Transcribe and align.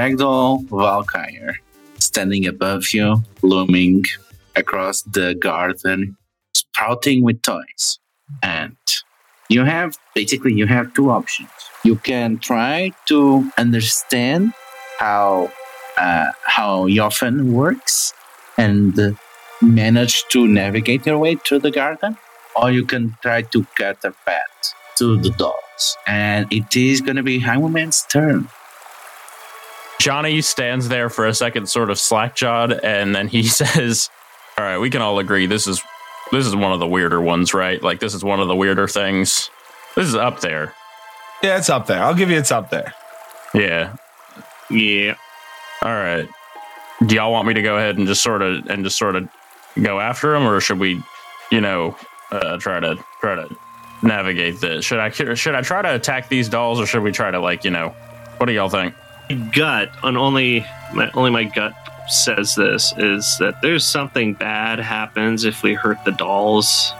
Ragdoll 0.00 0.64
Valkyrie 0.70 1.60
standing 1.98 2.46
above 2.46 2.84
you, 2.94 3.22
looming 3.42 4.02
across 4.56 5.02
the 5.02 5.34
garden, 5.34 6.16
sprouting 6.54 7.22
with 7.22 7.42
toys. 7.42 7.98
And 8.42 8.78
you 9.50 9.62
have 9.64 9.98
basically 10.14 10.54
you 10.54 10.66
have 10.66 10.94
two 10.94 11.10
options. 11.10 11.50
You 11.84 11.96
can 11.96 12.38
try 12.38 12.92
to 13.08 13.50
understand 13.58 14.54
how 14.98 15.52
uh, 15.98 16.32
how 16.46 16.86
Yofen 16.88 17.52
works 17.52 18.14
and 18.56 18.98
manage 19.60 20.24
to 20.28 20.46
navigate 20.46 21.04
your 21.04 21.18
way 21.18 21.34
through 21.34 21.58
the 21.58 21.70
garden, 21.70 22.16
or 22.56 22.70
you 22.70 22.86
can 22.86 23.18
try 23.20 23.42
to 23.42 23.66
cut 23.76 23.98
a 24.04 24.12
path 24.24 24.74
to 24.96 25.18
the 25.18 25.30
dolls. 25.36 25.98
And 26.06 26.50
it 26.50 26.74
is 26.74 27.02
going 27.02 27.16
to 27.16 27.22
be 27.22 27.38
Hangman's 27.38 28.06
turn. 28.10 28.48
Johnny 30.00 30.40
stands 30.40 30.88
there 30.88 31.10
for 31.10 31.26
a 31.26 31.34
second, 31.34 31.68
sort 31.68 31.90
of 31.90 31.98
slack-jawed, 31.98 32.72
and 32.72 33.14
then 33.14 33.28
he 33.28 33.42
says, 33.46 34.08
"All 34.56 34.64
right, 34.64 34.78
we 34.78 34.88
can 34.88 35.02
all 35.02 35.18
agree 35.18 35.44
this 35.44 35.66
is 35.66 35.82
this 36.32 36.46
is 36.46 36.56
one 36.56 36.72
of 36.72 36.80
the 36.80 36.86
weirder 36.86 37.20
ones, 37.20 37.52
right? 37.52 37.82
Like 37.82 38.00
this 38.00 38.14
is 38.14 38.24
one 38.24 38.40
of 38.40 38.48
the 38.48 38.56
weirder 38.56 38.88
things. 38.88 39.50
This 39.94 40.06
is 40.06 40.14
up 40.14 40.40
there. 40.40 40.74
Yeah, 41.42 41.58
it's 41.58 41.68
up 41.68 41.86
there. 41.86 42.02
I'll 42.02 42.14
give 42.14 42.30
you 42.30 42.38
it's 42.38 42.50
up 42.50 42.70
there. 42.70 42.94
Yeah. 43.52 43.96
Yeah. 44.70 45.16
All 45.82 45.92
right. 45.92 46.28
Do 47.04 47.14
y'all 47.14 47.32
want 47.32 47.46
me 47.48 47.54
to 47.54 47.62
go 47.62 47.76
ahead 47.76 47.98
and 47.98 48.06
just 48.06 48.22
sort 48.22 48.40
of 48.40 48.66
and 48.68 48.84
just 48.84 48.96
sort 48.96 49.16
of 49.16 49.28
go 49.82 50.00
after 50.00 50.34
him, 50.34 50.46
or 50.46 50.60
should 50.60 50.78
we, 50.78 51.02
you 51.50 51.60
know, 51.60 51.94
uh, 52.30 52.56
try 52.56 52.80
to 52.80 52.96
try 53.20 53.34
to 53.34 53.54
navigate 54.02 54.60
this? 54.60 54.84
Should 54.84 54.98
I 54.98 55.10
should 55.10 55.54
I 55.54 55.60
try 55.60 55.82
to 55.82 55.94
attack 55.94 56.30
these 56.30 56.48
dolls, 56.48 56.80
or 56.80 56.86
should 56.86 57.02
we 57.02 57.12
try 57.12 57.30
to 57.30 57.38
like 57.38 57.64
you 57.64 57.70
know, 57.70 57.90
what 58.38 58.46
do 58.46 58.52
y'all 58.52 58.70
think? 58.70 58.94
Gut 59.34 59.90
on 60.02 60.16
only 60.16 60.60
my 60.94 61.10
only 61.14 61.30
my 61.30 61.44
gut 61.44 61.74
says 62.08 62.54
this 62.54 62.92
is 62.98 63.36
that 63.38 63.62
there's 63.62 63.86
something 63.86 64.34
bad 64.34 64.78
happens 64.78 65.44
if 65.44 65.62
we 65.62 65.74
hurt 65.74 66.04
the 66.04 66.12
dolls. 66.12 66.92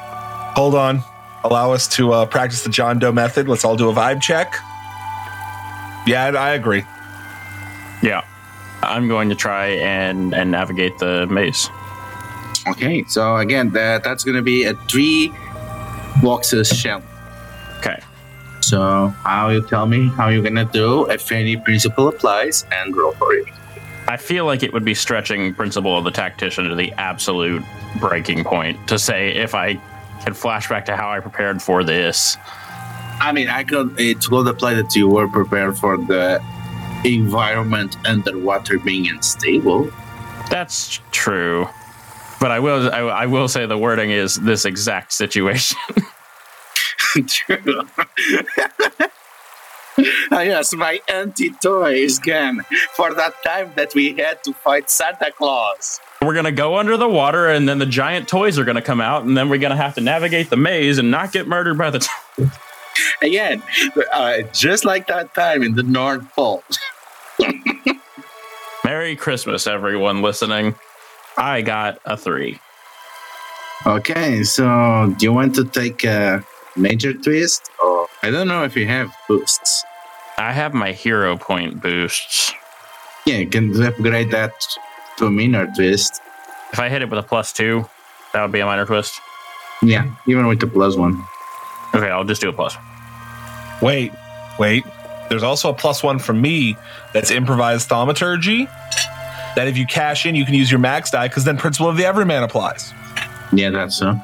Hold 0.54 0.74
on. 0.74 1.02
Allow 1.42 1.72
us 1.72 1.88
to 1.96 2.12
uh, 2.12 2.26
practice 2.26 2.62
the 2.62 2.70
John 2.70 2.98
Doe 2.98 3.12
method. 3.12 3.48
Let's 3.48 3.64
all 3.64 3.76
do 3.76 3.88
a 3.88 3.94
vibe 3.94 4.20
check. 4.20 4.54
Yeah, 6.06 6.32
I 6.36 6.50
agree. 6.50 6.84
Yeah, 8.02 8.22
I'm 8.82 9.08
going 9.08 9.28
to 9.30 9.34
try 9.34 9.68
and 9.68 10.34
and 10.34 10.50
navigate 10.50 10.98
the 10.98 11.26
maze. 11.26 11.70
Okay, 12.68 13.04
so 13.08 13.36
again, 13.36 13.70
that 13.70 14.04
that's 14.04 14.22
going 14.24 14.36
to 14.36 14.42
be 14.42 14.64
a 14.64 14.74
three 14.88 15.32
boxes 16.22 16.68
shell. 16.68 17.02
Okay. 17.78 18.00
So 18.60 19.08
how 19.24 19.48
you 19.48 19.66
tell 19.66 19.86
me 19.86 20.08
how 20.08 20.28
you're 20.28 20.42
gonna 20.42 20.64
do 20.64 21.06
if 21.10 21.30
any 21.32 21.56
principle 21.56 22.08
applies 22.08 22.64
and 22.70 22.94
roll 22.96 23.12
for 23.12 23.32
it. 23.34 23.46
I 24.08 24.16
feel 24.16 24.44
like 24.44 24.62
it 24.62 24.72
would 24.72 24.84
be 24.84 24.94
stretching 24.94 25.54
principle 25.54 25.96
of 25.96 26.04
the 26.04 26.10
tactician 26.10 26.68
to 26.68 26.74
the 26.74 26.92
absolute 26.92 27.62
breaking 28.00 28.44
point 28.44 28.88
to 28.88 28.98
say 28.98 29.28
if 29.36 29.54
I 29.54 29.74
can 30.24 30.34
flash 30.34 30.68
back 30.68 30.86
to 30.86 30.96
how 30.96 31.10
I 31.10 31.20
prepared 31.20 31.62
for 31.62 31.84
this. 31.84 32.36
I 33.20 33.32
mean, 33.32 33.48
I 33.48 33.64
could. 33.64 33.98
It 34.00 34.30
would 34.30 34.46
apply 34.46 34.74
that 34.74 34.94
you 34.96 35.08
were 35.08 35.28
prepared 35.28 35.76
for 35.78 35.96
the 35.96 36.42
environment 37.04 37.96
underwater 38.06 38.78
being 38.78 39.08
unstable. 39.08 39.90
That's 40.48 41.00
true, 41.12 41.68
but 42.40 42.50
I 42.50 42.58
will. 42.58 42.92
I, 42.92 43.00
I 43.00 43.26
will 43.26 43.46
say 43.46 43.66
the 43.66 43.78
wording 43.78 44.10
is 44.10 44.36
this 44.36 44.64
exact 44.64 45.12
situation. 45.12 45.78
True. 47.26 47.82
Ah, 50.32 50.40
yes, 50.40 50.72
my 50.72 51.00
anti 51.08 51.50
toy 51.50 51.94
is 51.94 52.18
gone 52.18 52.64
for 52.94 53.12
that 53.12 53.34
time 53.44 53.72
that 53.76 53.94
we 53.94 54.14
had 54.14 54.42
to 54.44 54.52
fight 54.54 54.88
Santa 54.88 55.30
Claus. 55.30 56.00
We're 56.22 56.34
gonna 56.34 56.52
go 56.52 56.78
under 56.78 56.96
the 56.96 57.08
water, 57.08 57.48
and 57.48 57.68
then 57.68 57.78
the 57.78 57.86
giant 57.86 58.28
toys 58.28 58.58
are 58.58 58.64
gonna 58.64 58.80
come 58.80 59.00
out, 59.00 59.24
and 59.24 59.36
then 59.36 59.50
we're 59.50 59.58
gonna 59.58 59.76
have 59.76 59.94
to 59.96 60.00
navigate 60.00 60.48
the 60.48 60.56
maze 60.56 60.96
and 60.98 61.10
not 61.10 61.32
get 61.32 61.46
murdered 61.46 61.76
by 61.76 61.90
the. 61.90 61.98
T- 61.98 62.46
Again, 63.22 63.62
uh, 64.12 64.42
just 64.52 64.84
like 64.84 65.06
that 65.08 65.34
time 65.34 65.62
in 65.62 65.74
the 65.74 65.82
North 65.82 66.24
Pole. 66.34 66.62
Merry 68.84 69.16
Christmas, 69.16 69.66
everyone 69.66 70.22
listening. 70.22 70.74
I 71.36 71.62
got 71.62 72.00
a 72.04 72.16
three. 72.16 72.58
Okay, 73.86 74.44
so 74.44 75.14
do 75.18 75.24
you 75.24 75.32
want 75.32 75.54
to 75.56 75.64
take 75.64 76.04
a 76.04 76.44
major 76.80 77.12
twist? 77.12 77.70
Or 77.82 78.08
I 78.22 78.30
don't 78.30 78.48
know 78.48 78.64
if 78.64 78.76
you 78.76 78.86
have 78.86 79.14
boosts. 79.28 79.84
I 80.38 80.52
have 80.52 80.72
my 80.74 80.92
hero 80.92 81.36
point 81.36 81.82
boosts. 81.82 82.52
Yeah, 83.26 83.36
you 83.36 83.46
can 83.46 83.82
upgrade 83.82 84.30
that 84.30 84.52
to 85.18 85.26
a 85.26 85.30
minor 85.30 85.70
twist. 85.76 86.20
If 86.72 86.78
I 86.78 86.88
hit 86.88 87.02
it 87.02 87.10
with 87.10 87.18
a 87.18 87.22
plus 87.22 87.52
two, 87.52 87.84
that 88.32 88.42
would 88.42 88.52
be 88.52 88.60
a 88.60 88.66
minor 88.66 88.86
twist. 88.86 89.20
Yeah, 89.82 90.14
even 90.26 90.46
with 90.46 90.60
the 90.60 90.66
plus 90.66 90.96
one. 90.96 91.22
Okay, 91.94 92.08
I'll 92.08 92.24
just 92.24 92.40
do 92.40 92.48
a 92.48 92.52
plus. 92.52 92.76
Wait, 93.82 94.12
wait. 94.58 94.84
There's 95.28 95.42
also 95.42 95.70
a 95.70 95.74
plus 95.74 96.02
one 96.02 96.18
from 96.18 96.40
me 96.40 96.76
that's 97.12 97.30
improvised 97.30 97.88
thaumaturgy. 97.88 98.66
That 99.56 99.66
if 99.68 99.76
you 99.76 99.86
cash 99.86 100.26
in, 100.26 100.34
you 100.34 100.44
can 100.44 100.54
use 100.54 100.70
your 100.70 100.80
max 100.80 101.10
die 101.10 101.28
because 101.28 101.44
then 101.44 101.56
principle 101.56 101.90
of 101.90 101.96
the 101.96 102.04
everyman 102.04 102.42
applies. 102.42 102.92
Yeah, 103.52 103.70
that's 103.70 103.96
so. 103.96 104.20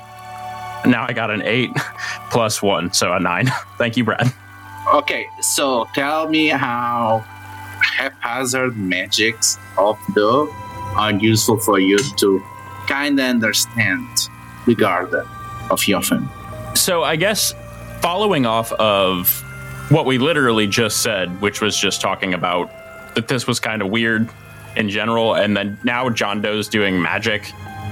Now 0.85 1.07
I 1.09 1.13
got 1.13 1.31
an 1.31 1.43
eight 1.43 1.71
plus 2.31 2.63
one, 2.63 2.93
so 2.93 3.13
a 3.13 3.21
nine. 3.21 3.51
Thank 3.79 3.97
you, 3.97 4.05
Brad. 4.05 4.33
Okay, 4.95 5.27
so 5.41 5.89
tell 5.95 6.29
me 6.29 6.49
how 6.49 7.25
haphazard 7.81 8.77
magics 8.77 9.59
of 9.79 9.99
the 10.15 10.53
are 10.97 11.13
useful 11.13 11.59
for 11.59 11.79
you 11.79 11.99
to 12.17 12.43
kind 12.87 13.19
of 13.19 13.27
understand 13.27 14.07
the 14.67 14.75
garden 14.75 15.27
of 15.71 15.81
Yofen. 15.81 16.29
So 16.77 17.03
I 17.03 17.17
guess 17.17 17.53
following 18.01 18.47
off 18.47 18.73
of 18.73 19.43
what 19.91 20.07
we 20.07 20.19
literally 20.19 20.67
just 20.67 21.03
said, 21.03 21.41
which 21.41 21.61
was 21.61 21.77
just 21.77 22.01
talking 22.01 22.35
about 22.35 22.71
that 23.15 23.29
this 23.29 23.47
was 23.47 23.59
kind 23.61 23.83
of 23.83 23.89
weird 23.89 24.29
in 24.77 24.89
general, 24.89 25.35
and 25.35 25.57
then 25.57 25.79
now 25.85 26.09
John 26.11 26.41
Doe's 26.41 26.69
doing 26.69 27.01
magic, 27.01 27.47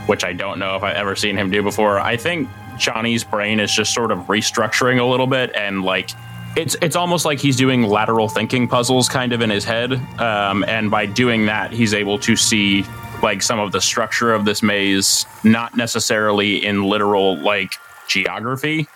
which 0.06 0.24
I 0.24 0.32
don't 0.32 0.58
know 0.58 0.76
if 0.76 0.82
I've 0.82 0.96
ever 0.96 1.16
seen 1.16 1.36
him 1.36 1.50
do 1.50 1.62
before. 1.62 1.98
I 1.98 2.16
think 2.16 2.48
Johnny's 2.78 3.24
brain 3.24 3.60
is 3.60 3.72
just 3.72 3.94
sort 3.94 4.10
of 4.10 4.18
restructuring 4.20 5.00
a 5.00 5.04
little 5.04 5.26
bit 5.26 5.54
and 5.54 5.82
like 5.82 6.10
it's 6.56 6.76
it's 6.80 6.96
almost 6.96 7.24
like 7.24 7.40
he's 7.40 7.56
doing 7.56 7.82
lateral 7.82 8.28
thinking 8.28 8.68
puzzles 8.68 9.08
kind 9.08 9.32
of 9.32 9.40
in 9.40 9.50
his 9.50 9.64
head 9.64 9.92
um, 10.20 10.64
and 10.68 10.90
by 10.90 11.06
doing 11.06 11.46
that 11.46 11.72
he's 11.72 11.94
able 11.94 12.18
to 12.18 12.36
see 12.36 12.84
like 13.22 13.42
some 13.42 13.58
of 13.58 13.72
the 13.72 13.80
structure 13.80 14.32
of 14.32 14.44
this 14.44 14.62
maze 14.62 15.26
not 15.42 15.76
necessarily 15.76 16.64
in 16.64 16.84
literal 16.84 17.36
like 17.38 17.72
geography 18.08 18.86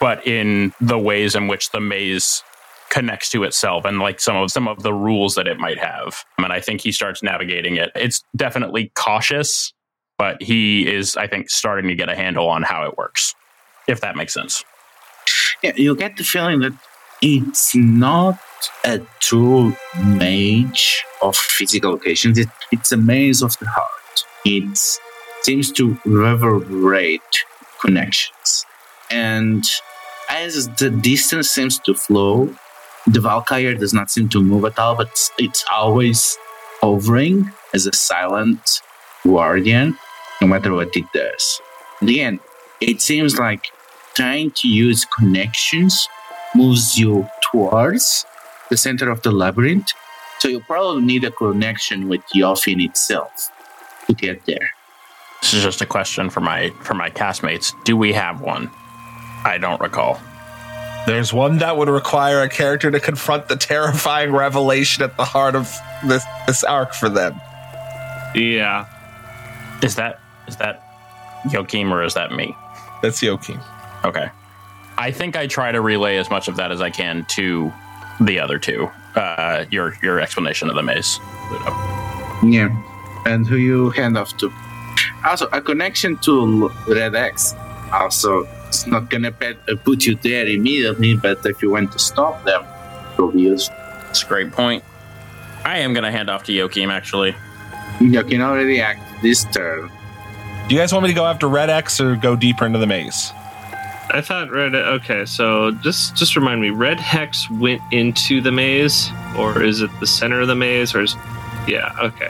but 0.00 0.26
in 0.26 0.72
the 0.80 0.98
ways 0.98 1.34
in 1.34 1.46
which 1.46 1.70
the 1.70 1.80
maze 1.80 2.42
connects 2.90 3.30
to 3.30 3.44
itself 3.44 3.84
and 3.84 4.00
like 4.00 4.20
some 4.20 4.36
of 4.36 4.50
some 4.50 4.68
of 4.68 4.82
the 4.82 4.92
rules 4.92 5.36
that 5.36 5.46
it 5.46 5.58
might 5.58 5.78
have. 5.78 6.24
And 6.38 6.52
i 6.52 6.60
think 6.60 6.80
he 6.80 6.92
starts 6.92 7.22
navigating 7.22 7.76
it. 7.76 7.90
It's 7.94 8.22
definitely 8.36 8.92
cautious 8.94 9.72
but 10.20 10.40
he 10.50 10.86
is 10.86 11.16
i 11.16 11.26
think 11.26 11.48
starting 11.48 11.88
to 11.88 11.96
get 12.00 12.08
a 12.14 12.16
handle 12.24 12.48
on 12.56 12.62
how 12.62 12.80
it 12.88 12.92
works 13.02 13.34
if 13.88 13.98
that 14.04 14.14
makes 14.20 14.34
sense 14.34 14.64
Yeah, 15.62 15.72
you 15.76 15.94
get 15.96 16.16
the 16.16 16.24
feeling 16.24 16.60
that 16.60 16.72
it's 17.22 17.74
not 17.76 18.38
a 18.84 19.00
true 19.20 19.76
maze 20.04 21.02
of 21.20 21.36
physical 21.36 21.92
locations. 21.92 22.38
It, 22.38 22.48
it's 22.72 22.92
a 22.92 22.96
maze 22.96 23.42
of 23.42 23.58
the 23.58 23.68
heart. 23.68 24.24
It 24.44 24.78
seems 25.42 25.70
to 25.72 25.98
reverberate 26.06 27.44
connections. 27.80 28.64
And 29.10 29.64
as 30.30 30.68
the 30.78 30.90
distance 30.90 31.50
seems 31.50 31.78
to 31.80 31.94
flow, 31.94 32.54
the 33.06 33.20
Valkyrie 33.20 33.76
does 33.76 33.92
not 33.92 34.10
seem 34.10 34.28
to 34.30 34.40
move 34.40 34.64
at 34.64 34.78
all, 34.78 34.96
but 34.96 35.12
it's 35.38 35.64
always 35.70 36.38
hovering 36.80 37.50
as 37.74 37.86
a 37.86 37.92
silent 37.92 38.80
guardian, 39.26 39.98
no 40.40 40.46
matter 40.46 40.72
what 40.72 40.96
it 40.96 41.04
does. 41.12 41.60
And 42.00 42.08
again, 42.10 42.40
it 42.80 43.00
seems 43.00 43.38
like 43.38 43.66
trying 44.14 44.50
to 44.52 44.68
use 44.68 45.04
connections 45.04 46.08
moves 46.54 46.98
you 46.98 47.28
towards 47.52 48.26
the 48.70 48.76
center 48.76 49.10
of 49.10 49.22
the 49.22 49.30
labyrinth. 49.30 49.92
So 50.38 50.48
you 50.48 50.60
probably 50.60 51.02
need 51.02 51.24
a 51.24 51.30
connection 51.30 52.08
with 52.08 52.22
Yofin 52.34 52.82
itself 52.84 53.50
to 54.06 54.14
get 54.14 54.44
there. 54.46 54.70
this 55.42 55.54
is 55.54 55.62
just 55.62 55.80
a 55.80 55.86
question 55.86 56.30
for 56.30 56.40
my 56.40 56.70
for 56.82 56.94
my 56.94 57.08
castmates 57.10 57.72
do 57.84 57.96
we 57.96 58.12
have 58.12 58.40
one 58.40 58.68
i 59.44 59.56
don't 59.58 59.80
recall 59.80 60.18
There's 61.06 61.32
one 61.32 61.58
that 61.58 61.76
would 61.78 61.88
require 61.88 62.42
a 62.42 62.48
character 62.48 62.90
to 62.90 63.00
confront 63.00 63.48
the 63.48 63.56
terrifying 63.56 64.32
revelation 64.32 65.02
at 65.02 65.16
the 65.16 65.24
heart 65.24 65.54
of 65.54 65.72
this 66.04 66.24
this 66.46 66.62
arc 66.64 66.92
for 66.92 67.08
them. 67.08 67.40
Yeah. 68.34 68.86
is 69.82 69.94
that 69.96 70.19
is 70.50 70.56
that 70.56 70.82
Joachim 71.50 71.92
or 71.94 72.02
is 72.02 72.14
that 72.14 72.32
me 72.32 72.54
That's 73.02 73.20
Yoki. 73.22 73.56
Okay. 74.04 74.28
I 74.98 75.10
think 75.10 75.36
I 75.36 75.46
try 75.46 75.72
to 75.72 75.80
relay 75.80 76.18
as 76.18 76.28
much 76.30 76.48
of 76.48 76.56
that 76.56 76.70
as 76.72 76.80
I 76.82 76.90
can 76.90 77.24
to 77.36 77.72
the 78.20 78.38
other 78.38 78.58
two. 78.58 78.90
uh, 79.16 79.64
your 79.70 79.94
your 80.02 80.20
explanation 80.20 80.68
of 80.70 80.76
the 80.76 80.82
maze. 80.82 81.18
Ludo. 81.50 81.70
Yeah. 82.56 82.68
And 83.26 83.46
who 83.46 83.56
you 83.56 83.90
hand 83.90 84.16
off 84.16 84.36
to? 84.38 84.52
Also, 85.24 85.46
a 85.52 85.60
connection 85.60 86.16
to 86.18 86.68
Red 86.88 87.14
X. 87.14 87.54
Also, 87.92 88.46
it's 88.68 88.86
not 88.86 89.10
gonna 89.10 89.32
pet, 89.32 89.56
uh, 89.68 89.74
put 89.76 90.06
you 90.06 90.14
there 90.16 90.46
immediately, 90.46 91.16
but 91.16 91.44
if 91.44 91.60
you 91.62 91.70
want 91.70 91.90
to 91.92 91.98
stop 91.98 92.44
them, 92.44 92.62
it 93.12 93.18
will 93.20 93.32
be 93.32 93.42
useful. 93.42 93.76
That's 94.06 94.22
a 94.22 94.26
great 94.26 94.52
point. 94.52 94.84
I 95.64 95.78
am 95.78 95.92
gonna 95.94 96.12
hand 96.12 96.30
off 96.30 96.44
to 96.44 96.52
Joachim 96.52 96.90
actually. 96.90 97.34
You 98.00 98.22
can 98.24 98.40
already 98.42 98.80
act 98.80 99.00
this 99.22 99.44
turn. 99.52 99.90
Do 100.70 100.76
you 100.76 100.80
guys 100.80 100.92
want 100.92 101.02
me 101.02 101.08
to 101.08 101.14
go 101.16 101.26
after 101.26 101.48
Red 101.48 101.68
X 101.68 102.00
or 102.00 102.14
go 102.14 102.36
deeper 102.36 102.64
into 102.64 102.78
the 102.78 102.86
maze? 102.86 103.32
I 104.12 104.20
thought 104.24 104.52
red. 104.52 104.72
Okay, 104.72 105.24
so 105.24 105.72
just 105.72 106.14
just 106.14 106.36
remind 106.36 106.60
me. 106.60 106.70
Red 106.70 107.00
hex 107.00 107.50
went 107.50 107.82
into 107.90 108.40
the 108.40 108.52
maze, 108.52 109.10
or 109.36 109.64
is 109.64 109.82
it 109.82 109.90
the 109.98 110.06
center 110.06 110.40
of 110.42 110.46
the 110.46 110.54
maze, 110.54 110.94
or 110.94 111.02
is? 111.02 111.16
Yeah. 111.66 111.92
Okay. 112.00 112.28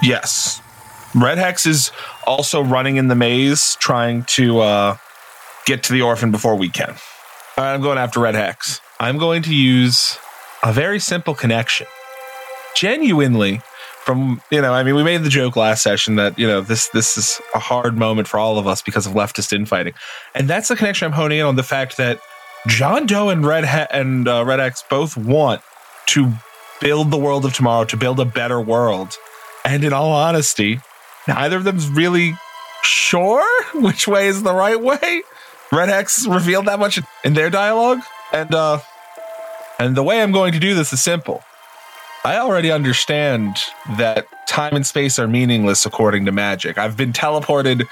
Yes. 0.00 0.62
Red 1.12 1.38
Hex 1.38 1.66
is 1.66 1.90
also 2.24 2.62
running 2.62 2.98
in 2.98 3.08
the 3.08 3.16
maze, 3.16 3.76
trying 3.80 4.22
to 4.26 4.60
uh, 4.60 4.96
get 5.66 5.82
to 5.82 5.92
the 5.92 6.02
orphan 6.02 6.30
before 6.30 6.54
we 6.54 6.68
can. 6.68 6.90
All 6.90 7.64
right, 7.64 7.74
I'm 7.74 7.80
going 7.80 7.98
after 7.98 8.20
Red 8.20 8.36
Hex. 8.36 8.80
I'm 9.00 9.18
going 9.18 9.42
to 9.42 9.52
use 9.52 10.18
a 10.62 10.72
very 10.72 11.00
simple 11.00 11.34
connection. 11.34 11.88
Genuinely, 12.76 13.60
from 14.04 14.40
you 14.50 14.60
know, 14.60 14.72
I 14.72 14.82
mean, 14.82 14.94
we 14.94 15.02
made 15.02 15.22
the 15.22 15.28
joke 15.28 15.56
last 15.56 15.82
session 15.82 16.16
that 16.16 16.38
you 16.38 16.46
know 16.46 16.60
this 16.60 16.88
this 16.88 17.16
is 17.16 17.40
a 17.54 17.58
hard 17.58 17.96
moment 17.96 18.28
for 18.28 18.38
all 18.38 18.58
of 18.58 18.66
us 18.66 18.82
because 18.82 19.06
of 19.06 19.12
leftist 19.12 19.52
infighting, 19.52 19.94
and 20.34 20.48
that's 20.48 20.68
the 20.68 20.76
connection 20.76 21.06
I'm 21.06 21.12
honing 21.12 21.38
in 21.40 21.46
on 21.46 21.56
the 21.56 21.62
fact 21.62 21.96
that 21.98 22.20
John 22.66 23.06
Doe 23.06 23.28
and 23.28 23.44
Red 23.44 23.64
he- 23.66 23.96
and 23.96 24.26
uh, 24.26 24.44
Red 24.44 24.60
X 24.60 24.84
both 24.88 25.16
want 25.16 25.62
to 26.06 26.32
build 26.80 27.10
the 27.10 27.18
world 27.18 27.44
of 27.44 27.52
tomorrow, 27.52 27.84
to 27.84 27.96
build 27.96 28.20
a 28.20 28.24
better 28.24 28.60
world, 28.60 29.16
and 29.64 29.84
in 29.84 29.92
all 29.92 30.12
honesty, 30.12 30.80
neither 31.28 31.56
of 31.58 31.64
them's 31.64 31.88
really 31.88 32.34
sure 32.82 33.44
which 33.74 34.08
way 34.08 34.28
is 34.28 34.42
the 34.42 34.54
right 34.54 34.80
way. 34.80 35.22
Red 35.72 35.88
X 35.88 36.26
revealed 36.26 36.66
that 36.66 36.78
much 36.78 36.98
in 37.22 37.34
their 37.34 37.50
dialogue, 37.50 38.00
and 38.32 38.54
uh, 38.54 38.78
and 39.78 39.96
the 39.96 40.02
way 40.02 40.22
I'm 40.22 40.32
going 40.32 40.52
to 40.52 40.58
do 40.58 40.74
this 40.74 40.92
is 40.92 41.02
simple. 41.02 41.44
I 42.22 42.36
already 42.36 42.70
understand 42.70 43.56
that 43.96 44.26
time 44.46 44.76
and 44.76 44.86
space 44.86 45.18
are 45.18 45.26
meaningless 45.26 45.86
according 45.86 46.26
to 46.26 46.32
magic. 46.32 46.76
I've 46.76 46.96
been 46.96 47.14
teleported. 47.14 47.86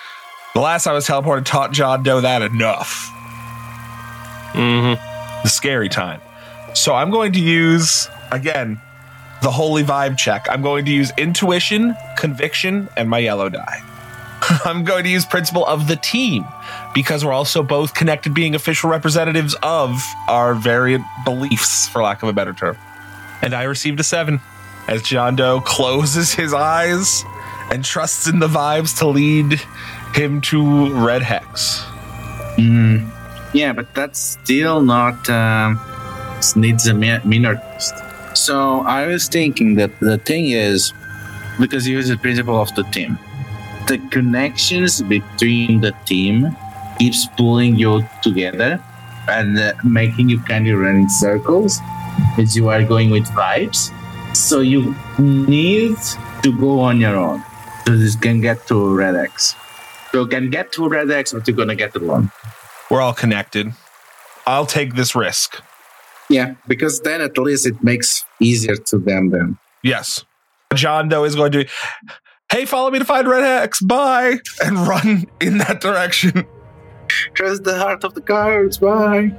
The 0.54 0.60
last 0.60 0.84
time 0.84 0.92
I 0.92 0.94
was 0.96 1.06
teleported 1.06 1.46
taught 1.46 1.72
John 1.72 2.02
Doe 2.02 2.20
that 2.20 2.42
enough. 2.42 3.10
Mm-hmm. 4.52 5.42
The 5.42 5.48
scary 5.48 5.88
time. 5.88 6.20
So 6.74 6.94
I'm 6.94 7.10
going 7.10 7.32
to 7.32 7.40
use, 7.40 8.08
again, 8.30 8.80
the 9.42 9.50
holy 9.50 9.82
vibe 9.82 10.18
check. 10.18 10.46
I'm 10.50 10.60
going 10.60 10.84
to 10.84 10.90
use 10.90 11.10
intuition, 11.16 11.94
conviction, 12.18 12.88
and 12.98 13.08
my 13.08 13.18
yellow 13.18 13.48
die. 13.48 13.82
I'm 14.66 14.84
going 14.84 15.04
to 15.04 15.10
use 15.10 15.24
principle 15.24 15.64
of 15.64 15.88
the 15.88 15.96
team 15.96 16.44
because 16.94 17.24
we're 17.24 17.32
also 17.32 17.62
both 17.62 17.94
connected 17.94 18.34
being 18.34 18.54
official 18.54 18.90
representatives 18.90 19.56
of 19.62 20.02
our 20.28 20.54
variant 20.54 21.04
beliefs, 21.24 21.88
for 21.88 22.02
lack 22.02 22.22
of 22.22 22.28
a 22.28 22.32
better 22.34 22.52
term. 22.52 22.76
And 23.42 23.54
I 23.54 23.64
received 23.64 24.00
a 24.00 24.04
seven 24.04 24.40
as 24.88 25.02
John 25.02 25.36
Doe 25.36 25.60
closes 25.60 26.32
his 26.32 26.54
eyes 26.54 27.24
and 27.70 27.84
trusts 27.84 28.26
in 28.26 28.38
the 28.38 28.48
vibes 28.48 28.98
to 28.98 29.06
lead 29.06 29.60
him 30.14 30.40
to 30.40 30.92
Red 30.94 31.22
Hex. 31.22 31.84
Mm, 32.56 33.08
yeah, 33.52 33.72
but 33.72 33.94
that's 33.94 34.18
still 34.18 34.80
not. 34.80 35.28
Um, 35.28 35.80
needs 36.56 36.86
a 36.86 36.94
minor 36.94 37.56
test. 37.56 37.94
So 38.34 38.80
I 38.80 39.06
was 39.06 39.28
thinking 39.28 39.74
that 39.76 39.98
the 40.00 40.18
thing 40.18 40.50
is, 40.50 40.92
because 41.58 41.88
you 41.88 41.96
use 41.96 42.08
the 42.08 42.16
principle 42.16 42.60
of 42.60 42.72
the 42.74 42.84
team, 42.84 43.18
the 43.86 43.98
connections 44.10 45.02
between 45.02 45.80
the 45.80 45.92
team 46.06 46.56
keeps 46.98 47.26
pulling 47.36 47.76
you 47.76 48.06
together 48.22 48.82
and 49.28 49.58
uh, 49.58 49.72
making 49.84 50.28
you 50.28 50.40
kind 50.40 50.68
of 50.68 50.78
run 50.78 50.96
in 50.96 51.10
circles 51.10 51.80
as 52.38 52.56
you 52.56 52.68
are 52.68 52.82
going 52.82 53.10
with 53.10 53.26
vibes. 53.28 53.92
So 54.36 54.60
you 54.60 54.94
need 55.18 55.96
to 56.42 56.58
go 56.58 56.80
on 56.80 57.00
your 57.00 57.16
own. 57.16 57.42
So 57.86 57.96
this 57.96 58.16
can 58.16 58.40
get 58.40 58.66
to 58.68 58.94
Red 58.94 59.16
X. 59.16 59.54
So 60.12 60.22
you 60.22 60.28
can 60.28 60.50
get 60.50 60.72
to 60.72 60.88
Red 60.88 61.10
X, 61.10 61.32
but 61.32 61.46
you're 61.46 61.56
gonna 61.56 61.74
get 61.74 61.96
alone. 61.96 62.30
We're 62.90 63.00
all 63.00 63.14
connected. 63.14 63.72
I'll 64.46 64.66
take 64.66 64.94
this 64.94 65.14
risk. 65.14 65.62
Yeah, 66.30 66.54
because 66.66 67.00
then 67.00 67.20
at 67.20 67.38
least 67.38 67.66
it 67.66 67.82
makes 67.82 68.24
easier 68.40 68.76
to 68.76 68.98
them 68.98 69.30
then. 69.30 69.58
Yes. 69.82 70.24
John 70.74 71.08
though 71.08 71.24
is 71.24 71.34
going 71.34 71.52
to, 71.52 71.66
hey, 72.52 72.64
follow 72.64 72.90
me 72.90 72.98
to 72.98 73.04
find 73.04 73.26
Red 73.26 73.44
X. 73.44 73.80
Bye. 73.80 74.38
And 74.64 74.78
run 74.88 75.26
in 75.40 75.58
that 75.58 75.80
direction. 75.80 76.46
Trust 77.34 77.64
the 77.64 77.78
heart 77.78 78.04
of 78.04 78.14
the 78.14 78.20
cards, 78.20 78.78
bye. 78.78 79.32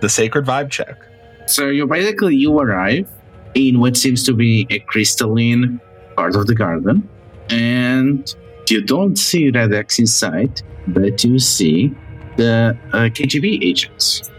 The 0.00 0.08
sacred 0.08 0.44
vibe 0.44 0.70
check. 0.70 0.98
So 1.46 1.68
you 1.68 1.86
basically 1.86 2.36
you 2.36 2.58
arrive 2.58 3.08
in 3.54 3.80
what 3.80 3.96
seems 3.96 4.24
to 4.24 4.32
be 4.32 4.66
a 4.70 4.78
crystalline 4.80 5.80
part 6.16 6.36
of 6.36 6.46
the 6.46 6.54
garden, 6.54 7.08
and 7.50 8.34
you 8.68 8.80
don't 8.80 9.16
see 9.16 9.50
Red 9.50 9.72
X 9.72 9.98
inside, 9.98 10.62
but 10.88 11.22
you 11.22 11.38
see 11.38 11.94
the 12.36 12.76
uh, 12.92 13.08
KGB 13.10 13.62
agents. 13.62 14.30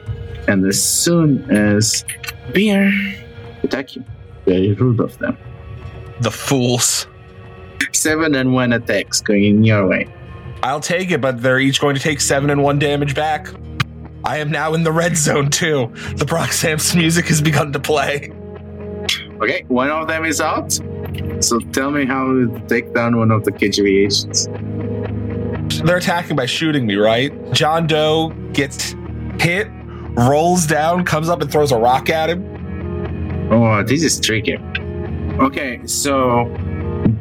And 0.47 0.65
as 0.65 0.81
soon 0.83 1.49
as 1.51 2.05
beer 2.53 2.91
attack 3.63 3.95
you, 3.95 4.03
very 4.45 4.73
rude 4.73 4.99
of 4.99 5.17
them. 5.19 5.37
The 6.21 6.31
fools. 6.31 7.07
Seven 7.93 8.35
and 8.35 8.53
one 8.53 8.73
attacks 8.73 9.21
going 9.21 9.63
your 9.63 9.87
way. 9.87 10.07
I'll 10.63 10.79
take 10.79 11.11
it, 11.11 11.21
but 11.21 11.41
they're 11.41 11.59
each 11.59 11.79
going 11.79 11.95
to 11.95 12.01
take 12.01 12.21
seven 12.21 12.49
and 12.49 12.63
one 12.63 12.79
damage 12.79 13.15
back. 13.15 13.47
I 14.25 14.37
am 14.37 14.49
now 14.51 14.73
in 14.73 14.83
the 14.83 14.91
red 14.91 15.15
zone 15.15 15.49
too. 15.49 15.91
The 16.15 16.25
Proxam's 16.25 16.95
music 16.95 17.27
has 17.27 17.41
begun 17.41 17.71
to 17.73 17.79
play. 17.79 18.31
Okay, 19.41 19.63
one 19.67 19.89
of 19.89 20.07
them 20.07 20.25
is 20.25 20.41
out. 20.41 20.71
So 21.41 21.59
tell 21.71 21.91
me 21.91 22.05
how 22.05 22.25
to 22.25 22.61
take 22.67 22.93
down 22.93 23.17
one 23.17 23.29
of 23.31 23.43
the 23.43 23.51
KGB 23.51 24.05
agents. 24.05 24.47
They're 25.83 25.97
attacking 25.97 26.35
by 26.35 26.47
shooting 26.47 26.87
me, 26.87 26.95
right? 26.95 27.31
John 27.53 27.85
Doe 27.85 28.29
gets 28.53 28.95
hit, 29.39 29.67
rolls 30.17 30.65
down, 30.65 31.05
comes 31.05 31.29
up 31.29 31.41
and 31.41 31.51
throws 31.51 31.71
a 31.71 31.77
rock 31.77 32.09
at 32.09 32.29
him. 32.29 33.51
Oh, 33.51 33.83
this 33.83 34.03
is 34.03 34.19
tricky. 34.19 34.57
Okay, 35.39 35.85
so 35.85 36.45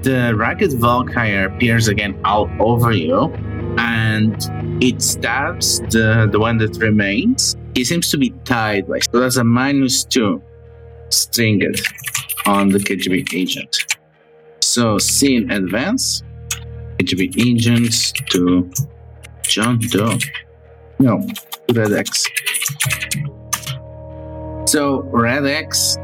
the 0.03 0.33
ragged 0.37 0.73
Valkyrie 0.75 1.45
appears 1.45 1.89
again 1.89 2.19
all 2.25 2.49
over 2.61 2.93
you, 2.93 3.27
and 3.79 4.37
it 4.83 5.03
stabs 5.03 5.81
the, 5.91 6.29
the 6.31 6.39
one 6.39 6.59
that 6.59 6.77
remains. 6.79 7.57
He 7.75 7.85
seems 7.85 8.11
to 8.11 8.19
be 8.19 8.31
tied 8.45 8.89
by 8.89 9.01
so 9.01 9.21
that's 9.21 9.37
a 9.37 9.45
minus 9.45 10.05
two 10.05 10.43
stringed 11.09 11.81
on 12.47 12.69
the 12.69 12.79
KGB 12.79 13.35
agent. 13.35 13.97
So 14.61 14.99
scene 14.99 15.51
advance. 15.51 16.23
KGB 16.99 17.47
agents 17.47 18.13
to 18.31 18.71
John 19.43 19.79
Doe. 19.79 20.19
No, 20.99 21.27
Red 21.73 21.93
X. 21.93 22.27
So 24.67 25.03
Red 25.13 25.47
X 25.47 25.97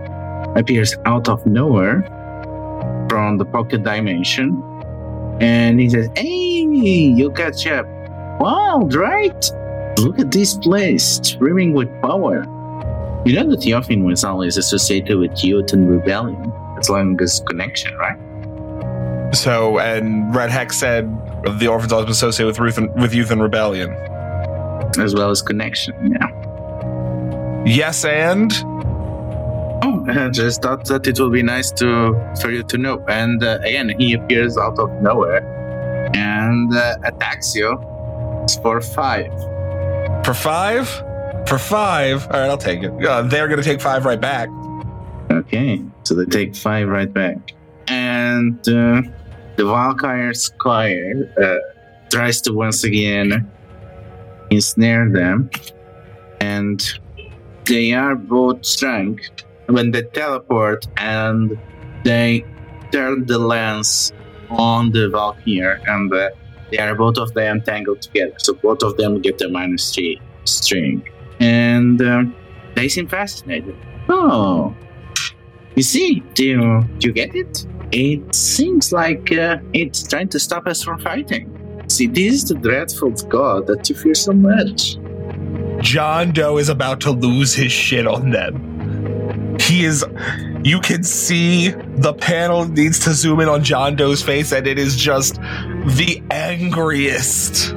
appears 0.56 0.96
out 1.06 1.28
of 1.28 1.44
nowhere 1.46 2.02
from 3.08 3.38
the 3.38 3.44
pocket 3.44 3.82
dimension 3.82 4.62
and 5.40 5.80
he 5.80 5.88
says, 5.88 6.08
Hey, 6.16 6.49
you 6.74 7.30
catch 7.32 7.66
up. 7.66 7.86
Wow, 8.40 8.88
right? 8.92 9.50
Look 9.98 10.18
at 10.18 10.30
this 10.30 10.56
place, 10.56 11.20
streaming 11.22 11.72
with 11.72 11.88
power. 12.00 12.42
You 13.26 13.34
know 13.34 13.50
that 13.50 13.60
Yofin 13.60 14.04
was 14.04 14.24
always 14.24 14.56
associated 14.56 15.18
with 15.18 15.44
youth 15.44 15.72
and 15.72 15.90
rebellion, 15.90 16.52
as 16.78 16.88
long 16.88 17.20
as 17.20 17.42
connection, 17.46 17.94
right? 17.96 18.16
So, 19.34 19.78
and 19.78 20.34
Red 20.34 20.50
Hex 20.50 20.78
said 20.78 21.04
the 21.58 21.68
orphans 21.68 21.92
always 21.92 22.06
been 22.06 22.12
associated 22.12 22.46
with, 22.46 22.58
Ruth 22.58 22.78
and, 22.78 22.94
with 23.00 23.14
youth 23.14 23.30
and 23.30 23.42
rebellion. 23.42 23.90
As 24.98 25.14
well 25.14 25.30
as 25.30 25.42
connection, 25.42 26.12
yeah. 26.12 27.64
Yes, 27.66 28.04
and 28.04 28.52
Oh, 29.82 30.04
I 30.08 30.28
just 30.28 30.62
thought 30.62 30.84
that 30.86 31.06
it 31.06 31.18
would 31.20 31.32
be 31.32 31.42
nice 31.42 31.70
to 31.72 32.12
for 32.40 32.50
you 32.50 32.62
to 32.64 32.78
know. 32.78 33.04
And 33.08 33.42
uh, 33.42 33.58
again, 33.62 33.94
he 33.98 34.14
appears 34.14 34.56
out 34.56 34.78
of 34.78 34.90
nowhere 35.02 35.59
and 36.20 36.74
uh, 36.74 36.96
attacks 37.04 37.54
you 37.54 37.78
for 38.62 38.80
five. 38.80 39.32
for 40.24 40.34
five, 40.34 40.88
for 41.48 41.58
five. 41.58 42.24
All 42.26 42.40
right, 42.40 42.50
I'll 42.50 42.58
take 42.58 42.82
it. 42.82 42.92
Uh, 43.04 43.22
they're 43.22 43.48
going 43.48 43.60
to 43.60 43.64
take 43.64 43.80
five 43.80 44.04
right 44.04 44.20
back. 44.20 44.48
Okay, 45.30 45.82
so 46.02 46.14
they 46.14 46.26
take 46.26 46.54
five 46.54 46.88
right 46.88 47.12
back. 47.12 47.54
And 47.88 48.58
uh, 48.68 49.02
the 49.56 49.64
Valkyrie 49.64 50.34
Squire 50.34 51.32
uh, 51.42 51.56
tries 52.10 52.40
to 52.42 52.52
once 52.52 52.84
again 52.84 53.50
ensnare 54.50 55.08
them. 55.10 55.50
And 56.40 56.82
they 57.64 57.92
are 57.92 58.16
both 58.16 58.64
strong, 58.64 59.20
when 59.66 59.90
they 59.92 60.02
teleport 60.02 60.86
and 60.96 61.58
they 62.04 62.44
turn 62.92 63.26
the 63.26 63.38
lens 63.38 64.12
on 64.50 64.90
the 64.92 65.08
Valkyr 65.08 65.80
and 65.86 66.12
uh, 66.12 66.30
they 66.70 66.78
are 66.78 66.94
both 66.94 67.18
of 67.18 67.34
them 67.34 67.62
tangled 67.62 68.02
together. 68.02 68.34
So 68.38 68.54
both 68.54 68.82
of 68.82 68.96
them 68.96 69.20
get 69.20 69.40
a 69.42 69.48
minus 69.48 69.94
three 69.94 70.20
string. 70.44 71.08
And 71.40 72.00
um, 72.02 72.34
they 72.74 72.88
seem 72.88 73.08
fascinated. 73.08 73.76
Oh, 74.08 74.74
you 75.74 75.82
see, 75.82 76.20
do 76.34 76.44
you, 76.44 76.82
do 76.98 77.08
you 77.08 77.12
get 77.12 77.34
it? 77.34 77.66
It 77.92 78.34
seems 78.34 78.92
like 78.92 79.32
uh, 79.32 79.58
it's 79.72 80.06
trying 80.06 80.28
to 80.28 80.38
stop 80.38 80.66
us 80.66 80.82
from 80.82 81.00
fighting. 81.00 81.56
See, 81.88 82.06
this 82.06 82.34
is 82.34 82.44
the 82.44 82.54
dreadful 82.54 83.10
god 83.10 83.66
that 83.66 83.88
you 83.88 83.96
fear 83.96 84.14
so 84.14 84.32
much. 84.32 84.96
John 85.80 86.32
Doe 86.32 86.58
is 86.58 86.68
about 86.68 87.00
to 87.00 87.10
lose 87.10 87.54
his 87.54 87.72
shit 87.72 88.06
on 88.06 88.30
them. 88.30 88.69
He 89.60 89.84
is. 89.84 90.04
You 90.64 90.80
can 90.80 91.02
see 91.04 91.68
the 91.68 92.14
panel 92.14 92.66
needs 92.66 92.98
to 93.00 93.12
zoom 93.12 93.40
in 93.40 93.48
on 93.48 93.62
John 93.62 93.94
Doe's 93.94 94.22
face, 94.22 94.52
and 94.52 94.66
it 94.66 94.78
is 94.78 94.96
just 94.96 95.34
the 95.34 96.22
angriest. 96.30 97.74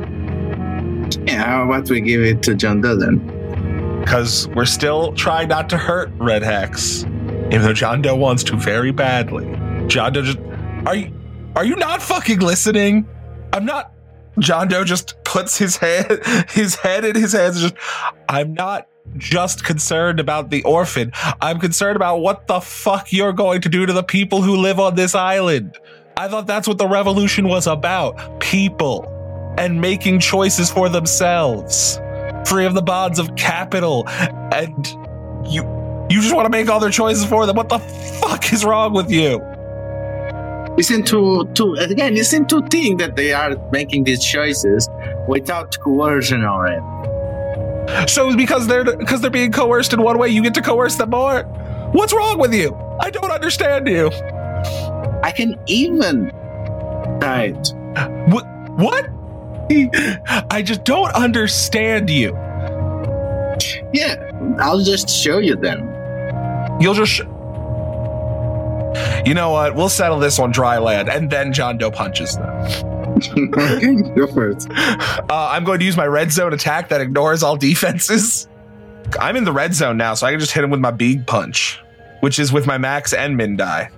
Yeah, 1.26 1.44
how 1.44 1.64
about 1.64 1.90
we 1.90 2.02
give 2.02 2.22
it 2.22 2.42
to 2.44 2.56
John 2.56 2.82
Doe 2.82 2.96
then? 2.96 4.00
Because 4.00 4.48
we're 4.50 4.66
still 4.66 5.14
trying 5.14 5.50
not 5.50 5.70
to 5.70 5.78
hurt 5.78 6.12
Red 6.18 6.42
Hex, 6.42 7.04
even 7.04 7.62
though 7.64 7.74
John 7.74 8.02
Doe 8.02 8.16
wants 8.16 8.44
to 8.46 8.56
very 8.56 8.92
badly. 8.92 9.46
John 9.88 10.14
Doe 10.14 10.22
just. 10.22 10.40
Are 10.86 10.96
you. 10.96 11.14
Are 11.56 11.66
you 11.66 11.76
not 11.76 12.02
fucking 12.02 12.40
listening? 12.40 13.08
I'm 13.52 13.66
not. 13.66 13.92
John 14.40 14.68
Doe 14.68 14.84
just 14.84 15.22
puts 15.24 15.58
his 15.58 15.78
head 15.78 16.26
his 16.50 16.76
head 16.76 17.06
in 17.06 17.16
his 17.16 17.34
hands. 17.34 17.62
Just, 17.62 17.76
I'm 18.30 18.54
not 18.54 18.88
just 19.18 19.64
concerned 19.64 20.20
about 20.20 20.50
the 20.50 20.64
orphan. 20.64 21.12
I'm 21.42 21.60
concerned 21.60 21.96
about 21.96 22.18
what 22.18 22.48
the 22.48 22.60
fuck 22.60 23.12
you're 23.12 23.34
going 23.34 23.62
to 23.62 23.70
do 23.70 23.86
to 23.86 23.94
the 23.94 24.04
people 24.04 24.42
who 24.42 24.56
live 24.56 24.80
on 24.80 24.96
this 24.96 25.16
island. 25.16 25.78
I 26.18 26.28
thought 26.28 26.48
that's 26.48 26.68
what 26.68 26.78
the 26.78 26.88
revolution 26.88 27.48
was 27.48 27.68
about: 27.68 28.40
people 28.40 29.10
and 29.58 29.80
making 29.80 30.20
choices 30.20 30.72
for 30.72 30.90
themselves, 30.90 32.00
free 32.46 32.66
of 32.66 32.74
the 32.74 32.82
bonds 32.82 33.20
of 33.20 33.36
capital. 33.36 34.08
And 34.08 34.88
you, 35.48 35.64
you 36.10 36.22
just 36.22 36.34
want 36.34 36.46
to 36.46 36.50
make 36.50 36.70
all 36.70 36.80
their 36.80 36.90
choices 36.90 37.26
for 37.26 37.46
them. 37.46 37.56
What 37.56 37.70
the 37.70 37.80
fuck 37.80 38.52
is 38.52 38.66
wrong 38.66 38.94
with 38.94 39.12
you? 39.12 39.42
You 40.76 40.82
seem 40.82 41.04
to, 41.04 41.46
to 41.54 41.74
again, 41.76 42.16
you 42.16 42.24
seem 42.24 42.48
to 42.48 42.66
think 42.68 43.00
that 43.00 43.16
they 43.16 43.32
are 43.32 43.56
making 43.72 44.06
these 44.06 44.24
choices 44.24 44.90
without 45.28 45.78
coercion 45.80 46.44
already. 46.44 46.82
So 48.08 48.36
because 48.36 48.68
they're 48.68 48.84
because 48.84 49.22
they're 49.22 49.32
being 49.32 49.52
coerced 49.52 49.94
in 49.94 50.02
one 50.02 50.18
way, 50.18 50.30
you 50.30 50.42
get 50.42 50.54
to 50.56 50.62
coerce 50.62 50.96
them 50.96 51.10
more. 51.12 51.44
What's 51.94 52.14
wrong 52.14 52.38
with 52.38 52.54
you? 52.54 52.76
I 53.00 53.10
don't 53.10 53.32
understand 53.32 53.88
you. 53.88 54.10
I 55.24 55.32
can 55.36 55.60
even 55.68 56.32
right. 57.22 57.56
What? 58.28 58.46
What? 58.78 59.10
I 60.52 60.62
just 60.64 60.84
don't 60.84 61.14
understand 61.14 62.10
you. 62.10 62.34
Yeah, 63.94 64.32
I'll 64.60 64.82
just 64.82 65.10
show 65.10 65.38
you 65.40 65.56
them. 65.56 65.90
You'll 66.82 66.94
just. 66.94 67.12
Sh- 67.12 67.22
you 69.26 69.34
know 69.34 69.52
what? 69.52 69.76
We'll 69.76 69.90
settle 69.90 70.20
this 70.20 70.40
on 70.40 70.52
dry 70.52 70.78
land, 70.78 71.10
and 71.10 71.30
then 71.30 71.54
John 71.54 71.78
Doe 71.78 71.92
punches 71.92 72.36
them. 72.36 72.93
Okay, 73.32 73.96
go 74.16 74.28
first. 74.28 74.70
Uh, 74.72 75.26
I'm 75.30 75.64
going 75.64 75.80
to 75.80 75.86
use 75.86 75.98
my 75.98 76.06
red 76.08 76.32
zone 76.32 76.54
attack 76.54 76.90
that 76.90 77.02
ignores 77.02 77.44
all 77.44 77.56
defenses. 77.56 78.48
I'm 79.20 79.36
in 79.36 79.44
the 79.44 79.52
red 79.52 79.74
zone 79.74 79.98
now, 79.98 80.14
so 80.14 80.28
I 80.28 80.32
can 80.32 80.40
just 80.40 80.52
hit 80.52 80.64
him 80.64 80.70
with 80.70 80.80
my 80.80 80.92
big 80.92 81.28
punch, 81.28 81.80
which 82.22 82.40
is 82.40 82.52
with 82.52 82.66
my 82.66 82.78
max 82.78 83.14
and 83.14 83.38
min 83.38 83.58
die. 83.58 83.90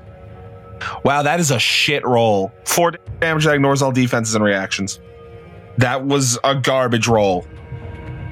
Wow, 1.04 1.24
that 1.24 1.40
is 1.40 1.52
a 1.52 1.60
shit 1.60 2.06
roll. 2.06 2.52
Four 2.66 2.94
damage 3.20 3.46
that 3.46 3.56
ignores 3.56 3.82
all 3.82 3.92
defenses 3.92 4.36
and 4.36 4.44
reactions. 4.44 5.00
That 5.78 6.06
was 6.06 6.38
a 6.44 6.56
garbage 6.56 7.08
roll. 7.08 7.46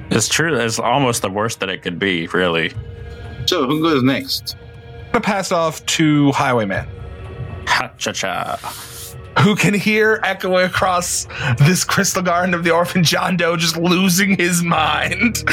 It's 0.09 0.27
true. 0.27 0.55
It's 0.55 0.79
almost 0.79 1.21
the 1.21 1.29
worst 1.29 1.59
that 1.61 1.69
it 1.69 1.81
could 1.81 1.99
be, 1.99 2.27
really. 2.27 2.73
So 3.45 3.65
who 3.65 3.81
goes 3.81 4.03
next? 4.03 4.55
I'm 4.57 5.11
gonna 5.13 5.21
pass 5.21 5.51
off 5.51 5.85
to 5.85 6.31
Highwayman, 6.31 6.87
Ha 7.67 7.91
cha 7.97 8.11
cha. 8.11 8.59
Who 9.39 9.55
can 9.55 9.73
hear 9.73 10.19
echoing 10.23 10.65
across 10.65 11.25
this 11.59 11.83
crystal 11.83 12.21
garden 12.21 12.53
of 12.53 12.63
the 12.63 12.71
orphan 12.71 13.03
John 13.03 13.35
Doe 13.37 13.55
just 13.57 13.77
losing 13.77 14.37
his 14.37 14.61
mind. 14.63 15.43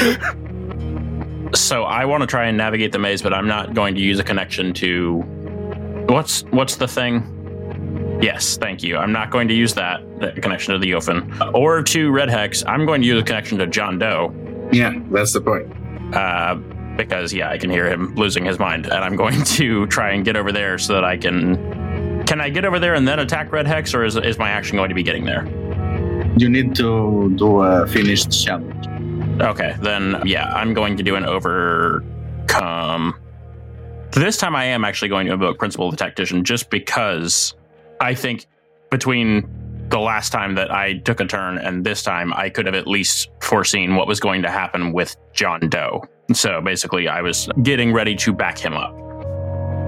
So 1.53 1.83
I 1.83 2.05
want 2.05 2.21
to 2.21 2.27
try 2.27 2.45
and 2.45 2.57
navigate 2.57 2.91
the 2.93 2.99
maze, 2.99 3.21
but 3.21 3.33
I'm 3.33 3.47
not 3.47 3.73
going 3.73 3.95
to 3.95 4.01
use 4.01 4.19
a 4.19 4.23
connection 4.23 4.73
to 4.75 5.17
what's 6.07 6.43
what's 6.51 6.77
the 6.77 6.87
thing? 6.87 8.19
Yes, 8.21 8.55
thank 8.57 8.83
you. 8.83 8.97
I'm 8.97 9.11
not 9.11 9.31
going 9.31 9.47
to 9.49 9.53
use 9.53 9.73
that, 9.73 10.01
that 10.19 10.41
connection 10.41 10.73
to 10.73 10.79
the 10.79 10.91
Yofin 10.91 11.53
or 11.53 11.81
to 11.83 12.11
Red 12.11 12.29
Hex. 12.29 12.63
I'm 12.65 12.85
going 12.85 13.01
to 13.01 13.07
use 13.07 13.19
a 13.21 13.25
connection 13.25 13.57
to 13.57 13.67
John 13.67 13.97
Doe 13.99 14.33
Yeah, 14.71 14.93
that's 15.09 15.33
the 15.33 15.41
point. 15.41 15.67
uh, 16.15 16.55
because 16.95 17.33
yeah, 17.33 17.49
I 17.49 17.57
can 17.57 17.69
hear 17.69 17.87
him 17.89 18.13
losing 18.15 18.45
his 18.45 18.59
mind, 18.59 18.85
and 18.85 19.03
I'm 19.03 19.15
going 19.15 19.43
to 19.57 19.87
try 19.87 20.11
and 20.11 20.23
get 20.23 20.35
over 20.37 20.51
there 20.51 20.77
so 20.77 20.93
that 20.93 21.03
I 21.03 21.17
can. 21.17 21.55
Can 22.31 22.39
I 22.39 22.49
get 22.49 22.63
over 22.63 22.79
there 22.79 22.93
and 22.93 23.05
then 23.05 23.19
attack 23.19 23.51
Red 23.51 23.67
Hex, 23.67 23.93
or 23.93 24.05
is 24.05 24.15
is 24.15 24.37
my 24.37 24.49
action 24.49 24.77
going 24.77 24.87
to 24.87 24.95
be 24.95 25.03
getting 25.03 25.25
there? 25.25 25.45
You 26.37 26.47
need 26.47 26.73
to 26.75 27.29
do 27.35 27.59
a 27.59 27.85
finished 27.85 28.31
challenge. 28.31 28.87
Okay, 29.41 29.75
then 29.81 30.21
yeah, 30.25 30.45
I'm 30.53 30.73
going 30.73 30.95
to 30.95 31.03
do 31.03 31.17
an 31.17 31.25
overcome. 31.25 33.19
This 34.13 34.37
time 34.37 34.55
I 34.55 34.63
am 34.63 34.85
actually 34.85 35.09
going 35.09 35.27
to 35.27 35.33
invoke 35.33 35.59
Principle 35.59 35.89
of 35.89 35.91
the 35.91 35.97
Tactician 35.97 36.45
just 36.45 36.69
because 36.69 37.53
I 37.99 38.15
think 38.15 38.45
between 38.91 39.49
the 39.89 39.99
last 39.99 40.29
time 40.29 40.55
that 40.55 40.71
I 40.71 40.99
took 40.99 41.19
a 41.19 41.25
turn 41.25 41.57
and 41.57 41.85
this 41.85 42.01
time 42.01 42.31
I 42.31 42.47
could 42.47 42.65
have 42.65 42.75
at 42.75 42.87
least 42.87 43.27
foreseen 43.41 43.97
what 43.97 44.07
was 44.07 44.21
going 44.21 44.41
to 44.43 44.49
happen 44.49 44.93
with 44.93 45.17
John 45.33 45.67
Doe. 45.67 46.05
So 46.31 46.61
basically, 46.61 47.09
I 47.09 47.23
was 47.23 47.49
getting 47.61 47.91
ready 47.91 48.15
to 48.15 48.31
back 48.31 48.57
him 48.57 48.75
up. 48.75 48.95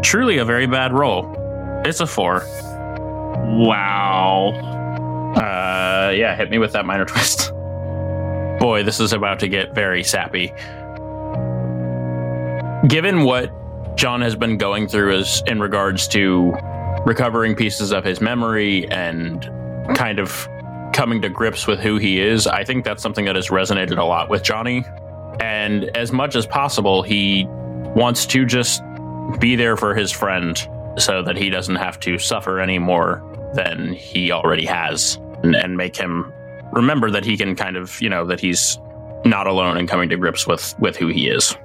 Truly 0.03 0.39
a 0.39 0.43
very 0.43 0.67
bad 0.67 0.91
roll. 0.91 1.39
It's 1.85 1.99
a 1.99 2.07
four. 2.07 2.45
Wow. 3.55 4.53
Uh, 5.35 6.11
yeah, 6.11 6.35
hit 6.35 6.49
me 6.49 6.57
with 6.57 6.71
that 6.73 6.85
minor 6.85 7.05
twist. 7.05 7.51
Boy, 8.59 8.83
this 8.83 8.99
is 8.99 9.11
about 9.11 9.39
to 9.39 9.47
get 9.47 9.75
very 9.75 10.03
sappy. 10.03 10.53
Given 12.87 13.23
what 13.23 13.51
John 13.97 14.21
has 14.21 14.35
been 14.35 14.57
going 14.57 14.87
through 14.87 15.17
as 15.17 15.43
in 15.47 15.59
regards 15.59 16.07
to 16.09 16.53
recovering 17.05 17.55
pieces 17.55 17.91
of 17.91 18.03
his 18.03 18.21
memory 18.21 18.89
and 18.89 19.43
kind 19.95 20.19
of 20.19 20.47
coming 20.93 21.21
to 21.21 21.29
grips 21.29 21.67
with 21.67 21.79
who 21.79 21.97
he 21.97 22.21
is, 22.21 22.47
I 22.47 22.63
think 22.63 22.85
that's 22.85 23.03
something 23.03 23.25
that 23.25 23.35
has 23.35 23.49
resonated 23.49 23.97
a 23.97 24.03
lot 24.03 24.29
with 24.29 24.43
Johnny. 24.43 24.85
And 25.39 25.85
as 25.97 26.11
much 26.11 26.35
as 26.35 26.45
possible, 26.45 27.01
he 27.01 27.45
wants 27.49 28.25
to 28.27 28.45
just 28.45 28.81
be 29.39 29.55
there 29.55 29.75
for 29.75 29.95
his 29.95 30.11
friend 30.11 30.55
so 30.97 31.21
that 31.23 31.37
he 31.37 31.49
doesn't 31.49 31.75
have 31.75 31.99
to 32.01 32.17
suffer 32.17 32.59
any 32.59 32.79
more 32.79 33.21
than 33.55 33.93
he 33.93 34.31
already 34.31 34.65
has 34.65 35.17
and, 35.43 35.55
and 35.55 35.77
make 35.77 35.95
him 35.95 36.31
remember 36.71 37.11
that 37.11 37.25
he 37.25 37.37
can 37.37 37.55
kind 37.55 37.77
of, 37.77 38.01
you 38.01 38.09
know, 38.09 38.25
that 38.25 38.39
he's 38.39 38.77
not 39.25 39.47
alone 39.47 39.77
and 39.77 39.87
coming 39.87 40.09
to 40.09 40.17
grips 40.17 40.45
with 40.47 40.75
with 40.79 40.95
who 40.95 41.07
he 41.07 41.27
is. 41.27 41.55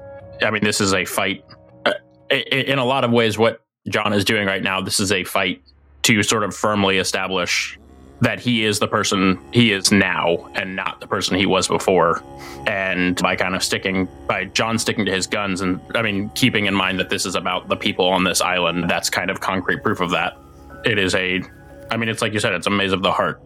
I 0.42 0.50
mean, 0.50 0.62
this 0.62 0.80
is 0.80 0.94
a 0.94 1.04
fight 1.04 1.44
uh, 1.86 1.92
in 2.30 2.78
a 2.78 2.84
lot 2.84 3.04
of 3.04 3.10
ways 3.10 3.36
what 3.36 3.64
John 3.88 4.12
is 4.12 4.24
doing 4.24 4.46
right 4.46 4.62
now. 4.62 4.80
This 4.80 5.00
is 5.00 5.12
a 5.12 5.24
fight 5.24 5.62
to 6.02 6.22
sort 6.22 6.44
of 6.44 6.54
firmly 6.54 6.98
establish 6.98 7.78
that 8.20 8.40
he 8.40 8.64
is 8.64 8.78
the 8.78 8.88
person 8.88 9.38
he 9.52 9.72
is 9.72 9.92
now 9.92 10.50
and 10.54 10.74
not 10.74 11.00
the 11.00 11.06
person 11.06 11.36
he 11.36 11.46
was 11.46 11.68
before. 11.68 12.22
And 12.66 13.16
by 13.22 13.36
kind 13.36 13.54
of 13.54 13.62
sticking, 13.62 14.08
by 14.26 14.46
John 14.46 14.78
sticking 14.78 15.04
to 15.06 15.12
his 15.12 15.26
guns, 15.26 15.60
and 15.60 15.80
I 15.94 16.02
mean, 16.02 16.28
keeping 16.30 16.66
in 16.66 16.74
mind 16.74 16.98
that 16.98 17.10
this 17.10 17.26
is 17.26 17.34
about 17.34 17.68
the 17.68 17.76
people 17.76 18.06
on 18.06 18.24
this 18.24 18.40
island, 18.40 18.90
that's 18.90 19.08
kind 19.08 19.30
of 19.30 19.40
concrete 19.40 19.82
proof 19.82 20.00
of 20.00 20.10
that. 20.10 20.36
It 20.84 20.98
is 20.98 21.14
a, 21.14 21.42
I 21.90 21.96
mean, 21.96 22.08
it's 22.08 22.20
like 22.20 22.32
you 22.32 22.40
said, 22.40 22.54
it's 22.54 22.66
a 22.66 22.70
maze 22.70 22.92
of 22.92 23.02
the 23.02 23.12
heart. 23.12 23.40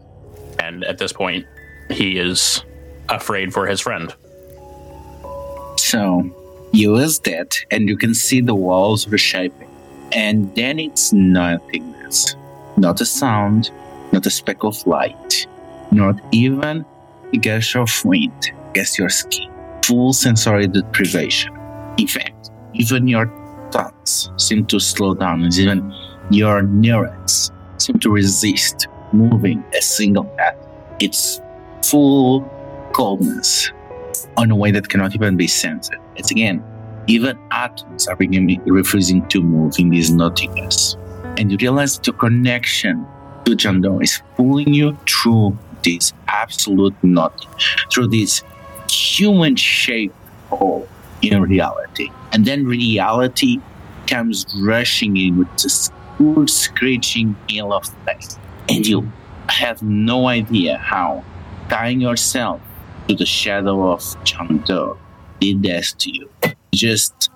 And 0.58 0.84
at 0.84 0.98
this 0.98 1.12
point, 1.12 1.46
he 1.90 2.18
is 2.18 2.64
afraid 3.08 3.52
for 3.52 3.66
his 3.66 3.80
friend. 3.80 4.14
So 5.76 6.30
you 6.72 6.96
is 6.96 7.18
dead, 7.18 7.54
and 7.70 7.88
you 7.88 7.98
can 7.98 8.14
see 8.14 8.40
the 8.40 8.54
walls 8.54 9.06
reshaping. 9.06 9.68
And 10.12 10.54
then 10.54 10.78
it's 10.78 11.12
nothingness. 11.12 12.36
Not 12.76 13.00
a 13.00 13.04
sound, 13.04 13.70
not 14.12 14.26
a 14.26 14.30
speck 14.30 14.64
of 14.64 14.86
light, 14.86 15.46
not 15.90 16.20
even 16.32 16.84
a 17.32 17.36
gush 17.38 17.76
of 17.76 17.90
wind 18.04 18.52
against 18.70 18.98
your 18.98 19.08
skin. 19.08 19.50
Full 19.84 20.12
sensory 20.12 20.66
deprivation. 20.66 21.52
In 21.98 22.06
fact, 22.06 22.50
even 22.74 23.08
your 23.08 23.26
thoughts 23.70 24.30
seem 24.36 24.66
to 24.66 24.78
slow 24.78 25.14
down, 25.14 25.42
and 25.42 25.54
even 25.58 25.94
your 26.30 26.62
neurons 26.62 27.50
seem 27.78 27.98
to 27.98 28.10
resist 28.10 28.86
moving 29.12 29.64
a 29.76 29.82
single 29.82 30.24
path. 30.24 30.56
It's 31.00 31.40
full 31.84 32.42
coldness 32.92 33.70
on 34.36 34.50
a 34.50 34.56
way 34.56 34.70
that 34.70 34.88
cannot 34.88 35.14
even 35.14 35.36
be 35.36 35.46
sensed. 35.46 35.92
It's 36.16 36.30
again 36.30 36.62
Even 37.08 37.36
atoms 37.50 38.06
are 38.06 38.14
beginning, 38.14 38.62
refusing 38.64 39.26
to 39.28 39.42
move 39.42 39.74
in 39.78 39.90
this 39.90 40.10
nothingness. 40.10 40.96
And 41.36 41.50
you 41.50 41.58
realize 41.60 41.96
that 41.96 42.06
your 42.06 42.14
connection 42.16 43.06
to 43.44 43.52
Jandon 43.52 44.02
is 44.02 44.22
pulling 44.36 44.72
you 44.72 44.96
through 45.08 45.56
this 45.84 46.12
absolute 46.28 46.94
nothing, 47.02 47.48
through 47.92 48.08
this 48.08 48.42
human 48.90 49.56
shaped 49.56 50.14
hole 50.48 50.88
in 51.22 51.40
reality. 51.42 52.10
And 52.32 52.44
then 52.44 52.66
reality 52.66 53.58
comes 54.06 54.46
rushing 54.60 55.16
in 55.16 55.38
with 55.38 55.56
this 55.58 55.90
good 56.18 56.50
screeching 56.50 57.36
hail 57.48 57.72
of 57.72 57.84
pain. 58.06 58.18
And 58.68 58.86
you 58.86 59.10
have 59.48 59.82
no 59.82 60.28
idea 60.28 60.78
how 60.78 61.24
tying 61.68 62.00
yourself 62.00 62.60
to 63.08 63.14
the 63.14 63.26
shadow 63.26 63.92
of 63.92 64.00
Jandon 64.24 64.96
did 65.40 65.62
this 65.62 65.92
to 65.94 66.10
you. 66.10 66.30
You 66.44 66.78
just 66.78 67.30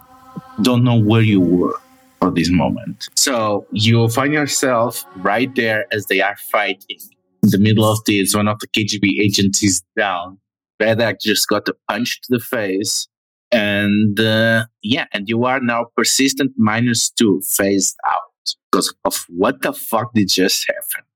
don't 0.63 0.85
know 0.85 0.99
where 0.99 1.23
you 1.23 1.41
were 1.41 1.81
for 2.21 2.31
this 2.31 2.51
moment. 2.51 3.09
So 3.15 3.67
you 3.73 4.09
find 4.09 4.33
yourself 4.33 5.05
right 5.17 5.55
there 5.55 5.87
as 5.93 6.07
they 6.07 6.21
are 6.21 6.37
fighting. 6.37 6.99
In 7.43 7.51
the 7.51 7.59
middle 7.59 7.85
of 7.85 7.99
this, 8.07 8.35
one 8.35 8.49
of 8.49 8.59
the 8.59 8.69
KGB 8.69 9.21
agents 9.21 9.63
is 9.63 9.83
down. 9.97 10.39
Bedak 10.81 11.21
just 11.21 11.49
got 11.49 11.69
a 11.69 11.75
punch 11.89 12.21
to 12.23 12.29
the 12.31 12.41
face. 12.41 13.09
And 13.53 14.19
uh, 14.19 14.67
yeah, 14.83 15.07
and 15.13 15.29
you 15.29 15.45
are 15.45 15.61
now 15.61 15.87
persistent 15.97 16.53
minus 16.57 17.11
two 17.11 17.41
phased 17.49 17.97
out 18.09 18.55
because 18.71 18.93
of 19.05 19.25
what 19.29 19.63
the 19.63 19.73
fuck 19.73 20.13
did 20.15 20.29
just 20.29 20.67
happen. 20.69 21.07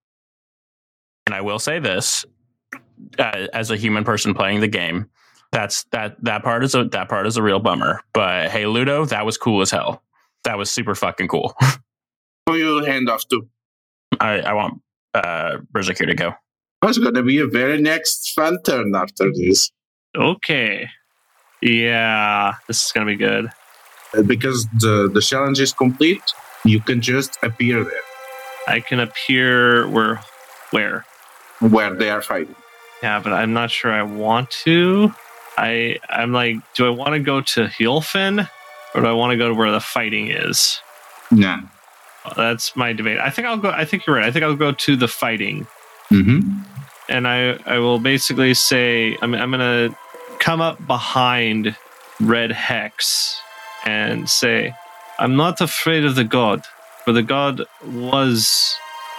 And 1.27 1.35
I 1.35 1.41
will 1.41 1.59
say 1.59 1.79
this, 1.79 2.25
uh, 3.19 3.47
as 3.53 3.71
a 3.71 3.77
human 3.77 4.05
person 4.05 4.35
playing 4.35 4.61
the 4.61 4.69
game, 4.69 5.11
that's 5.53 5.85
that 5.91 6.23
that 6.25 6.45
part 6.45 6.63
is 6.65 6.75
a 6.75 6.85
that 6.85 7.09
part 7.09 7.27
is 7.27 7.37
a 7.37 7.43
real 7.43 7.59
bummer. 7.59 8.01
But 8.13 8.51
hey, 8.51 8.67
Ludo, 8.67 9.05
that 9.07 9.27
was 9.27 9.37
cool 9.37 9.61
as 9.61 9.71
hell. 9.71 10.03
That 10.45 10.59
was 10.59 10.71
super 10.71 10.95
fucking 10.95 11.29
cool. 11.29 11.55
Who 12.47 12.57
you 12.57 12.85
hand 12.85 13.09
off 13.09 13.27
to? 13.29 13.47
I, 14.21 14.41
I 14.41 14.53
want 14.55 14.81
uh 15.15 15.59
Berserker 15.71 16.07
to 16.07 16.15
go. 16.15 16.35
It's 16.83 16.99
gonna 16.99 17.23
be 17.23 17.39
a 17.39 17.47
very 17.47 17.81
next 17.81 18.33
fun 18.33 18.63
turn 18.63 18.95
after 18.95 19.31
this. 19.33 19.71
Okay. 20.17 20.89
Yeah, 21.63 22.55
this 22.67 22.87
is 22.87 22.93
gonna 22.93 23.07
be 23.07 23.17
good. 23.17 23.51
Uh, 24.15 24.23
Because 24.23 24.67
the, 24.79 25.11
the 25.13 25.21
challenge 25.21 25.61
is 25.61 25.73
complete, 25.73 26.23
you 26.65 26.81
can 26.81 27.01
just 27.01 27.39
appear 27.43 27.85
there 27.85 27.93
I 28.67 28.81
can 28.81 29.01
appear 29.01 29.89
where 29.89 30.21
where? 30.71 31.05
where 31.61 31.95
they 31.95 32.09
are 32.11 32.23
fighting. 32.23 32.55
Yeah, 33.03 33.21
but 33.21 33.33
I'm 33.33 33.53
not 33.53 33.71
sure 33.71 33.93
I 33.93 34.03
want 34.03 34.51
to. 34.65 35.13
I 35.59 35.99
I'm 36.09 36.33
like, 36.33 36.57
do 36.75 36.87
I 36.87 36.91
want 36.91 37.13
to 37.13 37.21
go 37.21 37.41
to 37.41 37.67
Heelfin 37.67 38.49
or 38.95 39.01
do 39.03 39.07
I 39.07 39.13
want 39.13 39.31
to 39.33 39.37
go 39.37 39.49
to 39.49 39.55
where 39.55 39.71
the 39.71 39.81
fighting 39.81 40.29
is? 40.31 40.81
Yeah. 41.31 41.61
That's 42.37 42.77
my 42.77 42.93
debate. 42.93 43.19
I 43.19 43.31
think 43.31 43.47
I'll 43.49 43.57
go. 43.57 43.71
I 43.71 43.85
think 43.85 44.07
you're 44.07 44.17
right. 44.17 44.27
I 44.27 44.31
think 44.31 44.45
I'll 44.45 44.55
go 44.57 44.73
to 44.73 44.97
the 44.97 45.09
fighting, 45.09 45.67
Mm-hmm. 46.11 46.41
and 47.09 47.27
I 47.29 47.53
I 47.67 47.79
will 47.79 47.99
basically 47.99 48.53
say 48.55 49.17
I'm 49.23 49.33
I'm 49.35 49.51
gonna 49.51 49.97
come 50.39 50.61
up 50.61 50.85
behind 50.87 51.75
Red 52.21 52.51
Hex 52.53 53.41
and 53.87 54.29
say 54.29 54.75
I'm 55.19 55.35
not 55.37 55.61
afraid 55.61 56.05
of 56.05 56.15
the 56.15 56.25
god, 56.25 56.65
for 57.05 57.13
the 57.13 57.23
god 57.23 57.63
was 57.87 58.75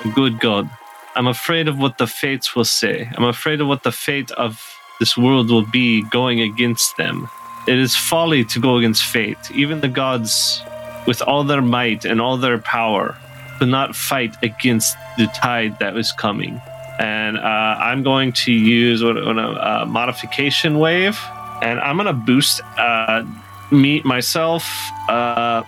a 0.06 0.10
good 0.10 0.40
god. 0.40 0.70
I'm 1.16 1.28
afraid 1.28 1.68
of 1.68 1.80
what 1.80 1.98
the 1.98 2.08
fates 2.08 2.56
will 2.56 2.66
say. 2.66 3.10
I'm 3.18 3.24
afraid 3.26 3.62
of 3.62 3.68
what 3.68 3.84
the 3.84 3.92
fate 3.92 4.32
of 4.32 4.62
this 5.00 5.18
world 5.18 5.50
will 5.50 5.66
be 5.66 6.04
going 6.10 6.40
against 6.42 6.98
them. 6.98 7.30
It 7.68 7.78
is 7.78 7.96
folly 7.96 8.44
to 8.46 8.60
go 8.60 8.78
against 8.78 9.04
fate. 9.04 9.52
Even 9.54 9.82
the 9.82 9.88
gods, 9.88 10.62
with 11.06 11.22
all 11.22 11.44
their 11.44 11.62
might 11.62 12.06
and 12.06 12.20
all 12.20 12.38
their 12.38 12.58
power, 12.58 13.16
could 13.60 13.70
not 13.70 13.96
fight 13.96 14.36
against 14.42 14.98
the 15.18 15.28
tide 15.28 15.78
that 15.80 15.94
was 15.94 16.12
coming. 16.12 16.60
And 17.00 17.38
uh, 17.38 17.42
I'm 17.42 18.04
going 18.04 18.32
to 18.34 18.52
use 18.52 19.02
a 19.02 19.10
uh, 19.10 19.86
modification 19.88 20.80
wave, 20.80 21.20
and 21.62 21.80
I'm 21.80 21.98
going 21.98 22.08
to 22.08 22.14
boost 22.14 22.62
uh, 22.78 23.24
me 23.72 24.02
myself, 24.04 24.64
uh, 25.08 25.64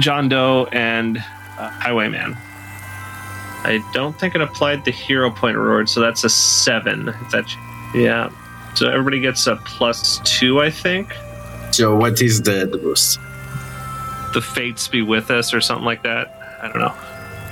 John 0.00 0.28
Doe, 0.28 0.68
and 0.72 1.18
uh, 1.18 1.70
Highwayman. 1.70 2.36
I 3.64 3.82
don't 3.92 4.18
think 4.18 4.34
it 4.34 4.40
applied 4.40 4.84
the 4.84 4.90
hero 4.90 5.30
point 5.30 5.56
reward, 5.56 5.88
so 5.88 6.00
that's 6.00 6.24
a 6.24 6.30
seven. 6.30 7.06
That, 7.32 7.44
yeah. 7.94 8.30
So 8.74 8.88
everybody 8.88 9.20
gets 9.20 9.46
a 9.46 9.56
plus 9.56 10.20
two, 10.24 10.60
I 10.60 10.70
think. 10.70 11.12
So 11.72 11.96
what 11.96 12.20
is 12.20 12.42
the, 12.42 12.66
the 12.66 12.78
boost? 12.78 13.18
The 14.34 14.40
fates 14.42 14.88
be 14.88 15.02
with 15.02 15.30
us, 15.30 15.54
or 15.54 15.60
something 15.60 15.84
like 15.84 16.02
that. 16.02 16.58
I 16.62 16.68
don't 16.68 16.78
know. 16.78 16.94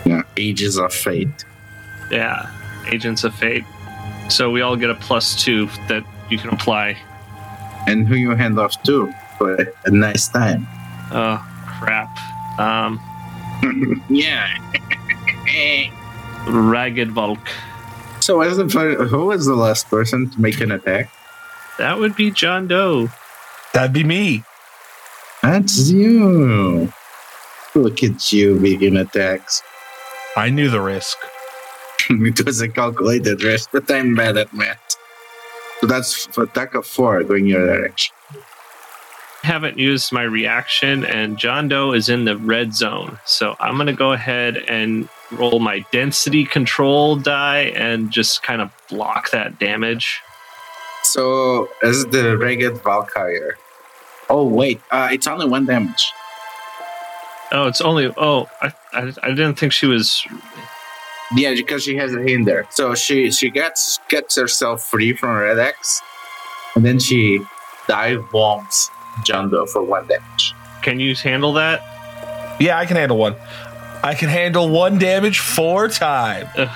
Yeah. 0.04 0.22
Ages 0.36 0.78
of 0.78 0.92
Fate. 0.92 1.44
Yeah, 2.10 2.50
Agents 2.86 3.24
of 3.24 3.34
Fate. 3.34 3.64
So 4.28 4.50
we 4.50 4.60
all 4.60 4.76
get 4.76 4.90
a 4.90 4.94
plus 4.94 5.40
two 5.42 5.66
that 5.88 6.04
you 6.30 6.38
can 6.38 6.50
apply. 6.50 6.96
And 7.86 8.06
who 8.06 8.16
you 8.16 8.30
hand 8.30 8.58
off 8.58 8.82
to 8.84 9.12
for 9.38 9.54
a 9.84 9.90
nice 9.90 10.28
time. 10.28 10.66
Oh 11.12 11.38
crap! 11.80 12.10
Um, 12.58 13.00
yeah. 14.08 14.48
Ragged 16.48 17.10
Volk. 17.12 17.48
so 18.20 18.40
as 18.40 18.56
the 18.56 18.64
who 19.08 19.26
was 19.26 19.46
the 19.46 19.54
last 19.54 19.88
person 19.88 20.30
to 20.30 20.40
make 20.40 20.60
an 20.60 20.72
attack? 20.72 21.10
That 21.78 21.98
would 21.98 22.16
be 22.16 22.30
John 22.30 22.66
Doe. 22.68 23.08
That'd 23.76 23.92
be 23.92 24.04
me. 24.04 24.42
That's 25.42 25.90
you. 25.90 26.90
Look 27.74 28.02
at 28.02 28.32
you 28.32 28.54
making 28.54 28.96
attacks. 28.96 29.62
I 30.34 30.48
knew 30.48 30.70
the 30.70 30.80
risk. 30.80 31.18
it 32.08 32.42
was 32.46 32.62
a 32.62 32.70
calculated 32.70 33.42
risk, 33.42 33.68
but 33.72 33.90
I'm 33.90 34.14
bad 34.14 34.38
at 34.38 34.54
math. 34.54 34.96
So 35.82 35.88
that's 35.88 36.26
f- 36.26 36.38
attack 36.38 36.74
of 36.74 36.86
four 36.86 37.22
going 37.22 37.48
your 37.48 37.66
direction. 37.66 38.16
haven't 39.42 39.78
used 39.78 40.10
my 40.10 40.22
reaction, 40.22 41.04
and 41.04 41.36
John 41.36 41.68
Doe 41.68 41.92
is 41.92 42.08
in 42.08 42.24
the 42.24 42.38
red 42.38 42.72
zone. 42.72 43.18
So 43.26 43.56
I'm 43.60 43.74
going 43.74 43.88
to 43.88 43.92
go 43.92 44.12
ahead 44.12 44.56
and 44.56 45.06
roll 45.30 45.58
my 45.58 45.84
density 45.92 46.46
control 46.46 47.16
die 47.16 47.72
and 47.76 48.10
just 48.10 48.42
kind 48.42 48.62
of 48.62 48.70
block 48.88 49.32
that 49.32 49.58
damage. 49.58 50.22
So 51.02 51.68
as 51.82 52.06
the 52.06 52.38
ragged 52.38 52.82
Valkyrie. 52.82 53.52
Oh 54.28 54.44
wait, 54.46 54.80
uh, 54.90 55.08
it's 55.12 55.26
only 55.26 55.46
one 55.46 55.66
damage. 55.66 56.12
Oh, 57.52 57.68
it's 57.68 57.80
only. 57.80 58.12
Oh, 58.16 58.48
I, 58.60 58.72
I, 58.92 59.12
I 59.22 59.28
didn't 59.28 59.54
think 59.54 59.72
she 59.72 59.86
was. 59.86 60.26
Yeah, 61.34 61.54
because 61.54 61.84
she 61.84 61.96
has 61.96 62.14
a 62.14 62.20
hinder. 62.20 62.66
So 62.70 62.94
she 62.94 63.30
she 63.30 63.50
gets 63.50 63.98
gets 64.08 64.36
herself 64.36 64.82
free 64.82 65.12
from 65.12 65.36
Red 65.36 65.58
X, 65.58 66.00
and 66.74 66.84
then 66.84 66.98
she 66.98 67.40
dive 67.88 68.24
bombs 68.32 68.90
John 69.24 69.50
Doe 69.50 69.66
for 69.66 69.82
one 69.82 70.06
damage. 70.08 70.54
Can 70.82 71.00
you 71.00 71.14
handle 71.14 71.52
that? 71.54 71.82
Yeah, 72.60 72.78
I 72.78 72.86
can 72.86 72.96
handle 72.96 73.18
one. 73.18 73.36
I 74.02 74.14
can 74.14 74.28
handle 74.28 74.68
one 74.68 74.98
damage 74.98 75.40
four 75.40 75.88
times. 75.88 76.48
Ugh. 76.56 76.68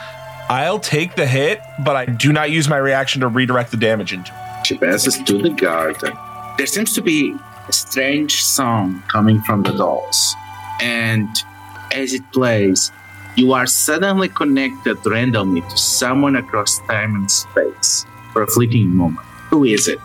I'll 0.49 0.81
take 0.81 1.15
the 1.15 1.27
hit, 1.27 1.61
but 1.85 1.95
I 1.95 2.07
do 2.07 2.33
not 2.33 2.51
use 2.51 2.69
my 2.69 2.77
reaction 2.77 3.21
to 3.21 3.29
redirect 3.29 3.71
the 3.71 3.77
damage 3.77 4.13
into. 4.13 4.33
She 4.65 4.77
passes 4.77 5.17
to 5.19 5.39
the 5.39 5.51
garden. 5.51 6.13
There 6.61 6.67
seems 6.67 6.93
to 6.93 7.01
be 7.01 7.35
a 7.69 7.73
strange 7.73 8.45
song 8.45 9.03
coming 9.09 9.41
from 9.41 9.63
the 9.63 9.73
dolls, 9.73 10.35
and 10.83 11.27
as 11.91 12.13
it 12.13 12.21
plays, 12.33 12.93
you 13.35 13.55
are 13.55 13.67
suddenly 13.67 14.29
connected 14.29 14.99
randomly 15.07 15.63
to 15.63 15.77
someone 15.79 16.37
across 16.37 16.79
time 16.81 17.15
and 17.15 17.31
space 17.31 18.05
for 18.35 18.43
a 18.43 18.47
fleeting 18.47 18.89
moment. 18.89 19.25
Who 19.49 19.65
is 19.65 19.89
it? 19.89 19.99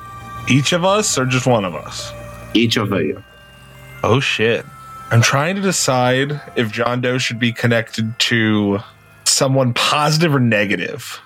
Each 0.47 0.71
of 0.71 0.85
us 0.85 1.17
or 1.17 1.25
just 1.25 1.45
one 1.45 1.65
of 1.65 1.75
us? 1.75 2.13
Each 2.53 2.77
of 2.77 2.89
you. 2.91 3.21
Oh 4.01 4.21
shit. 4.21 4.65
I'm 5.11 5.21
trying 5.21 5.57
to 5.57 5.61
decide 5.61 6.39
if 6.55 6.71
John 6.71 7.01
Doe 7.01 7.17
should 7.17 7.37
be 7.37 7.51
connected 7.51 8.17
to 8.17 8.79
someone 9.25 9.73
positive 9.73 10.33
or 10.33 10.39
negative. 10.39 11.19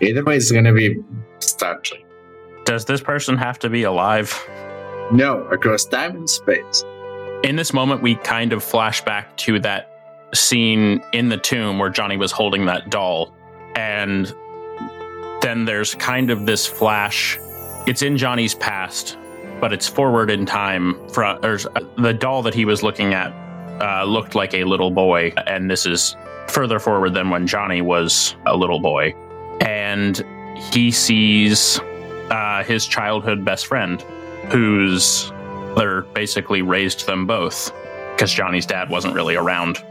Either 0.00 0.24
way, 0.24 0.36
it's 0.36 0.50
gonna 0.50 0.72
be 0.72 1.00
startling. 1.38 2.02
Does 2.70 2.84
this 2.84 3.00
person 3.00 3.36
have 3.36 3.58
to 3.58 3.68
be 3.68 3.82
alive? 3.82 4.32
No, 5.10 5.42
across 5.48 5.84
time 5.86 6.14
and 6.14 6.30
space. 6.30 6.84
In 7.42 7.56
this 7.56 7.72
moment, 7.72 8.00
we 8.00 8.14
kind 8.14 8.52
of 8.52 8.62
flash 8.62 9.04
back 9.04 9.36
to 9.38 9.58
that 9.58 9.90
scene 10.32 11.02
in 11.12 11.30
the 11.30 11.36
tomb 11.36 11.80
where 11.80 11.90
Johnny 11.90 12.16
was 12.16 12.30
holding 12.30 12.66
that 12.66 12.88
doll. 12.88 13.34
And 13.74 14.32
then 15.42 15.64
there's 15.64 15.96
kind 15.96 16.30
of 16.30 16.46
this 16.46 16.64
flash. 16.64 17.40
It's 17.88 18.02
in 18.02 18.16
Johnny's 18.16 18.54
past, 18.54 19.18
but 19.60 19.72
it's 19.72 19.88
forward 19.88 20.30
in 20.30 20.46
time. 20.46 20.94
From 21.08 21.40
there's 21.40 21.66
the 21.98 22.14
doll 22.14 22.40
that 22.42 22.54
he 22.54 22.66
was 22.66 22.84
looking 22.84 23.14
at 23.14 23.32
uh, 23.82 24.04
looked 24.04 24.36
like 24.36 24.54
a 24.54 24.62
little 24.62 24.92
boy, 24.92 25.32
and 25.48 25.68
this 25.68 25.86
is 25.86 26.14
further 26.46 26.78
forward 26.78 27.14
than 27.14 27.30
when 27.30 27.48
Johnny 27.48 27.82
was 27.82 28.36
a 28.46 28.56
little 28.56 28.78
boy. 28.78 29.12
And 29.60 30.24
he 30.72 30.92
sees 30.92 31.80
uh, 32.30 32.64
his 32.64 32.86
childhood 32.86 33.44
best 33.44 33.66
friend, 33.66 34.00
who's 34.50 35.30
Mother 35.74 36.02
basically 36.14 36.62
raised 36.62 37.06
them 37.06 37.26
both 37.26 37.72
because 38.14 38.32
Johnny's 38.32 38.66
dad 38.66 38.90
wasn't 38.90 39.14
really 39.14 39.36
around. 39.36 39.82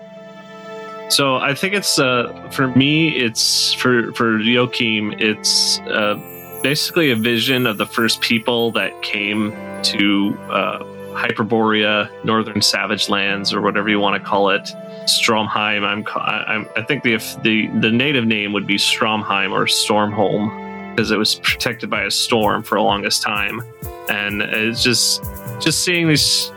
So 1.10 1.38
I 1.38 1.56
think 1.56 1.74
it's 1.74 1.98
uh, 1.98 2.50
for 2.52 2.68
me. 2.68 3.10
It's 3.10 3.74
for 3.74 4.14
for 4.14 4.40
Joachim. 4.40 5.14
It's 5.18 5.80
uh, 5.80 6.16
basically 6.62 7.12
a 7.12 7.16
vision 7.16 7.66
of 7.66 7.78
the 7.78 7.86
first 7.86 8.22
people 8.22 8.72
that 8.72 9.02
came 9.02 9.52
to 9.84 10.38
uh, 10.50 10.84
Hyperborea, 11.14 12.10
Northern 12.24 12.62
Savage 12.62 13.10
Lands, 13.10 13.54
or 13.54 13.62
whatever 13.62 13.90
you 13.90 14.00
want 14.00 14.22
to 14.22 14.30
call 14.30 14.50
it. 14.50 14.62
Stromheim. 15.06 15.84
I'm, 15.84 16.06
I'm 16.16 16.68
I 16.76 16.84
think 16.84 17.02
the 17.02 17.18
the 17.42 17.68
the 17.80 17.92
native 17.92 18.26
name 18.26 18.54
would 18.54 18.68
be 18.68 18.76
Stromheim 18.76 19.52
or 19.52 19.66
Stormholm 19.66 20.69
because 21.00 21.12
it 21.12 21.18
was 21.18 21.36
protected 21.36 21.90
by 21.90 22.04
a 22.04 22.12
storm 22.12 22.62
for 22.62 22.78
the 22.78 22.82
longest 22.82 23.22
time, 23.22 23.62
and 24.10 24.42
it's 24.42 24.84
just 24.84 25.24
just 25.62 25.86
seeing 25.86 26.10
these 26.10 26.52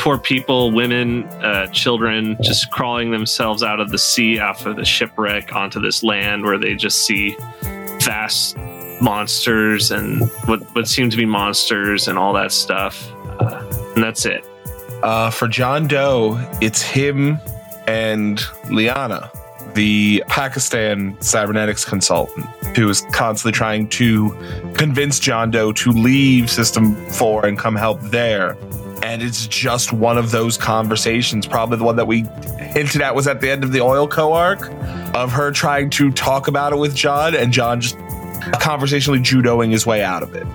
poor 0.00 0.18
people, 0.18 0.72
women, 0.72 1.22
uh, 1.40 1.68
children, 1.68 2.36
just 2.42 2.68
crawling 2.72 3.12
themselves 3.12 3.62
out 3.62 3.78
of 3.78 3.90
the 3.90 3.98
sea 3.98 4.40
after 4.40 4.74
the 4.74 4.84
shipwreck 4.84 5.54
onto 5.54 5.80
this 5.80 6.02
land 6.02 6.42
where 6.42 6.58
they 6.58 6.74
just 6.74 7.06
see 7.06 7.36
vast 8.00 8.56
monsters 9.00 9.92
and 9.92 10.28
what 10.46 10.60
what 10.74 10.88
seem 10.88 11.08
to 11.08 11.16
be 11.16 11.24
monsters 11.24 12.08
and 12.08 12.18
all 12.18 12.32
that 12.32 12.50
stuff. 12.50 13.08
Uh, 13.38 13.92
and 13.94 14.02
that's 14.02 14.26
it. 14.26 14.44
Uh, 15.04 15.30
for 15.30 15.46
John 15.46 15.86
Doe, 15.86 16.44
it's 16.60 16.82
him 16.82 17.38
and 17.86 18.42
Liana, 18.68 19.30
the 19.74 20.22
Pakistan 20.28 21.16
cybernetics 21.20 21.84
consultant, 21.84 22.46
who 22.76 22.88
is 22.88 23.02
constantly 23.12 23.52
trying 23.56 23.88
to 23.90 24.30
convince 24.74 25.18
John 25.18 25.50
Doe 25.50 25.72
to 25.72 25.90
leave 25.90 26.50
System 26.50 26.94
4 27.10 27.46
and 27.46 27.58
come 27.58 27.76
help 27.76 28.00
there. 28.02 28.56
And 29.02 29.22
it's 29.22 29.46
just 29.46 29.92
one 29.92 30.16
of 30.16 30.30
those 30.30 30.56
conversations, 30.56 31.46
probably 31.46 31.78
the 31.78 31.84
one 31.84 31.96
that 31.96 32.06
we 32.06 32.24
hinted 32.58 33.02
at 33.02 33.14
was 33.14 33.26
at 33.26 33.40
the 33.40 33.50
end 33.50 33.62
of 33.62 33.72
the 33.72 33.80
Oil 33.80 34.08
Co 34.08 34.32
arc, 34.32 34.70
of 35.14 35.30
her 35.32 35.50
trying 35.50 35.90
to 35.90 36.10
talk 36.12 36.48
about 36.48 36.72
it 36.72 36.76
with 36.76 36.94
John, 36.94 37.34
and 37.34 37.52
John 37.52 37.80
just 37.80 37.98
conversationally 38.60 39.20
judoing 39.20 39.70
his 39.70 39.86
way 39.86 40.02
out 40.02 40.22
of 40.22 40.34
it. 40.34 40.46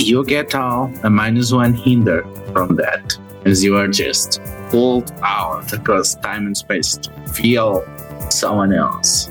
You 0.00 0.24
get 0.24 0.54
all 0.54 0.92
a 1.02 1.10
minus 1.10 1.52
one 1.52 1.74
hinder 1.74 2.22
from 2.52 2.76
that, 2.76 3.16
as 3.44 3.64
you 3.64 3.76
are 3.76 3.88
just 3.88 4.40
pulled 4.68 5.12
out 5.22 5.72
across 5.72 6.14
time 6.14 6.46
and 6.46 6.56
space 6.56 6.96
to 6.96 7.10
feel 7.28 7.84
someone 8.28 8.72
else. 8.72 9.30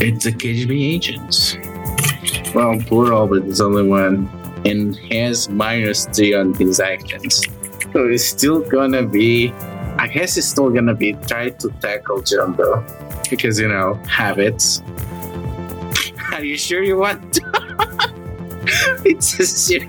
It's 0.00 0.26
a 0.26 0.32
KGB 0.32 0.94
agent. 0.94 1.58
Well, 2.54 2.78
poor 2.86 3.12
Albert 3.12 3.44
is 3.44 3.58
the 3.58 3.64
only 3.64 3.86
one 3.86 4.28
and 4.64 4.96
has 5.12 5.48
minus 5.48 6.06
three 6.06 6.34
on 6.34 6.54
his 6.54 6.80
actions. 6.80 7.44
So 7.92 8.06
it's 8.08 8.24
still 8.24 8.60
gonna 8.60 9.04
be, 9.04 9.50
I 9.98 10.08
guess 10.08 10.36
it's 10.36 10.46
still 10.46 10.70
gonna 10.70 10.94
be 10.94 11.12
try 11.12 11.50
to 11.50 11.70
tackle 11.80 12.22
Jumbo 12.22 12.84
because 13.28 13.58
you 13.58 13.68
know 13.68 13.94
habits. 14.08 14.82
Are 16.32 16.44
you 16.44 16.56
sure 16.56 16.82
you 16.82 16.96
want? 16.96 17.40
it's 19.04 19.38
a 19.38 19.44
zero. 19.44 19.86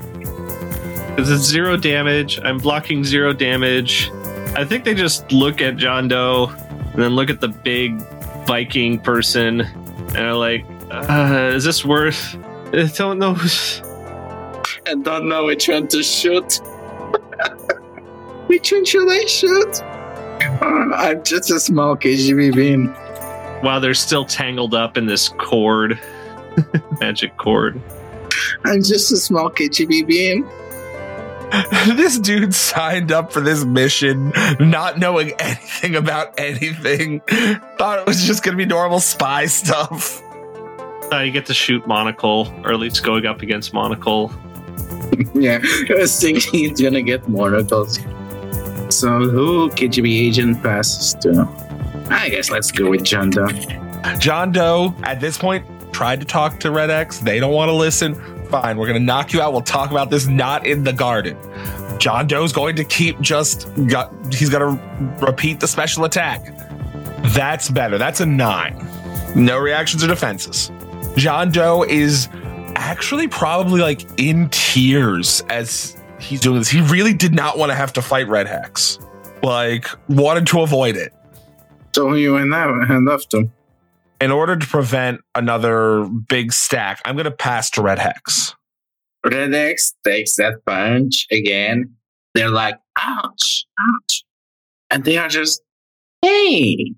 Because 1.10 1.32
it's 1.32 1.44
zero 1.44 1.78
damage. 1.78 2.40
I'm 2.44 2.58
blocking 2.58 3.04
zero 3.04 3.34
damage. 3.34 4.10
I 4.56 4.66
think 4.66 4.84
they 4.84 4.94
just 4.94 5.32
look 5.32 5.62
at 5.62 5.78
John 5.78 6.08
Doe 6.08 6.54
and 6.94 7.02
then 7.02 7.16
look 7.16 7.30
at 7.30 7.40
the 7.40 7.48
big 7.48 8.02
Viking 8.46 9.00
person 9.00 9.62
and 9.62 10.18
are 10.18 10.34
like, 10.34 10.66
uh, 10.90 11.52
is 11.54 11.64
this 11.64 11.86
worth? 11.86 12.36
I 12.74 12.92
don't 12.96 13.18
know. 13.20 13.36
I 14.88 14.96
don't 14.96 15.30
know 15.30 15.46
which 15.46 15.68
one 15.70 15.88
to 15.90 16.04
shoot. 16.04 16.56
which 18.48 18.72
one 18.72 18.84
should 18.84 19.10
I 19.10 19.26
shoot? 19.26 19.82
I'm 20.62 21.24
just 21.24 21.52
a 21.52 21.60
small 21.60 21.96
KGB 21.96 22.56
bean. 22.56 22.88
While 23.64 23.80
they're 23.80 23.94
still 23.94 24.26
tangled 24.26 24.74
up 24.74 24.98
in 24.98 25.06
this 25.06 25.30
cord, 25.30 26.00
magic 27.00 27.38
cord. 27.38 27.80
I'm 28.66 28.84
just 28.84 29.12
a 29.12 29.18
small 29.18 29.50
KGB 29.50 30.08
bean. 30.08 30.50
this 31.86 32.18
dude 32.20 32.54
signed 32.54 33.12
up 33.12 33.34
for 33.34 33.42
this 33.42 33.66
mission 33.66 34.32
not 34.60 34.98
knowing 35.00 35.32
anything 35.40 35.96
about 35.96 36.40
anything. 36.40 37.20
Thought 37.78 38.00
it 38.00 38.06
was 38.06 38.24
just 38.24 38.44
going 38.44 38.58
to 38.58 38.64
be 38.64 38.66
normal 38.66 39.00
spy 39.00 39.46
stuff. 39.48 40.22
Uh, 41.12 41.20
you 41.20 41.32
get 41.32 41.46
to 41.48 41.54
shoot 41.54 41.86
Monocle, 41.86 42.54
or 42.64 42.72
at 42.72 42.80
least 42.80 43.04
going 43.04 43.26
up 43.26 43.42
against 43.42 43.74
Monocle. 43.74 44.32
yeah, 45.34 45.60
I 45.90 45.96
was 45.96 46.18
thinking 46.20 46.52
he's 46.52 46.80
going 46.80 46.94
to 46.94 47.02
get 47.02 47.28
monocles. 47.28 47.98
So 48.90 49.20
who 49.20 49.70
KGB 49.72 50.28
agent 50.28 50.64
passes 50.64 51.16
to? 51.16 51.48
I 52.10 52.30
guess 52.30 52.50
let's 52.50 52.72
go 52.72 52.90
with 52.90 53.04
John 53.04 53.30
Doe. 53.30 53.48
John 54.20 54.52
Doe, 54.54 54.96
at 55.04 55.20
this 55.20 55.38
point, 55.38 55.66
tried 55.92 56.22
to 56.22 56.26
talk 56.26 56.60
to 56.62 56.72
Red 56.72 56.90
X. 56.90 57.20
They 57.20 57.40
don't 57.40 57.54
want 57.54 57.70
to 57.70 57.74
listen. 57.74 58.16
Fine, 58.52 58.78
we're 58.78 58.88
to 59.00 59.06
knock 59.06 59.32
you 59.32 59.42
out. 59.42 59.54
We'll 59.54 59.62
talk 59.62 59.92
about 59.92 60.10
this 60.10 60.28
not 60.28 60.68
in 60.68 60.84
the 60.84 60.92
garden. 60.92 61.38
John 62.00 62.28
Doe's 62.28 62.52
going 62.52 62.76
to 62.76 62.84
keep 62.84 63.20
just, 63.22 63.70
got, 63.88 64.14
he's 64.34 64.50
to 64.78 65.26
repeat 65.26 65.62
the 65.62 65.68
special 65.68 66.04
attack. 66.04 66.44
That's 67.34 67.70
better. 67.70 67.98
That's 67.98 68.20
a 68.20 68.26
nine. 68.26 68.86
No 69.36 69.58
reactions 69.58 70.04
or 70.04 70.08
defenses. 70.08 70.70
John 71.16 71.52
Doe 71.52 71.84
is 71.84 72.28
actually 72.76 73.30
probably 73.30 73.80
like 73.80 74.02
in 74.20 74.50
tears 74.50 75.42
as 75.48 75.96
he's 76.20 76.42
doing 76.42 76.60
this. 76.60 76.68
He 76.68 76.82
really 76.82 77.14
did 77.14 77.34
not 77.34 77.58
want 77.58 77.70
to 77.70 77.76
have 77.76 77.94
to 77.94 78.02
fight 78.02 78.28
Red 78.28 78.48
Hex. 78.48 79.00
Like, 79.44 79.88
wanted 80.10 80.46
to 80.48 80.62
avoid 80.62 80.98
it. 80.98 81.14
So 81.96 82.14
you 82.16 82.34
went 82.34 82.54
out 82.54 82.90
and 82.90 83.06
left 83.06 83.34
him? 83.34 83.54
In 84.22 84.30
order 84.30 84.56
to 84.56 84.68
prevent 84.68 85.22
another 85.34 86.06
big 86.06 86.54
stack, 86.54 87.02
I'm 87.06 87.16
going 87.16 87.26
to 87.26 87.32
pass 87.32 87.72
to 87.72 87.82
Red 87.82 87.98
Hex. 87.98 88.56
Red 89.26 89.52
Hex 89.52 89.96
takes 90.04 90.36
that 90.36 90.64
punch 90.64 91.26
again. 91.32 91.96
They're 92.36 92.50
like, 92.52 92.78
ouch, 93.00 93.66
ouch. 93.80 94.24
And 94.92 95.04
they 95.04 95.18
are 95.18 95.28
just, 95.28 95.64
hey, 96.22 96.94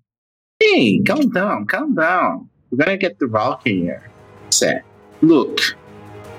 hey, 0.60 1.00
calm 1.00 1.30
down, 1.30 1.66
calm 1.66 1.96
down. 1.96 2.50
We're 2.70 2.84
going 2.84 3.00
to 3.00 3.02
get 3.02 3.20
the 3.20 3.28
Valkyrie 3.28 3.80
here. 3.80 4.10
Say, 4.50 4.82
look, 5.22 5.60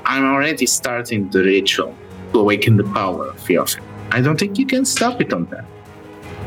I'm 0.05 0.27
already 0.27 0.66
starting 0.66 1.31
the 1.31 1.44
ritual 1.44 1.97
to 2.35 2.40
awaken 2.40 2.77
the 2.77 2.85
power 2.85 3.29
of 3.29 3.37
Yofi. 3.38 3.83
I 4.12 4.20
don't 4.20 4.38
think 4.38 4.59
you 4.59 4.66
can 4.66 4.85
stop 4.85 5.23
it 5.23 5.33
on 5.33 5.47
that. 5.47 5.64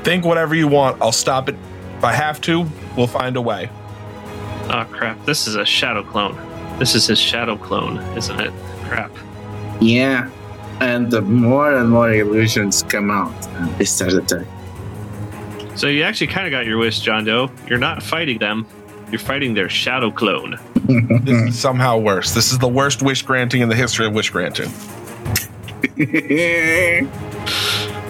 Think 0.03 0.25
whatever 0.25 0.53
you 0.53 0.67
want. 0.67 1.01
I'll 1.01 1.11
stop 1.11 1.49
it. 1.49 1.55
If 1.97 2.03
I 2.03 2.13
have 2.13 2.39
to, 2.41 2.67
we'll 2.95 3.07
find 3.07 3.35
a 3.35 3.41
way. 3.41 3.71
Oh 4.69 4.85
crap! 4.91 5.23
This 5.25 5.47
is 5.47 5.55
a 5.55 5.65
shadow 5.65 6.03
clone. 6.03 6.35
This 6.79 6.93
is 6.95 7.07
his 7.07 7.19
shadow 7.19 7.57
clone, 7.57 7.97
isn't 8.17 8.39
it? 8.39 8.51
Crap. 8.83 9.11
Yeah, 9.79 10.29
and 10.79 11.09
the 11.09 11.21
more 11.21 11.73
and 11.75 11.89
more 11.89 12.11
illusions 12.11 12.83
come 12.83 13.09
out, 13.11 13.33
and 13.55 13.69
they 13.77 13.85
start 13.85 14.13
attacking. 14.13 14.47
So 15.75 15.87
you 15.87 16.03
actually 16.03 16.27
kind 16.27 16.47
of 16.47 16.51
got 16.51 16.65
your 16.65 16.77
wish, 16.77 16.99
John 16.99 17.23
Doe. 17.25 17.51
You're 17.67 17.77
not 17.79 18.01
fighting 18.01 18.39
them. 18.39 18.65
You're 19.11 19.19
fighting 19.19 19.53
their 19.53 19.69
shadow 19.69 20.11
clone. 20.11 20.57
This 21.23 21.49
is 21.49 21.59
somehow 21.59 21.97
worse. 21.97 22.33
This 22.33 22.51
is 22.51 22.59
the 22.59 22.67
worst 22.67 23.01
wish 23.01 23.21
granting 23.21 23.61
in 23.61 23.69
the 23.69 23.75
history 23.75 24.05
of 24.05 24.13
wish 24.13 24.29
granting. 24.31 24.71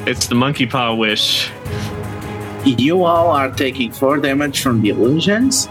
It's 0.08 0.28
the 0.28 0.36
monkey 0.36 0.66
paw 0.66 0.94
wish. 0.96 1.52
you 2.64 3.04
all 3.04 3.28
are 3.30 3.52
taking 3.52 3.92
four 3.92 4.18
damage 4.18 4.62
from 4.62 4.82
the 4.82 4.90
illusions, 4.90 5.68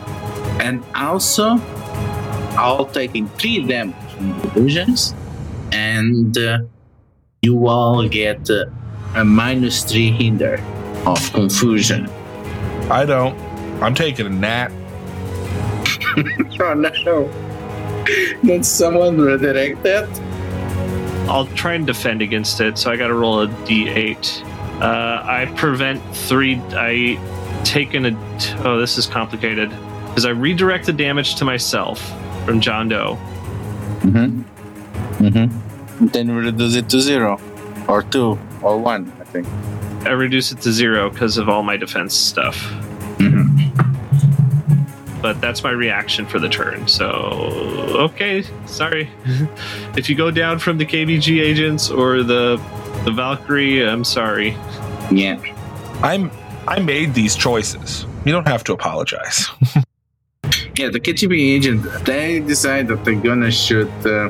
and 0.61 0.83
also 0.95 1.59
all 2.59 2.87
taking 2.87 3.29
three 3.29 3.63
damage 3.63 3.95
from 4.13 4.39
the 4.41 4.53
illusions, 4.53 5.15
and 5.73 6.37
uh, 6.39 6.59
you 7.43 7.67
all 7.69 8.09
get 8.09 8.49
uh, 8.51 8.67
a 9.15 9.25
minus 9.25 9.85
three 9.85 10.11
hinder 10.11 10.61
of 11.07 11.33
confusion. 11.33 12.09
I 12.91 13.05
don't. 13.05 13.39
I'm 13.83 13.95
taking 13.95 14.27
a 14.27 14.31
nap. 14.31 14.73
Oh 16.59 16.73
no! 16.73 17.31
Did 18.43 18.65
someone 18.65 19.21
redirect 19.21 19.83
that? 19.83 20.09
I'll 21.29 21.47
try 21.49 21.75
and 21.75 21.87
defend 21.87 22.23
against 22.23 22.61
it, 22.63 22.79
so 22.79 22.91
I 22.91 22.97
got 22.97 23.09
to 23.09 23.15
roll 23.15 23.43
a 23.43 23.49
d8. 23.49 24.43
Uh, 24.81 25.23
I 25.23 25.53
prevent 25.57 26.03
three. 26.17 26.57
I 26.71 27.19
taken 27.65 28.07
a. 28.07 28.65
Oh, 28.65 28.79
this 28.79 28.97
is 28.97 29.07
complicated 29.07 29.71
because 30.17 30.25
I 30.25 30.31
redirect 30.31 30.87
the 30.87 30.95
damage 30.95 31.35
to 31.35 31.45
myself 31.45 32.01
from 32.47 32.59
John 32.59 32.89
Doe. 32.89 33.19
Mm-hmm. 34.01 35.27
Mm-hmm. 35.27 36.07
Then 36.07 36.35
reduce 36.35 36.75
it 36.75 36.89
to 36.89 37.03
zero, 37.03 37.39
or 37.87 38.03
two, 38.03 38.39
or 38.63 38.79
one. 38.79 39.13
I 39.21 39.25
think. 39.25 39.47
I 40.07 40.13
reduce 40.13 40.53
it 40.53 40.63
to 40.63 40.73
zero 40.73 41.11
because 41.11 41.37
of 41.37 41.51
all 41.51 41.63
my 41.63 41.77
defense 41.77 42.15
stuff. 42.15 42.57
Mm-hmm. 43.19 45.21
But 45.21 45.39
that's 45.43 45.63
my 45.63 45.73
reaction 45.73 46.25
for 46.25 46.39
the 46.39 46.49
turn. 46.49 46.89
So, 46.89 47.11
okay, 48.09 48.43
sorry. 48.65 49.11
if 49.99 50.09
you 50.09 50.17
go 50.17 50.31
down 50.31 50.61
from 50.61 50.79
the 50.79 50.87
KBG 50.87 51.43
agents 51.43 51.91
or 51.91 52.23
the 52.23 52.57
The 53.05 53.13
Valkyrie, 53.13 53.87
I'm 53.87 54.03
sorry. 54.03 54.53
Yeah. 55.11 55.39
I'm 56.03 56.31
I 56.67 56.81
made 56.81 57.13
these 57.13 57.37
choices. 57.37 58.07
You 58.25 58.33
don't 58.33 58.49
have 58.49 58.65
to 58.65 58.73
apologize. 58.73 59.51
Yeah, 60.77 60.91
the 60.91 61.01
KGB 61.01 61.55
agent, 61.55 61.83
they 62.05 62.41
decide 62.41 62.89
that 62.89 63.03
they're 63.05 63.15
gonna 63.15 63.51
shoot 63.51 63.89
uh, 64.05 64.29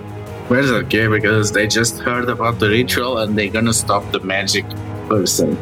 Berserker 0.49 1.11
because 1.11 1.51
they 1.51 1.67
just 1.67 1.99
heard 1.99 2.29
about 2.29 2.61
the 2.61 2.69
ritual 2.69 3.19
and 3.19 3.37
they're 3.37 3.51
gonna 3.51 3.75
stop 3.75 4.13
the 4.13 4.21
magic 4.21 4.65
person. 5.09 5.57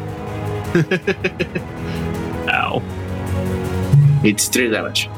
Ow. 2.50 2.82
It's 4.22 4.48
three 4.48 4.68
damage. 4.68 5.08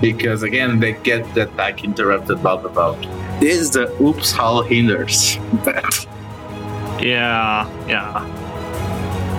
Because 0.00 0.42
again, 0.42 0.80
they 0.80 0.94
get 0.94 1.32
the 1.34 1.42
attack 1.42 1.84
interrupted 1.84 2.42
by 2.42 2.60
the 2.60 2.68
bout. 2.68 3.00
This 3.40 3.60
is 3.60 3.70
the 3.70 3.90
oops, 4.02 4.32
how 4.32 4.62
hinders. 4.62 5.38
Yeah, 6.98 7.68
yeah. 7.86 8.10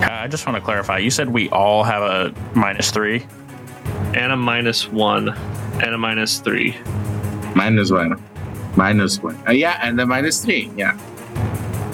Uh, 0.00 0.08
I 0.10 0.28
just 0.28 0.46
want 0.46 0.56
to 0.56 0.64
clarify. 0.64 0.98
You 0.98 1.10
said 1.10 1.28
we 1.28 1.48
all 1.50 1.82
have 1.82 2.02
a 2.02 2.32
minus 2.56 2.92
three. 2.92 3.26
And 4.14 4.30
a 4.32 4.36
minus 4.36 4.88
one. 4.88 5.36
And 5.82 5.94
a 5.94 5.98
minus 5.98 6.38
three. 6.38 6.76
minus 7.54 7.90
one. 7.90 8.22
Minus 8.76 9.22
one. 9.22 9.36
Uh, 9.46 9.52
yeah, 9.52 9.78
and 9.82 9.98
the 9.98 10.06
minus 10.06 10.44
three. 10.44 10.70
Yeah. 10.76 10.98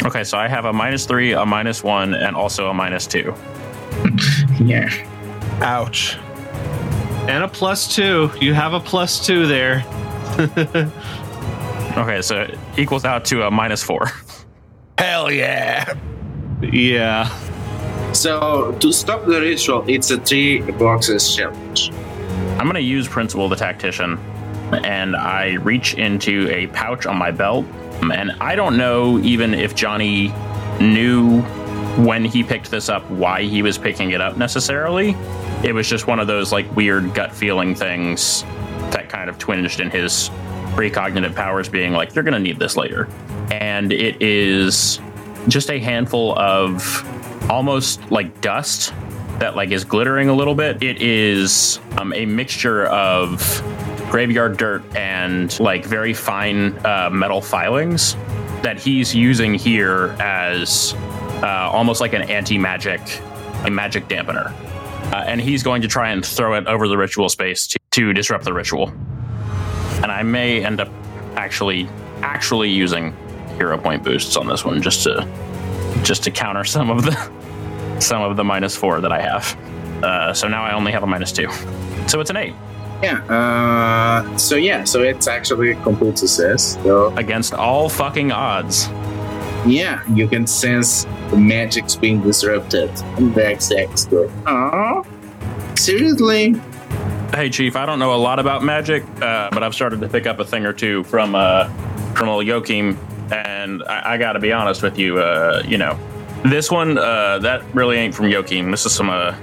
Okay, 0.05 0.25
so 0.25 0.37
I 0.38 0.49
have 0.49 0.64
a 0.66 0.73
minus 0.73 1.07
three, 1.07 1.33
a 1.33 1.47
minus 1.47 1.83
one, 1.83 2.14
and 2.14 2.37
also 2.37 2.68
a 2.68 2.75
minus 2.75 3.07
two. 3.07 3.35
Yeah. 4.61 4.88
Ouch. 5.62 6.16
And 7.29 7.42
a 7.42 7.49
plus 7.49 7.92
two. 7.94 8.31
You 8.40 8.55
have 8.55 8.73
a 8.73 8.81
plus 8.81 9.25
two 9.25 9.47
there. 9.47 9.85
Okay, 11.97 12.23
so 12.23 12.40
it 12.40 12.59
equals 12.77 13.05
out 13.05 13.25
to 13.27 13.47
a 13.47 13.51
minus 13.53 13.81
four. 13.81 14.11
Hell 14.99 15.31
yeah. 15.31 15.94
yeah. 16.61 17.29
So 18.12 18.73
to 18.81 18.92
stop 18.92 19.27
the 19.27 19.40
ritual, 19.40 19.85
it's 19.87 20.11
a 20.11 20.18
three 20.18 20.61
boxes 20.73 21.37
challenge. 21.37 21.92
I'm 22.59 22.67
going 22.67 22.75
to 22.75 22.81
use 22.81 23.09
Principle 23.09 23.49
the 23.49 23.57
Tactician, 23.57 24.19
and 24.85 25.17
I 25.17 25.55
reach 25.55 25.95
into 25.95 26.49
a 26.51 26.69
pouch 26.69 27.05
on 27.05 27.17
my 27.17 27.31
belt. 27.31 27.67
And 28.03 28.33
I 28.40 28.55
don't 28.55 28.77
know 28.77 29.19
even 29.21 29.55
if 29.55 29.75
Johnny 29.75 30.33
knew 30.81 31.43
when 32.03 32.25
he 32.25 32.43
picked 32.43 32.71
this 32.71 32.88
up 32.88 33.09
why 33.11 33.43
he 33.43 33.62
was 33.62 33.79
picking 33.79 34.11
it 34.11 34.21
up 34.21 34.37
necessarily. 34.37 35.17
It 35.62 35.73
was 35.75 35.88
just 35.88 36.07
one 36.07 36.19
of 36.19 36.27
those 36.27 36.53
like 36.53 36.75
weird 36.75 37.14
gut 37.14 37.33
feeling 37.33 37.75
things 37.75 38.43
that 38.90 39.09
kind 39.09 39.29
of 39.29 39.38
twinged 39.38 39.81
in 39.81 39.90
his 39.90 40.31
precognitive 40.75 41.35
powers, 41.35 41.69
being 41.69 41.93
like, 41.93 42.14
you're 42.14 42.25
going 42.25 42.35
to 42.35 42.40
need 42.40 42.59
this 42.59 42.77
later. 42.77 43.09
And 43.51 43.93
it 43.93 44.21
is 44.23 45.01
just 45.49 45.71
a 45.71 45.79
handful 45.79 46.38
of 46.38 47.05
almost 47.51 48.01
like 48.11 48.40
dust 48.40 48.93
that 49.38 49.57
like 49.57 49.70
is 49.70 49.85
glittering 49.85 50.29
a 50.29 50.35
little 50.35 50.55
bit. 50.55 50.83
It 50.83 51.03
is 51.03 51.81
um, 51.99 52.12
a 52.12 52.27
mixture 52.27 52.87
of 52.87 53.62
graveyard 54.11 54.57
dirt 54.57 54.83
and 54.94 55.59
like 55.61 55.85
very 55.85 56.14
fine 56.14 56.75
uh, 56.87 57.11
metal 57.11 57.40
filings 57.40 58.14
that 58.62 58.79
he's 58.79 59.14
using 59.14 59.55
here 59.55 60.16
as 60.20 60.94
uh, 61.42 61.68
almost 61.73 62.01
like 62.01 62.12
an 62.12 62.23
anti-magic, 62.23 63.01
a 63.64 63.70
magic 63.70 64.09
dampener. 64.09 64.53
Uh, 65.12 65.25
and 65.27 65.40
he's 65.40 65.62
going 65.62 65.83
to 65.83 65.88
try 65.88 66.11
and 66.11 66.25
throw 66.25 66.55
it 66.55 66.66
over 66.66 66.88
the 66.88 66.97
ritual 66.97 67.29
space 67.29 67.66
to, 67.66 67.79
to 67.90 68.12
disrupt 68.12 68.44
the 68.44 68.53
ritual. 68.53 68.88
And 70.03 70.07
I 70.11 70.23
may 70.23 70.64
end 70.64 70.81
up 70.81 70.88
actually 71.37 71.88
actually 72.23 72.70
using 72.70 73.14
hero 73.57 73.77
point 73.77 74.03
boosts 74.03 74.37
on 74.37 74.47
this 74.47 74.64
one 74.64 74.81
just 74.81 75.03
to 75.03 75.29
just 76.03 76.23
to 76.25 76.31
counter 76.31 76.64
some 76.64 76.90
of 76.90 77.05
the 77.05 77.43
some 78.00 78.22
of 78.22 78.37
the 78.37 78.44
minus 78.44 78.76
four 78.76 79.00
that 79.00 79.12
I 79.12 79.20
have. 79.20 79.57
Uh, 80.02 80.35
so 80.35 80.48
now 80.48 80.64
I 80.64 80.72
only 80.74 80.92
have 80.92 81.02
a 81.02 81.07
minus 81.07 81.33
two. 81.33 81.48
So 82.07 82.20
it's 82.20 82.30
an 82.30 82.37
eight 82.37 82.54
Yeah. 83.02 83.24
Uh, 83.24 84.37
so 84.37 84.57
yeah. 84.57 84.85
So 84.85 85.02
it's 85.02 85.26
actually 85.28 85.72
a 85.72 85.83
complete 85.83 86.18
success. 86.18 86.74
So 86.83 87.14
against 87.16 87.54
all 87.54 87.88
fucking 87.88 88.33
odds. 88.33 88.88
yeah, 89.66 90.02
you 90.12 90.28
can 90.28 90.46
sense 90.46 91.07
the 91.30 91.37
magic's 91.38 91.96
being 91.96 92.20
disrupted. 92.22 92.90
And 93.16 93.37
X 93.38 93.70
go. 94.07 94.28
Aww. 94.44 95.07
Seriously? 95.78 96.54
Hey, 97.33 97.50
Chief, 97.50 97.74
I 97.74 97.85
don't 97.87 97.98
know 97.98 98.14
a 98.14 98.16
lot 98.16 98.38
about 98.38 98.62
magic, 98.62 99.02
uh, 99.20 99.48
but 99.50 99.62
I've 99.62 99.74
started 99.74 100.00
to 100.02 100.09
pick 100.09 100.26
up 100.26 100.38
a 100.38 100.44
thing 100.44 100.64
or 100.66 100.72
two 100.72 101.02
from 101.04 101.35
uh, 101.35 101.68
from 102.14 102.28
old 102.28 102.46
Joachim, 102.46 102.96
and 103.33 103.83
I, 103.85 104.12
I 104.14 104.18
got 104.18 104.35
to 104.35 104.38
be 104.38 104.52
honest 104.52 104.83
with 104.83 104.98
you. 104.98 105.18
Uh, 105.18 105.62
you 105.66 105.76
know, 105.78 105.98
this 106.44 106.70
one 106.70 106.98
uh, 106.98 107.38
that 107.40 107.62
really 107.74 107.96
ain't 107.96 108.14
from 108.14 108.28
Joachim. 108.28 108.70
This 108.70 108.87
is 108.87 108.94
some 108.94 109.11
uh, 109.11 109.35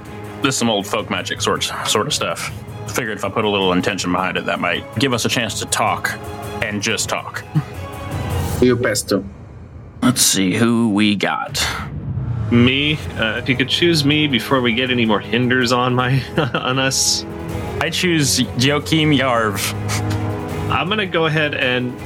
this 0.42 0.54
is 0.54 0.58
some 0.58 0.70
old 0.70 0.86
folk 0.86 1.10
magic 1.10 1.40
sort 1.40 1.64
sort 1.86 2.06
of 2.06 2.14
stuff. 2.14 2.52
Figured 2.94 3.18
if 3.18 3.24
I 3.24 3.28
put 3.28 3.44
a 3.44 3.48
little 3.48 3.72
intention 3.72 4.12
behind 4.12 4.36
it, 4.36 4.46
that 4.46 4.60
might 4.60 4.84
give 4.98 5.12
us 5.12 5.24
a 5.24 5.28
chance 5.28 5.58
to 5.60 5.66
talk 5.66 6.12
and 6.62 6.80
just 6.82 7.08
talk. 7.08 7.44
You 8.60 8.76
pesto. 8.76 9.24
Let's 10.02 10.22
see 10.22 10.54
who 10.54 10.90
we 10.90 11.16
got. 11.16 11.64
Me, 12.50 12.98
uh, 13.16 13.38
if 13.38 13.48
you 13.48 13.56
could 13.56 13.68
choose 13.68 14.04
me 14.04 14.26
before 14.26 14.60
we 14.60 14.74
get 14.74 14.90
any 14.90 15.06
more 15.06 15.20
hinders 15.20 15.72
on 15.72 15.94
my 15.94 16.22
on 16.54 16.78
us, 16.78 17.24
I 17.80 17.90
choose 17.90 18.40
Joachim 18.58 19.10
Yarv. 19.10 19.72
I'm 20.70 20.88
gonna 20.88 21.06
go 21.06 21.26
ahead 21.26 21.54
and 21.54 21.98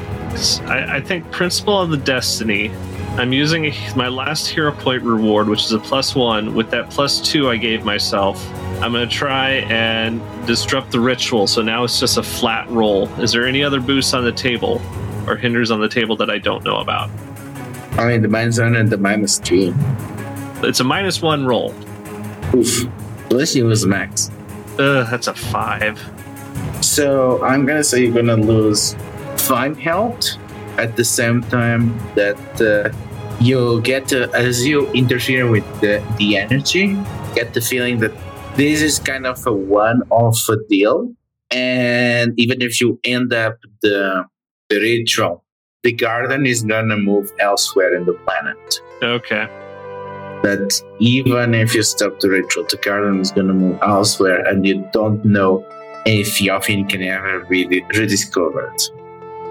I, 0.68 0.96
I 0.96 1.00
think 1.00 1.30
Principle 1.30 1.80
of 1.80 1.90
the 1.90 1.96
Destiny. 1.96 2.70
I'm 3.18 3.32
using 3.32 3.72
my 3.96 4.08
last 4.08 4.46
hero 4.46 4.72
point 4.72 5.02
reward, 5.02 5.48
which 5.48 5.64
is 5.64 5.72
a 5.72 5.78
plus 5.78 6.14
one. 6.14 6.54
With 6.54 6.70
that 6.70 6.90
plus 6.90 7.18
two 7.18 7.48
I 7.48 7.56
gave 7.56 7.82
myself, 7.82 8.46
I'm 8.82 8.92
gonna 8.92 9.06
try 9.06 9.52
and 9.70 10.20
disrupt 10.46 10.92
the 10.92 11.00
ritual. 11.00 11.46
So 11.46 11.62
now 11.62 11.82
it's 11.84 11.98
just 11.98 12.18
a 12.18 12.22
flat 12.22 12.68
roll. 12.68 13.08
Is 13.18 13.32
there 13.32 13.46
any 13.46 13.64
other 13.64 13.80
boosts 13.80 14.12
on 14.12 14.22
the 14.22 14.32
table 14.32 14.82
or 15.26 15.34
hinders 15.34 15.70
on 15.70 15.80
the 15.80 15.88
table 15.88 16.14
that 16.16 16.28
I 16.28 16.36
don't 16.36 16.62
know 16.62 16.76
about? 16.76 17.08
I 17.92 18.06
mean, 18.06 18.20
the 18.20 18.28
minus 18.28 18.58
one 18.58 18.76
and 18.76 18.90
the 18.90 18.98
minus 18.98 19.38
three. 19.38 19.72
It's 20.62 20.80
a 20.80 20.84
minus 20.84 21.22
one 21.22 21.46
roll. 21.46 21.74
Oof. 22.54 22.86
Plus 23.30 23.54
you 23.54 23.64
was 23.64 23.86
max. 23.86 24.30
Ugh, 24.78 25.06
that's 25.10 25.26
a 25.26 25.34
five. 25.34 25.98
So 26.82 27.42
I'm 27.42 27.64
gonna 27.64 27.82
say 27.82 28.04
you're 28.04 28.14
gonna 28.14 28.36
lose 28.36 28.94
fine 29.38 29.74
health 29.74 30.36
at 30.78 30.96
the 30.96 31.04
same 31.04 31.42
time 31.42 31.96
that 32.14 32.60
uh, 32.60 32.90
you 33.40 33.80
get 33.82 34.08
to, 34.08 34.30
as 34.34 34.66
you 34.66 34.90
interfere 34.92 35.50
with 35.50 35.64
the, 35.80 36.02
the 36.18 36.36
energy, 36.36 36.96
get 37.34 37.54
the 37.54 37.60
feeling 37.60 37.98
that 38.00 38.12
this 38.56 38.80
is 38.80 38.98
kind 38.98 39.26
of 39.26 39.46
a 39.46 39.52
one-off 39.52 40.38
deal. 40.68 41.12
And 41.50 42.32
even 42.38 42.62
if 42.62 42.80
you 42.80 42.98
end 43.04 43.32
up 43.32 43.58
the, 43.82 44.24
the 44.68 44.80
ritual, 44.80 45.44
the 45.82 45.92
garden 45.92 46.46
is 46.46 46.62
gonna 46.62 46.96
move 46.96 47.30
elsewhere 47.38 47.94
in 47.94 48.06
the 48.06 48.14
planet. 48.14 48.80
Okay. 49.02 49.46
That 50.42 50.82
even 50.98 51.54
if 51.54 51.74
you 51.74 51.82
stop 51.82 52.18
the 52.20 52.30
ritual, 52.30 52.64
the 52.68 52.76
garden 52.78 53.20
is 53.20 53.30
gonna 53.30 53.54
move 53.54 53.78
elsewhere, 53.82 54.44
and 54.46 54.66
you 54.66 54.88
don't 54.92 55.24
know 55.24 55.64
if 56.04 56.38
Yofin 56.38 56.88
can 56.88 57.02
ever 57.02 57.44
be 57.46 57.84
rediscovered. 57.94 58.80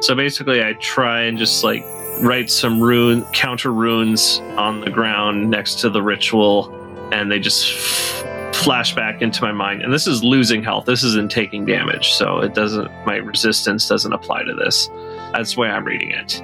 So 0.05 0.13
basically, 0.13 0.63
I 0.63 0.73
try 0.73 1.21
and 1.21 1.35
just 1.35 1.63
like 1.63 1.83
write 2.21 2.51
some 2.51 2.79
rune 2.79 3.25
counter 3.33 3.73
runes 3.73 4.39
on 4.55 4.81
the 4.81 4.91
ground 4.91 5.49
next 5.49 5.79
to 5.79 5.89
the 5.89 5.99
ritual, 5.99 6.71
and 7.11 7.31
they 7.31 7.39
just 7.39 7.73
f- 7.73 8.55
flash 8.55 8.93
back 8.93 9.23
into 9.23 9.41
my 9.41 9.51
mind. 9.51 9.81
And 9.81 9.91
this 9.91 10.05
is 10.05 10.23
losing 10.23 10.63
health. 10.63 10.85
This 10.85 11.01
isn't 11.01 11.31
taking 11.31 11.65
damage, 11.65 12.13
so 12.13 12.39
it 12.39 12.53
doesn't. 12.53 12.87
My 13.07 13.15
resistance 13.15 13.87
doesn't 13.87 14.13
apply 14.13 14.43
to 14.43 14.53
this. 14.53 14.91
That's 15.33 15.55
the 15.55 15.61
way 15.61 15.69
I'm 15.69 15.83
reading 15.83 16.11
it. 16.11 16.39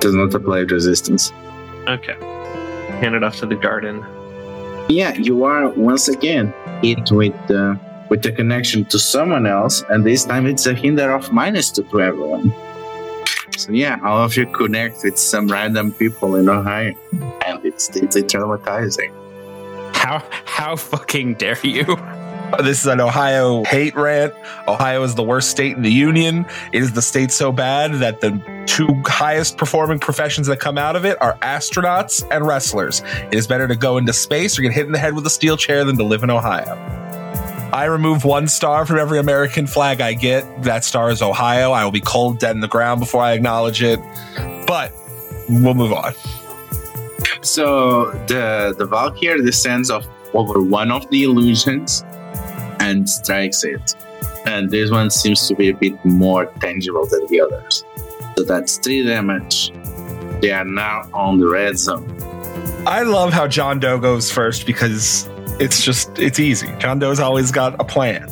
Does 0.00 0.14
not 0.14 0.32
apply 0.32 0.60
resistance. 0.60 1.32
Okay. 1.88 2.14
Hand 3.00 3.16
it 3.16 3.24
off 3.24 3.38
to 3.38 3.46
the 3.46 3.56
garden. 3.56 4.04
Yeah, 4.88 5.14
you 5.14 5.42
are 5.42 5.68
once 5.70 6.06
again 6.06 6.54
hit 6.80 7.10
with 7.10 7.34
the 7.48 7.76
with 8.08 8.22
the 8.22 8.30
connection 8.30 8.84
to 8.84 9.00
someone 9.00 9.46
else, 9.46 9.82
and 9.88 10.06
this 10.06 10.24
time 10.24 10.46
it's 10.46 10.66
a 10.66 10.74
hinder 10.74 11.10
of 11.10 11.32
minus 11.32 11.72
two 11.72 11.82
to 11.82 12.02
everyone. 12.02 12.54
So 13.60 13.72
yeah, 13.72 14.00
all 14.02 14.22
of 14.24 14.34
you 14.38 14.46
connect 14.46 15.04
with 15.04 15.18
some 15.18 15.46
random 15.46 15.92
people 15.92 16.36
in 16.36 16.48
Ohio, 16.48 16.94
and 17.44 17.62
it's 17.62 17.90
it's 17.90 18.16
traumatizing. 18.16 19.12
How 19.94 20.24
how 20.46 20.76
fucking 20.76 21.34
dare 21.34 21.58
you? 21.62 21.82
Uh, 21.82 22.62
this 22.62 22.80
is 22.80 22.86
an 22.86 23.00
Ohio 23.00 23.62
hate 23.64 23.94
rant. 23.94 24.32
Ohio 24.66 25.02
is 25.02 25.14
the 25.14 25.22
worst 25.22 25.50
state 25.50 25.76
in 25.76 25.82
the 25.82 25.92
union. 25.92 26.46
It 26.72 26.82
is 26.82 26.92
the 26.92 27.02
state 27.02 27.32
so 27.32 27.52
bad 27.52 27.92
that 27.96 28.22
the 28.22 28.30
two 28.66 28.88
highest 29.04 29.58
performing 29.58 29.98
professions 29.98 30.46
that 30.46 30.58
come 30.58 30.78
out 30.78 30.96
of 30.96 31.04
it 31.04 31.20
are 31.20 31.36
astronauts 31.42 32.26
and 32.30 32.46
wrestlers. 32.46 33.02
It 33.30 33.34
is 33.34 33.46
better 33.46 33.68
to 33.68 33.76
go 33.76 33.98
into 33.98 34.14
space 34.14 34.58
or 34.58 34.62
get 34.62 34.72
hit 34.72 34.86
in 34.86 34.92
the 34.92 34.98
head 34.98 35.14
with 35.14 35.26
a 35.26 35.30
steel 35.30 35.58
chair 35.58 35.84
than 35.84 35.98
to 35.98 36.02
live 36.02 36.22
in 36.22 36.30
Ohio. 36.30 37.19
I 37.72 37.84
remove 37.84 38.24
one 38.24 38.48
star 38.48 38.84
from 38.84 38.98
every 38.98 39.18
American 39.18 39.66
flag 39.66 40.00
I 40.00 40.14
get. 40.14 40.62
That 40.64 40.84
star 40.84 41.10
is 41.10 41.22
Ohio. 41.22 41.70
I 41.70 41.84
will 41.84 41.92
be 41.92 42.00
cold 42.00 42.38
dead 42.38 42.56
in 42.56 42.60
the 42.60 42.68
ground 42.68 43.00
before 43.00 43.22
I 43.22 43.32
acknowledge 43.32 43.82
it. 43.82 44.00
But 44.66 44.92
we'll 45.48 45.74
move 45.74 45.92
on. 45.92 46.14
So 47.42 48.10
the 48.26 48.74
the 48.76 48.86
Valkyr 48.86 49.38
descends 49.38 49.90
off 49.90 50.06
over 50.34 50.60
one 50.60 50.90
of 50.90 51.08
the 51.10 51.22
illusions 51.24 52.04
and 52.80 53.08
strikes 53.08 53.64
it. 53.64 53.94
And 54.46 54.70
this 54.70 54.90
one 54.90 55.10
seems 55.10 55.46
to 55.48 55.54
be 55.54 55.68
a 55.68 55.74
bit 55.74 56.04
more 56.04 56.46
tangible 56.60 57.06
than 57.06 57.26
the 57.26 57.40
others. 57.40 57.84
So 58.36 58.44
that's 58.44 58.78
three 58.78 59.04
damage. 59.04 59.72
They 60.40 60.50
are 60.50 60.64
now 60.64 61.08
on 61.12 61.38
the 61.38 61.46
red 61.46 61.78
zone. 61.78 62.08
I 62.86 63.02
love 63.02 63.32
how 63.32 63.46
John 63.46 63.78
Doe 63.78 63.98
goes 63.98 64.30
first 64.30 64.66
because 64.66 65.28
it's 65.60 65.84
just 65.84 66.18
it's 66.18 66.40
easy. 66.40 66.72
John 66.78 66.98
Doe's 66.98 67.20
always 67.20 67.52
got 67.52 67.78
a 67.80 67.84
plan. 67.84 68.28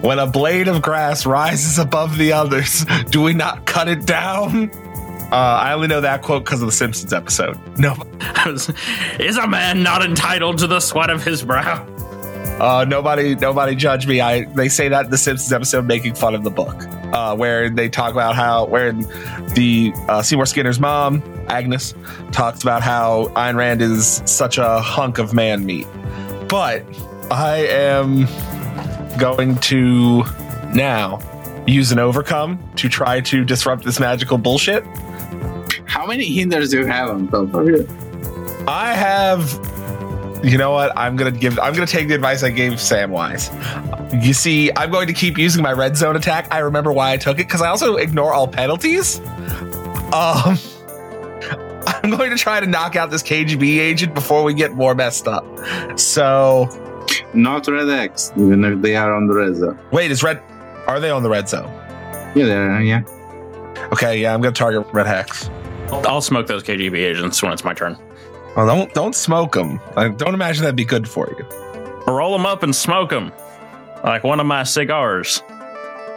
When 0.00 0.18
a 0.18 0.26
blade 0.26 0.66
of 0.66 0.82
grass 0.82 1.26
rises 1.26 1.78
above 1.78 2.16
the 2.16 2.32
others, 2.32 2.84
do 3.10 3.22
we 3.22 3.34
not 3.34 3.66
cut 3.66 3.86
it 3.88 4.06
down? 4.06 4.70
Uh, 5.30 5.36
I 5.36 5.72
only 5.72 5.88
know 5.88 6.00
that 6.00 6.22
quote 6.22 6.44
because 6.44 6.62
of 6.62 6.66
the 6.66 6.72
Simpsons 6.72 7.12
episode. 7.12 7.58
No, 7.78 7.94
Is 9.18 9.36
a 9.36 9.46
man 9.46 9.82
not 9.82 10.04
entitled 10.04 10.58
to 10.58 10.66
the 10.66 10.80
sweat 10.80 11.10
of 11.10 11.24
his 11.24 11.42
brow? 11.42 11.84
uh, 12.60 12.84
nobody, 12.86 13.34
nobody 13.34 13.74
judge 13.74 14.06
me. 14.06 14.20
I 14.20 14.44
they 14.44 14.68
say 14.68 14.88
that 14.88 15.06
in 15.06 15.10
the 15.10 15.18
Simpsons 15.18 15.52
episode, 15.52 15.86
making 15.86 16.14
fun 16.14 16.34
of 16.34 16.44
the 16.44 16.50
book, 16.50 16.84
uh, 17.12 17.34
where 17.36 17.68
they 17.68 17.88
talk 17.88 18.12
about 18.12 18.36
how 18.36 18.66
where 18.66 18.92
the 18.92 19.92
uh, 20.08 20.22
Seymour 20.22 20.46
Skinner's 20.46 20.78
mom 20.78 21.22
Agnes 21.48 21.94
talks 22.32 22.62
about 22.62 22.82
how 22.82 23.26
Ayn 23.34 23.56
Rand 23.56 23.82
is 23.82 24.22
such 24.24 24.56
a 24.58 24.80
hunk 24.80 25.18
of 25.18 25.34
man 25.34 25.66
meat. 25.66 25.86
But 26.48 26.84
I 27.30 27.66
am 27.68 28.26
going 29.18 29.56
to 29.58 30.24
now 30.74 31.20
use 31.66 31.92
an 31.92 31.98
overcome 31.98 32.62
to 32.76 32.88
try 32.88 33.20
to 33.22 33.44
disrupt 33.44 33.84
this 33.84 33.98
magical 33.98 34.38
bullshit. 34.38 34.84
How 35.86 36.06
many 36.06 36.26
hinders 36.26 36.70
do 36.70 36.80
you 36.80 36.86
have 36.86 37.10
on 37.10 37.28
top 37.28 37.54
of 37.54 37.66
you? 37.66 37.88
I 38.66 38.94
have. 38.94 39.60
You 40.42 40.58
know 40.58 40.72
what? 40.72 40.92
I'm 40.96 41.16
gonna 41.16 41.30
give. 41.30 41.58
I'm 41.58 41.72
gonna 41.72 41.86
take 41.86 42.08
the 42.08 42.14
advice 42.14 42.42
I 42.42 42.50
gave 42.50 42.74
Samwise. 42.74 43.50
You 44.22 44.34
see, 44.34 44.70
I'm 44.76 44.90
going 44.90 45.06
to 45.06 45.12
keep 45.12 45.38
using 45.38 45.62
my 45.62 45.72
red 45.72 45.96
zone 45.96 46.16
attack. 46.16 46.48
I 46.50 46.58
remember 46.58 46.92
why 46.92 47.12
I 47.12 47.16
took 47.16 47.38
it 47.38 47.46
because 47.46 47.62
I 47.62 47.68
also 47.68 47.96
ignore 47.96 48.32
all 48.32 48.46
penalties. 48.46 49.20
Um, 50.12 50.58
I'm 52.04 52.10
going 52.10 52.30
to 52.30 52.36
try 52.36 52.60
to 52.60 52.66
knock 52.66 52.96
out 52.96 53.10
this 53.10 53.22
KGB 53.22 53.78
agent 53.78 54.14
before 54.14 54.42
we 54.44 54.52
get 54.54 54.72
more 54.72 54.94
messed 54.94 55.26
up. 55.26 55.44
So, 55.98 56.68
Not 57.32 57.66
red 57.66 57.88
hex, 57.88 58.30
even 58.36 58.62
if 58.64 58.82
they 58.82 58.94
are 58.94 59.14
on 59.14 59.26
the 59.26 59.34
red 59.34 59.56
zone. 59.56 59.78
wait, 59.90 60.10
is 60.10 60.22
red? 60.22 60.40
Are 60.86 61.00
they 61.00 61.10
on 61.10 61.22
the 61.22 61.30
red 61.30 61.48
zone? 61.48 61.70
Yeah, 62.34 62.44
they 62.46 62.52
are, 62.54 62.82
yeah. 62.82 63.02
Okay, 63.92 64.20
yeah, 64.20 64.34
I'm 64.34 64.40
gonna 64.42 64.52
target 64.52 64.86
red 64.92 65.06
hex. 65.06 65.48
I'll 65.90 66.20
smoke 66.20 66.46
those 66.46 66.62
KGB 66.62 66.94
agents 66.98 67.42
when 67.42 67.52
it's 67.52 67.64
my 67.64 67.72
turn. 67.74 67.96
Well, 68.56 68.66
don't 68.66 68.92
don't 68.94 69.14
smoke 69.14 69.52
them. 69.52 69.80
I 69.96 70.08
don't 70.08 70.34
imagine 70.34 70.62
that'd 70.62 70.76
be 70.76 70.84
good 70.84 71.08
for 71.08 71.28
you. 71.38 71.44
Roll 72.06 72.32
them 72.36 72.44
up 72.46 72.62
and 72.62 72.74
smoke 72.74 73.10
them 73.10 73.32
like 74.04 74.24
one 74.24 74.40
of 74.40 74.46
my 74.46 74.62
cigars. 74.62 75.42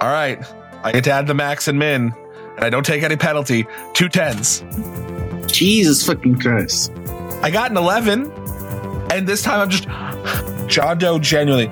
All 0.01 0.11
right, 0.11 0.39
I 0.83 0.91
get 0.91 1.03
to 1.05 1.11
add 1.11 1.27
the 1.27 1.33
max 1.33 1.67
and 1.67 1.79
min, 1.79 2.13
and 2.55 2.65
I 2.65 2.69
don't 2.69 2.85
take 2.85 3.03
any 3.03 3.15
penalty. 3.15 3.65
Two 3.93 4.09
tens. 4.09 4.63
Jesus 5.57 6.05
fucking 6.05 6.39
Christ. 6.39 6.91
I 7.41 7.49
got 7.49 7.71
an 7.71 7.77
11, 7.77 8.31
and 9.09 9.27
this 9.27 9.41
time 9.41 9.59
I'm 9.59 9.69
just 9.71 9.85
John 10.69 10.99
Doe. 10.99 11.17
Genuinely, 11.17 11.69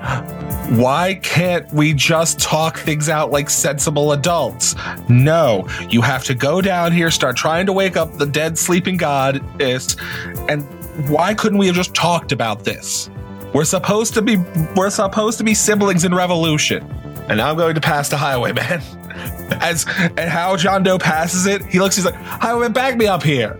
why 0.76 1.20
can't 1.22 1.72
we 1.72 1.92
just 1.94 2.40
talk 2.40 2.78
things 2.78 3.08
out 3.08 3.30
like 3.30 3.48
sensible 3.48 4.10
adults? 4.10 4.74
No, 5.08 5.68
you 5.88 6.02
have 6.02 6.24
to 6.24 6.34
go 6.34 6.60
down 6.60 6.90
here, 6.90 7.12
start 7.12 7.36
trying 7.36 7.64
to 7.66 7.72
wake 7.72 7.96
up 7.96 8.18
the 8.18 8.26
dead 8.26 8.58
sleeping 8.58 8.96
goddess, 8.96 9.94
and 10.48 10.64
why 11.08 11.32
couldn't 11.32 11.58
we 11.58 11.68
have 11.68 11.76
just 11.76 11.94
talked 11.94 12.32
about 12.32 12.64
this? 12.64 13.08
We're 13.54 13.64
supposed 13.64 14.14
to 14.14 14.22
be 14.22 14.38
we're 14.74 14.90
supposed 14.90 15.38
to 15.38 15.44
be 15.44 15.54
siblings 15.54 16.04
in 16.04 16.12
revolution, 16.12 16.82
and 17.28 17.40
I'm 17.40 17.56
going 17.56 17.76
to 17.76 17.80
pass 17.80 18.08
the 18.08 18.16
highwayman. 18.16 18.82
As 19.60 19.86
and 20.16 20.28
how 20.28 20.56
John 20.56 20.82
Doe 20.82 20.98
passes 20.98 21.46
it, 21.46 21.64
he 21.66 21.78
looks. 21.78 21.94
He's 21.94 22.04
like, 22.04 22.16
"Highwayman, 22.16 22.72
back 22.72 22.96
me 22.96 23.06
up 23.06 23.22
here." 23.22 23.56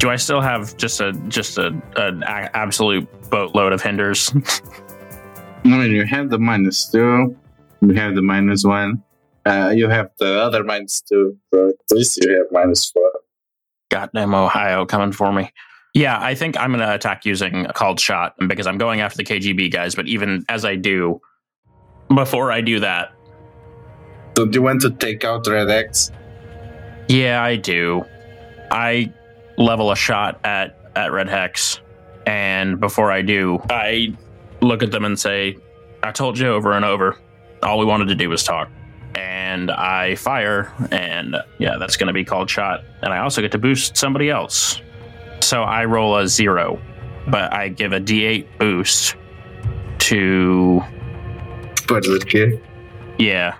Do 0.00 0.08
I 0.08 0.16
still 0.16 0.40
have 0.40 0.76
just 0.78 1.00
a 1.00 1.12
just 1.28 1.58
a 1.58 1.66
an 1.96 2.22
a- 2.22 2.50
absolute 2.56 3.06
boatload 3.30 3.72
of 3.74 3.82
hinders? 3.82 4.32
I 5.64 5.68
mean, 5.68 5.90
you 5.92 6.06
have 6.06 6.30
the 6.30 6.38
minus 6.38 6.90
two, 6.90 7.36
you 7.82 7.92
have 7.94 8.14
the 8.14 8.22
minus 8.22 8.64
one, 8.64 9.02
uh, 9.44 9.72
you 9.76 9.88
have 9.90 10.10
the 10.18 10.40
other 10.40 10.64
minus 10.64 11.02
two, 11.02 11.36
so 11.52 11.68
at 11.68 11.74
least 11.96 12.18
you 12.24 12.32
have 12.34 12.46
minus 12.50 12.90
four. 12.90 13.10
Goddamn 13.90 14.34
Ohio 14.34 14.86
coming 14.86 15.12
for 15.12 15.32
me. 15.32 15.52
Yeah, 15.92 16.18
I 16.18 16.34
think 16.34 16.58
I'm 16.58 16.70
going 16.70 16.80
to 16.80 16.94
attack 16.94 17.26
using 17.26 17.66
a 17.66 17.72
called 17.74 18.00
shot 18.00 18.34
because 18.46 18.66
I'm 18.66 18.78
going 18.78 19.00
after 19.00 19.18
the 19.18 19.24
KGB 19.24 19.70
guys. 19.72 19.94
But 19.96 20.06
even 20.06 20.44
as 20.48 20.64
I 20.64 20.76
do, 20.76 21.20
before 22.14 22.52
I 22.52 22.60
do 22.60 22.78
that, 22.80 23.12
So 24.36 24.46
do 24.46 24.56
you 24.58 24.62
want 24.62 24.80
to 24.82 24.90
take 24.90 25.24
out 25.24 25.46
Red 25.46 25.68
Hex? 25.68 26.10
yeah, 27.08 27.42
I 27.42 27.56
do. 27.56 28.04
I 28.70 29.12
level 29.60 29.92
a 29.92 29.96
shot 29.96 30.40
at 30.44 30.76
at 30.96 31.12
Red 31.12 31.28
Hex, 31.28 31.80
and 32.26 32.80
before 32.80 33.12
I 33.12 33.22
do, 33.22 33.62
I 33.70 34.16
look 34.60 34.82
at 34.82 34.90
them 34.90 35.04
and 35.04 35.18
say, 35.18 35.56
"I 36.02 36.10
told 36.10 36.38
you 36.38 36.48
over 36.48 36.72
and 36.72 36.84
over, 36.84 37.16
all 37.62 37.78
we 37.78 37.84
wanted 37.84 38.08
to 38.08 38.14
do 38.16 38.28
was 38.28 38.42
talk." 38.42 38.68
And 39.14 39.70
I 39.70 40.14
fire, 40.16 40.72
and 40.90 41.36
yeah, 41.58 41.76
that's 41.78 41.96
going 41.96 42.06
to 42.08 42.12
be 42.12 42.24
called 42.24 42.48
shot. 42.48 42.82
And 43.02 43.12
I 43.12 43.18
also 43.18 43.40
get 43.42 43.52
to 43.52 43.58
boost 43.58 43.96
somebody 43.96 44.30
else. 44.30 44.80
So 45.40 45.62
I 45.62 45.84
roll 45.84 46.16
a 46.16 46.28
zero, 46.28 46.80
but 47.28 47.52
I 47.52 47.68
give 47.68 47.92
a 47.92 48.00
D8 48.00 48.46
boost 48.58 49.16
to 49.98 50.80
But 51.88 52.04
kid. 52.28 52.62
yeah. 53.18 53.56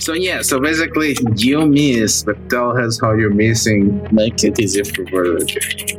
So 0.00 0.12
yeah, 0.12 0.42
so 0.42 0.60
basically 0.60 1.16
you 1.36 1.66
miss, 1.66 2.22
but 2.24 2.36
tell 2.50 2.76
us 2.78 3.00
how 3.00 3.12
you're 3.14 3.30
missing. 3.34 4.06
Make 4.12 4.42
it 4.44 4.58
easier 4.58 4.84
for 4.84 5.04
Verge. 5.04 5.96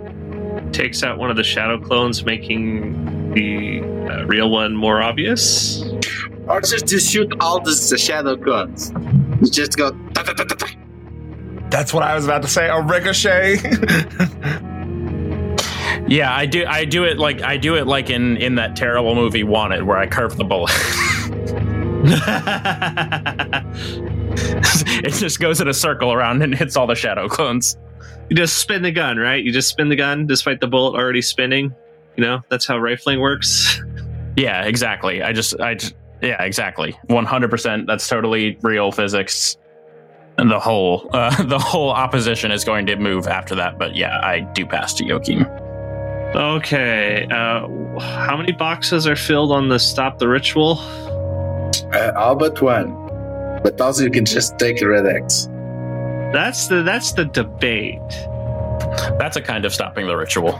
Takes 0.71 1.03
out 1.03 1.17
one 1.17 1.29
of 1.29 1.37
the 1.37 1.43
shadow 1.43 1.79
clones, 1.79 2.23
making 2.25 3.33
the 3.33 3.81
uh, 4.11 4.25
real 4.25 4.49
one 4.49 4.75
more 4.75 5.01
obvious. 5.01 5.83
Or 6.47 6.61
just 6.61 6.87
to 6.87 6.99
shoot 6.99 7.33
all 7.39 7.59
the 7.59 7.71
the 7.89 7.97
shadow 7.97 8.35
guns. 8.35 8.91
You 9.41 9.49
just 9.49 9.77
go. 9.77 9.91
"Ta, 10.13 10.23
ta, 10.23 10.33
ta, 10.33 10.43
ta, 10.43 10.55
ta." 10.55 10.67
That's 11.69 11.93
what 11.93 12.03
I 12.03 12.15
was 12.15 12.25
about 12.25 12.41
to 12.43 12.47
say. 12.47 12.69
A 12.69 12.81
ricochet. 12.81 13.57
Yeah, 16.07 16.35
I 16.35 16.45
do. 16.45 16.65
I 16.67 16.85
do 16.85 17.03
it 17.05 17.17
like 17.17 17.41
I 17.41 17.57
do 17.57 17.75
it 17.77 17.87
like 17.87 18.11
in 18.11 18.37
in 18.37 18.55
that 18.55 18.75
terrible 18.75 19.15
movie 19.15 19.43
Wanted, 19.43 19.83
where 19.83 19.97
I 19.97 20.05
curve 20.05 20.37
the 20.37 20.43
bullet. 20.43 20.71
it 25.03 25.13
just 25.13 25.39
goes 25.39 25.61
in 25.61 25.67
a 25.67 25.73
circle 25.73 26.13
around 26.13 26.41
and 26.41 26.53
hits 26.53 26.75
all 26.77 26.87
the 26.87 26.95
shadow 26.95 27.27
clones. 27.27 27.77
You 28.29 28.35
just 28.35 28.57
spin 28.57 28.81
the 28.81 28.91
gun, 28.91 29.17
right? 29.17 29.43
You 29.43 29.51
just 29.51 29.69
spin 29.69 29.89
the 29.89 29.95
gun 29.95 30.27
despite 30.27 30.59
the 30.61 30.67
bullet 30.67 30.97
already 30.97 31.21
spinning. 31.21 31.73
You 32.15 32.23
know, 32.23 32.41
that's 32.49 32.65
how 32.65 32.77
rifling 32.77 33.19
works. 33.19 33.81
Yeah, 34.35 34.63
exactly. 34.63 35.21
I 35.21 35.33
just, 35.33 35.59
I 35.59 35.75
just, 35.75 35.95
yeah, 36.21 36.41
exactly. 36.41 36.97
One 37.07 37.25
hundred 37.25 37.49
percent. 37.51 37.87
That's 37.87 38.07
totally 38.07 38.57
real 38.61 38.91
physics. 38.91 39.57
And 40.37 40.51
the 40.51 40.59
whole, 40.59 41.09
uh, 41.13 41.43
the 41.47 41.59
whole 41.59 41.91
opposition 41.91 42.51
is 42.51 42.63
going 42.63 42.85
to 42.87 42.95
move 42.95 43.27
after 43.27 43.55
that. 43.55 43.77
But 43.77 43.95
yeah, 43.95 44.19
I 44.21 44.41
do 44.41 44.65
pass 44.65 44.93
to 44.95 45.05
Joachim. 45.05 45.45
Okay. 46.35 47.27
Uh, 47.31 47.67
how 47.99 48.35
many 48.35 48.51
boxes 48.51 49.07
are 49.07 49.15
filled 49.15 49.51
on 49.51 49.69
the 49.69 49.79
stop 49.79 50.19
the 50.19 50.27
ritual? 50.27 50.75
Uh, 51.93 52.11
all 52.15 52.35
but 52.35 52.61
one. 52.61 52.93
But 53.63 53.79
also 53.79 54.03
you 54.03 54.11
can 54.11 54.25
just 54.25 54.57
take 54.59 54.81
Red 54.81 55.05
Hex. 55.05 55.47
That's 56.33 56.67
the 56.67 56.83
that's 56.83 57.13
the 57.13 57.25
debate. 57.25 58.01
That's 59.17 59.37
a 59.37 59.41
kind 59.41 59.65
of 59.65 59.73
stopping 59.73 60.07
the 60.07 60.15
ritual. 60.15 60.59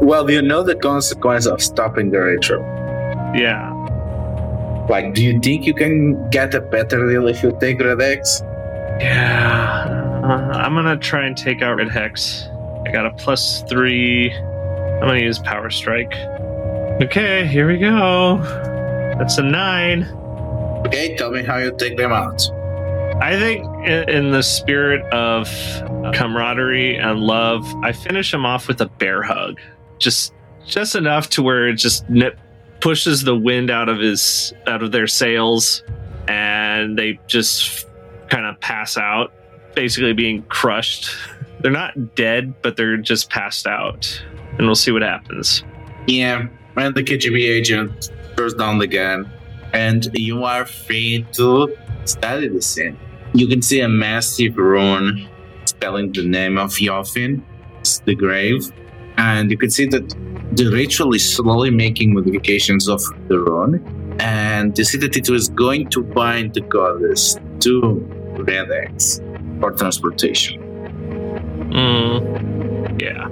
Well, 0.00 0.30
you 0.30 0.42
know 0.42 0.62
the 0.62 0.74
consequence 0.74 1.46
of 1.46 1.62
stopping 1.62 2.10
the 2.10 2.20
ritual. 2.20 2.60
Yeah. 3.34 3.70
Like, 4.88 5.14
do 5.14 5.22
you 5.22 5.40
think 5.40 5.66
you 5.66 5.74
can 5.74 6.28
get 6.30 6.54
a 6.54 6.60
better 6.60 7.08
deal 7.08 7.28
if 7.28 7.42
you 7.42 7.56
take 7.60 7.80
Red 7.80 8.00
Hex? 8.00 8.42
Yeah. 9.00 10.20
Uh, 10.24 10.56
I'm 10.56 10.74
gonna 10.74 10.96
try 10.96 11.26
and 11.26 11.36
take 11.36 11.62
out 11.62 11.76
Red 11.76 11.90
Hex. 11.90 12.48
I 12.86 12.90
got 12.92 13.06
a 13.06 13.12
plus 13.12 13.62
three. 13.68 14.32
I'm 14.32 15.00
gonna 15.00 15.20
use 15.20 15.38
Power 15.38 15.70
Strike. 15.70 16.14
Okay, 17.02 17.46
here 17.46 17.66
we 17.66 17.78
go. 17.78 18.38
That's 19.18 19.38
a 19.38 19.42
nine. 19.42 20.02
Okay, 20.94 21.16
tell 21.16 21.32
me 21.32 21.42
how 21.42 21.56
you 21.56 21.74
take 21.76 21.96
them 21.96 22.12
out. 22.12 22.40
I 23.20 23.36
think 23.36 23.64
in, 23.84 24.08
in 24.08 24.30
the 24.30 24.44
spirit 24.44 25.04
of 25.12 25.48
camaraderie 26.14 26.98
and 26.98 27.18
love, 27.18 27.66
I 27.82 27.90
finish 27.90 28.32
him 28.32 28.46
off 28.46 28.68
with 28.68 28.80
a 28.80 28.86
bear 28.86 29.20
hug. 29.20 29.58
Just 29.98 30.32
just 30.64 30.94
enough 30.94 31.30
to 31.30 31.42
where 31.42 31.66
it 31.68 31.74
just 31.74 32.08
nip 32.08 32.38
pushes 32.80 33.24
the 33.24 33.34
wind 33.34 33.70
out 33.70 33.88
of 33.88 33.98
his 33.98 34.52
out 34.68 34.84
of 34.84 34.92
their 34.92 35.08
sails 35.08 35.82
and 36.28 36.96
they 36.96 37.18
just 37.26 37.88
kind 38.30 38.46
of 38.46 38.60
pass 38.60 38.96
out, 38.96 39.32
basically 39.74 40.12
being 40.12 40.42
crushed. 40.44 41.10
they're 41.58 41.72
not 41.72 42.14
dead, 42.14 42.54
but 42.62 42.76
they're 42.76 42.98
just 42.98 43.30
passed 43.30 43.66
out. 43.66 44.22
And 44.58 44.66
we'll 44.68 44.76
see 44.76 44.92
what 44.92 45.02
happens. 45.02 45.64
Yeah, 46.06 46.46
and 46.76 46.94
the 46.94 47.02
KGB 47.02 47.48
agent 47.48 48.12
throws 48.36 48.54
down 48.54 48.78
the 48.78 48.86
gun, 48.86 49.28
and 49.74 50.08
you 50.14 50.44
are 50.44 50.64
free 50.64 51.26
to 51.32 51.76
study 52.04 52.48
the 52.48 52.62
scene. 52.62 52.96
You 53.34 53.48
can 53.48 53.60
see 53.60 53.80
a 53.80 53.88
massive 53.88 54.56
rune 54.56 55.28
spelling 55.66 56.12
the 56.12 56.24
name 56.24 56.56
of 56.56 56.70
Yofin, 56.70 57.42
it's 57.80 57.98
the 58.00 58.14
grave, 58.14 58.72
and 59.18 59.50
you 59.50 59.58
can 59.58 59.70
see 59.70 59.86
that 59.86 60.08
the 60.52 60.70
ritual 60.70 61.12
is 61.14 61.36
slowly 61.36 61.70
making 61.70 62.14
modifications 62.14 62.88
of 62.88 63.02
the 63.28 63.38
rune, 63.38 63.74
and 64.20 64.78
you 64.78 64.84
see 64.84 64.98
that 64.98 65.16
it 65.16 65.28
was 65.28 65.48
going 65.48 65.90
to 65.90 66.02
bind 66.02 66.54
the 66.54 66.60
goddess 66.60 67.36
to 67.60 67.96
Red 68.38 68.68
Hex 68.70 69.20
for 69.60 69.72
transportation. 69.72 70.60
Mm, 71.72 73.02
yeah. 73.02 73.26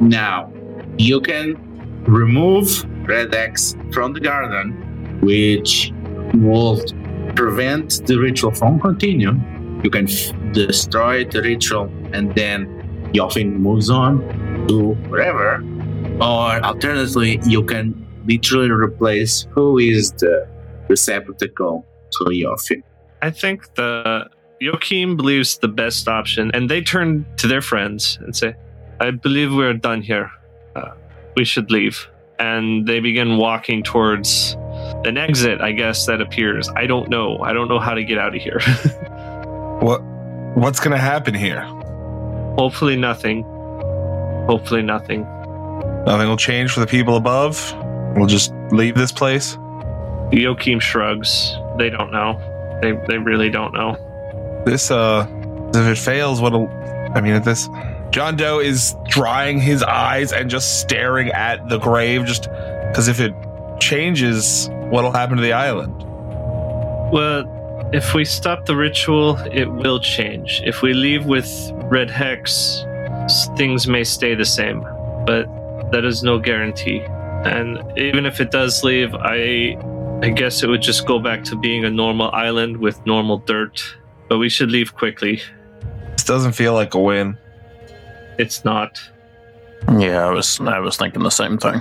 Now, 0.00 0.50
you 0.96 1.20
can 1.20 1.56
remove 2.04 2.86
Red 3.06 3.34
Hex 3.34 3.76
from 3.92 4.14
the 4.14 4.20
garden, 4.20 4.87
which 5.20 5.92
will 6.34 6.82
prevent 7.34 8.06
the 8.06 8.18
ritual 8.18 8.52
from 8.52 8.80
continuing. 8.80 9.80
You 9.84 9.90
can 9.90 10.08
f- 10.08 10.32
destroy 10.52 11.24
the 11.24 11.42
ritual 11.42 11.90
and 12.12 12.34
then 12.34 12.66
Yofin 13.12 13.58
moves 13.58 13.90
on 13.90 14.18
to 14.68 14.94
wherever. 15.08 15.62
Or 16.20 16.60
alternatively, 16.64 17.40
you 17.46 17.62
can 17.62 18.06
literally 18.26 18.70
replace 18.70 19.46
who 19.52 19.78
is 19.78 20.12
the 20.12 20.48
receptacle 20.88 21.86
to 22.12 22.24
Yofin. 22.24 22.82
I 23.22 23.30
think 23.30 23.74
the 23.74 24.28
Joachim 24.60 25.16
believes 25.16 25.58
the 25.58 25.68
best 25.68 26.08
option, 26.08 26.50
and 26.52 26.68
they 26.68 26.80
turn 26.80 27.24
to 27.36 27.46
their 27.46 27.62
friends 27.62 28.18
and 28.22 28.34
say, 28.34 28.54
"I 29.00 29.10
believe 29.10 29.54
we're 29.54 29.74
done 29.74 30.02
here. 30.02 30.30
Uh, 30.74 30.90
we 31.36 31.44
should 31.44 31.70
leave." 31.70 32.08
And 32.40 32.86
they 32.86 33.00
begin 33.00 33.36
walking 33.36 33.82
towards 33.82 34.56
an 35.04 35.16
exit. 35.16 35.60
I 35.60 35.72
guess 35.72 36.06
that 36.06 36.20
appears. 36.20 36.68
I 36.76 36.86
don't 36.86 37.08
know. 37.08 37.38
I 37.38 37.52
don't 37.52 37.68
know 37.68 37.78
how 37.78 37.94
to 37.94 38.04
get 38.04 38.18
out 38.18 38.34
of 38.34 38.42
here. 38.42 38.60
What 39.78 40.02
what's 40.56 40.80
gonna 40.80 40.98
happen 40.98 41.34
here? 41.34 41.60
Hopefully, 42.58 42.96
nothing. 42.96 43.44
Hopefully, 44.48 44.82
nothing. 44.82 45.22
Nothing 46.04 46.28
will 46.28 46.36
change 46.36 46.72
for 46.72 46.80
the 46.80 46.86
people 46.86 47.16
above. 47.16 47.72
We'll 48.16 48.26
just 48.26 48.52
leave 48.72 48.96
this 48.96 49.12
place. 49.12 49.56
Joachim 50.32 50.80
shrugs. 50.80 51.54
They 51.78 51.90
don't 51.90 52.10
know. 52.10 52.40
They 52.82 52.92
they 53.06 53.18
really 53.18 53.50
don't 53.50 53.72
know. 53.72 53.96
This 54.66 54.90
uh 54.90 55.28
if 55.74 55.86
it 55.86 55.98
fails, 55.98 56.40
what'll 56.40 56.68
I 57.14 57.20
mean 57.20 57.34
if 57.34 57.44
this 57.44 57.68
John 58.10 58.36
Doe 58.36 58.58
is 58.58 58.96
drying 59.06 59.60
his 59.60 59.84
eyes 59.84 60.32
and 60.32 60.50
just 60.50 60.80
staring 60.80 61.28
at 61.28 61.68
the 61.68 61.78
grave 61.78 62.24
just 62.24 62.48
because 62.88 63.06
if 63.06 63.20
it 63.20 63.32
changes, 63.80 64.68
what'll 64.90 65.12
happen 65.12 65.36
to 65.36 65.42
the 65.42 65.52
island? 65.52 65.94
Well, 67.12 67.44
if 67.92 68.14
we 68.14 68.24
stop 68.24 68.66
the 68.66 68.76
ritual, 68.76 69.36
it 69.52 69.66
will 69.66 70.00
change. 70.00 70.62
If 70.64 70.82
we 70.82 70.92
leave 70.92 71.24
with 71.24 71.48
Red 71.84 72.10
Hex, 72.10 72.84
things 73.56 73.86
may 73.86 74.04
stay 74.04 74.34
the 74.34 74.44
same, 74.44 74.80
but 75.26 75.46
that 75.92 76.04
is 76.04 76.22
no 76.22 76.38
guarantee. 76.38 77.00
And 77.44 77.78
even 77.96 78.26
if 78.26 78.40
it 78.40 78.50
does 78.50 78.84
leave, 78.84 79.14
I 79.14 79.78
I 80.22 80.30
guess 80.30 80.62
it 80.62 80.68
would 80.68 80.82
just 80.82 81.06
go 81.06 81.18
back 81.18 81.44
to 81.44 81.56
being 81.56 81.84
a 81.84 81.90
normal 81.90 82.30
island 82.32 82.76
with 82.76 83.04
normal 83.06 83.38
dirt. 83.38 83.82
But 84.28 84.38
we 84.38 84.48
should 84.48 84.70
leave 84.70 84.94
quickly. 84.94 85.40
This 86.12 86.24
doesn't 86.24 86.52
feel 86.52 86.74
like 86.74 86.94
a 86.94 87.00
win. 87.00 87.38
It's 88.38 88.64
not. 88.64 89.00
Yeah, 89.96 90.26
I 90.26 90.30
was 90.30 90.60
I 90.60 90.80
was 90.80 90.96
thinking 90.96 91.22
the 91.22 91.30
same 91.30 91.56
thing. 91.56 91.80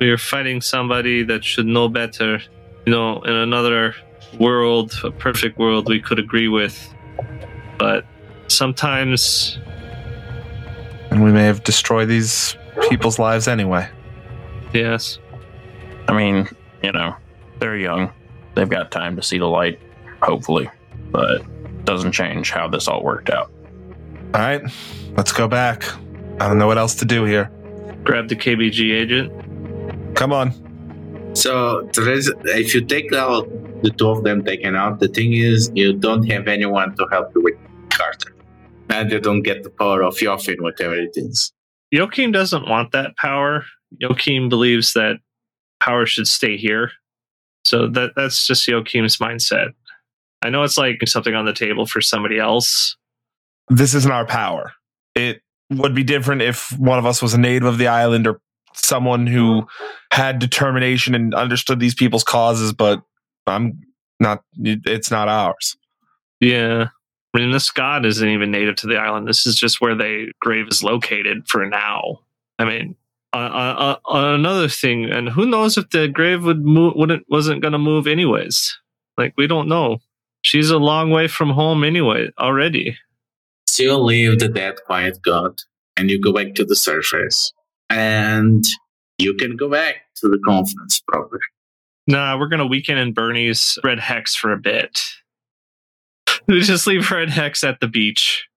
We 0.00 0.10
are 0.10 0.18
fighting 0.18 0.60
somebody 0.60 1.22
that 1.24 1.44
should 1.44 1.66
know 1.66 1.88
better. 1.88 2.40
You 2.86 2.92
know, 2.92 3.20
in 3.22 3.34
another 3.34 3.94
world, 4.38 4.94
a 5.04 5.10
perfect 5.10 5.58
world, 5.58 5.88
we 5.88 6.00
could 6.00 6.18
agree 6.18 6.48
with. 6.48 6.94
But 7.78 8.04
sometimes 8.48 9.58
And 11.10 11.24
we 11.24 11.32
may 11.32 11.44
have 11.44 11.64
destroyed 11.64 12.08
these 12.08 12.56
people's 12.88 13.18
lives 13.18 13.48
anyway. 13.48 13.88
Yes. 14.72 15.18
I 16.06 16.16
mean, 16.16 16.48
you 16.82 16.92
know, 16.92 17.16
they're 17.58 17.76
young. 17.76 18.12
They've 18.54 18.68
got 18.68 18.90
time 18.90 19.16
to 19.16 19.22
see 19.22 19.38
the 19.38 19.46
light, 19.46 19.80
hopefully. 20.22 20.70
But 21.10 21.42
doesn't 21.84 22.12
change 22.12 22.50
how 22.50 22.68
this 22.68 22.88
all 22.88 23.02
worked 23.02 23.30
out. 23.30 23.50
All 24.34 24.40
right, 24.40 24.62
let's 25.16 25.32
go 25.32 25.48
back. 25.48 25.84
I 26.40 26.48
don't 26.48 26.58
know 26.58 26.66
what 26.66 26.76
else 26.76 26.94
to 26.96 27.06
do 27.06 27.24
here. 27.24 27.50
Grab 28.04 28.28
the 28.28 28.36
KBG 28.36 28.92
agent. 28.92 29.32
Come 30.18 30.32
on. 30.32 30.52
So 31.36 31.88
there 31.94 32.10
is, 32.10 32.32
if 32.44 32.74
you 32.74 32.80
take 32.80 33.12
out 33.12 33.48
the 33.84 33.90
two 33.90 34.10
of 34.10 34.24
them 34.24 34.44
taken 34.44 34.74
out, 34.74 34.98
the 34.98 35.06
thing 35.06 35.32
is 35.32 35.70
you 35.76 35.92
don't 35.92 36.28
have 36.28 36.48
anyone 36.48 36.96
to 36.96 37.06
help 37.12 37.32
you 37.36 37.42
with 37.42 37.54
Carter. 37.90 38.34
And 38.90 39.12
you 39.12 39.20
don't 39.20 39.42
get 39.42 39.62
the 39.62 39.70
power 39.70 40.02
of 40.02 40.16
Yofin, 40.16 40.60
whatever 40.60 40.96
it 40.96 41.12
is. 41.14 41.52
Joachim 41.92 42.32
doesn't 42.32 42.68
want 42.68 42.90
that 42.90 43.16
power. 43.16 43.64
Joachim 44.00 44.48
believes 44.48 44.92
that 44.94 45.18
power 45.78 46.04
should 46.04 46.26
stay 46.26 46.56
here. 46.56 46.90
So 47.64 47.86
that 47.86 48.10
that's 48.16 48.44
just 48.44 48.66
Joachim's 48.66 49.18
mindset. 49.18 49.68
I 50.42 50.50
know 50.50 50.64
it's 50.64 50.76
like 50.76 50.96
something 51.06 51.36
on 51.36 51.46
the 51.46 51.52
table 51.52 51.86
for 51.86 52.00
somebody 52.00 52.40
else. 52.40 52.96
This 53.68 53.94
isn't 53.94 54.10
our 54.10 54.26
power. 54.26 54.72
It 55.14 55.42
would 55.70 55.94
be 55.94 56.02
different 56.02 56.42
if 56.42 56.76
one 56.76 56.98
of 56.98 57.06
us 57.06 57.22
was 57.22 57.34
a 57.34 57.38
native 57.38 57.68
of 57.68 57.78
the 57.78 57.86
island 57.86 58.26
or 58.26 58.40
someone 58.74 59.26
who 59.26 59.66
had 60.12 60.38
determination 60.38 61.14
and 61.14 61.34
understood 61.34 61.80
these 61.80 61.94
people's 61.94 62.24
causes, 62.24 62.72
but 62.72 63.02
I'm 63.46 63.80
not, 64.20 64.42
it's 64.56 65.10
not 65.10 65.28
ours. 65.28 65.76
Yeah. 66.40 66.88
I 67.34 67.38
mean, 67.38 67.50
this 67.50 67.70
god 67.70 68.06
isn't 68.06 68.28
even 68.28 68.50
native 68.50 68.76
to 68.76 68.86
the 68.86 68.96
island. 68.96 69.28
This 69.28 69.46
is 69.46 69.56
just 69.56 69.80
where 69.80 69.94
the 69.94 70.32
grave 70.40 70.68
is 70.68 70.82
located 70.82 71.46
for 71.46 71.66
now. 71.66 72.20
I 72.58 72.64
mean, 72.64 72.96
uh, 73.34 73.36
uh, 73.36 73.96
uh, 74.06 74.34
another 74.34 74.68
thing, 74.68 75.04
and 75.04 75.28
who 75.28 75.46
knows 75.46 75.76
if 75.76 75.90
the 75.90 76.08
grave 76.08 76.44
would 76.44 76.64
move, 76.64 76.94
wouldn't 76.96 77.26
wasn't 77.28 77.60
going 77.60 77.72
to 77.72 77.78
move 77.78 78.06
anyways. 78.06 78.78
Like 79.18 79.34
we 79.36 79.46
don't 79.46 79.68
know. 79.68 79.98
She's 80.42 80.70
a 80.70 80.78
long 80.78 81.10
way 81.10 81.28
from 81.28 81.50
home 81.50 81.84
anyway 81.84 82.30
already. 82.38 82.96
So 83.66 83.82
you 83.82 83.96
leave 83.98 84.38
the 84.38 84.48
dead 84.48 84.76
quiet 84.86 85.18
god 85.22 85.60
and 85.96 86.10
you 86.10 86.20
go 86.20 86.32
back 86.32 86.54
to 86.54 86.64
the 86.64 86.76
surface. 86.76 87.52
And 87.90 88.64
you 89.18 89.34
can 89.34 89.56
go 89.56 89.68
back 89.68 89.96
to 90.16 90.28
the 90.28 90.38
conference 90.46 91.02
probably. 91.08 91.40
Nah, 92.06 92.38
we're 92.38 92.48
gonna 92.48 92.66
Weekend 92.66 92.98
at 92.98 93.14
Bernie's 93.14 93.78
Red 93.84 94.00
Hex 94.00 94.34
for 94.34 94.52
a 94.52 94.58
bit. 94.58 94.98
We 96.46 96.60
just 96.62 96.86
leave 96.86 97.10
Red 97.10 97.28
Hex 97.28 97.62
at 97.62 97.80
the 97.80 97.88
beach. 97.88 98.48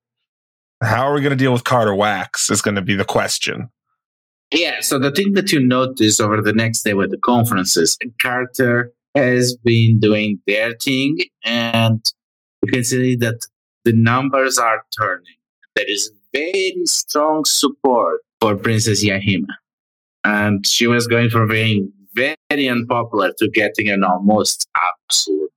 How 0.81 1.07
are 1.07 1.13
we 1.13 1.21
going 1.21 1.31
to 1.31 1.35
deal 1.35 1.53
with 1.53 1.63
Carter 1.63 1.93
Wax 1.93 2.49
is 2.49 2.61
going 2.61 2.75
to 2.75 2.81
be 2.81 2.95
the 2.95 3.05
question. 3.05 3.69
Yeah, 4.51 4.81
so 4.81 4.97
the 4.97 5.11
thing 5.11 5.33
that 5.33 5.51
you 5.51 5.59
notice 5.59 6.19
over 6.19 6.41
the 6.41 6.53
next 6.53 6.81
day 6.83 6.93
with 6.93 7.11
the 7.11 7.17
conferences, 7.17 7.97
Carter 8.21 8.91
has 9.15 9.55
been 9.63 9.99
doing 9.99 10.39
their 10.47 10.73
thing, 10.73 11.19
and 11.45 12.03
you 12.63 12.71
can 12.71 12.83
see 12.83 13.15
that 13.17 13.39
the 13.85 13.93
numbers 13.93 14.57
are 14.57 14.83
turning. 14.97 15.37
There 15.75 15.89
is 15.89 16.11
very 16.33 16.81
strong 16.85 17.45
support 17.45 18.21
for 18.41 18.55
Princess 18.57 19.05
Yahima. 19.05 19.45
And 20.23 20.65
she 20.67 20.87
was 20.87 21.07
going 21.07 21.29
from 21.29 21.47
being 21.47 21.91
very 22.13 22.67
unpopular 22.67 23.31
to 23.37 23.49
getting 23.49 23.89
an 23.89 24.03
almost 24.03 24.67
absolute. 24.75 25.51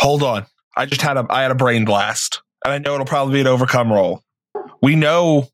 Hold 0.00 0.22
on. 0.22 0.46
I 0.76 0.86
just 0.86 1.02
had 1.02 1.16
a 1.16 1.26
I 1.28 1.42
had 1.42 1.50
a 1.50 1.56
brain 1.56 1.84
blast. 1.84 2.42
And 2.64 2.72
I 2.72 2.78
know 2.78 2.94
it'll 2.94 3.06
probably 3.06 3.34
be 3.34 3.40
an 3.40 3.46
overcome 3.48 3.92
roll. 3.92 4.22
We 4.80 4.94
know 4.94 5.48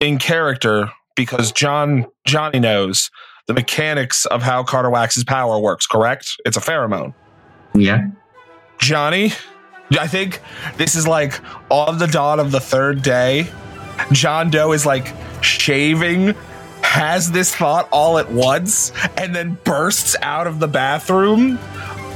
in 0.00 0.18
character 0.18 0.90
because 1.16 1.50
John 1.52 2.06
Johnny 2.26 2.60
knows 2.60 3.10
the 3.46 3.54
mechanics 3.54 4.24
of 4.26 4.42
how 4.42 4.62
Carter 4.62 4.90
Wax's 4.90 5.24
power 5.24 5.58
works, 5.58 5.86
correct? 5.86 6.36
It's 6.44 6.56
a 6.56 6.60
pheromone. 6.60 7.14
Yeah. 7.74 8.06
Johnny, 8.78 9.32
I 9.98 10.06
think 10.06 10.40
this 10.76 10.94
is 10.94 11.08
like 11.08 11.40
on 11.70 11.98
the 11.98 12.06
dawn 12.06 12.38
of 12.38 12.52
the 12.52 12.60
third 12.60 13.02
day. 13.02 13.48
John 14.12 14.50
Doe 14.50 14.72
is 14.72 14.86
like 14.86 15.12
shaving, 15.42 16.34
has 16.82 17.30
this 17.30 17.54
thought 17.54 17.88
all 17.92 18.18
at 18.18 18.30
once, 18.30 18.92
and 19.16 19.34
then 19.34 19.58
bursts 19.64 20.16
out 20.22 20.46
of 20.46 20.60
the 20.60 20.68
bathroom 20.68 21.58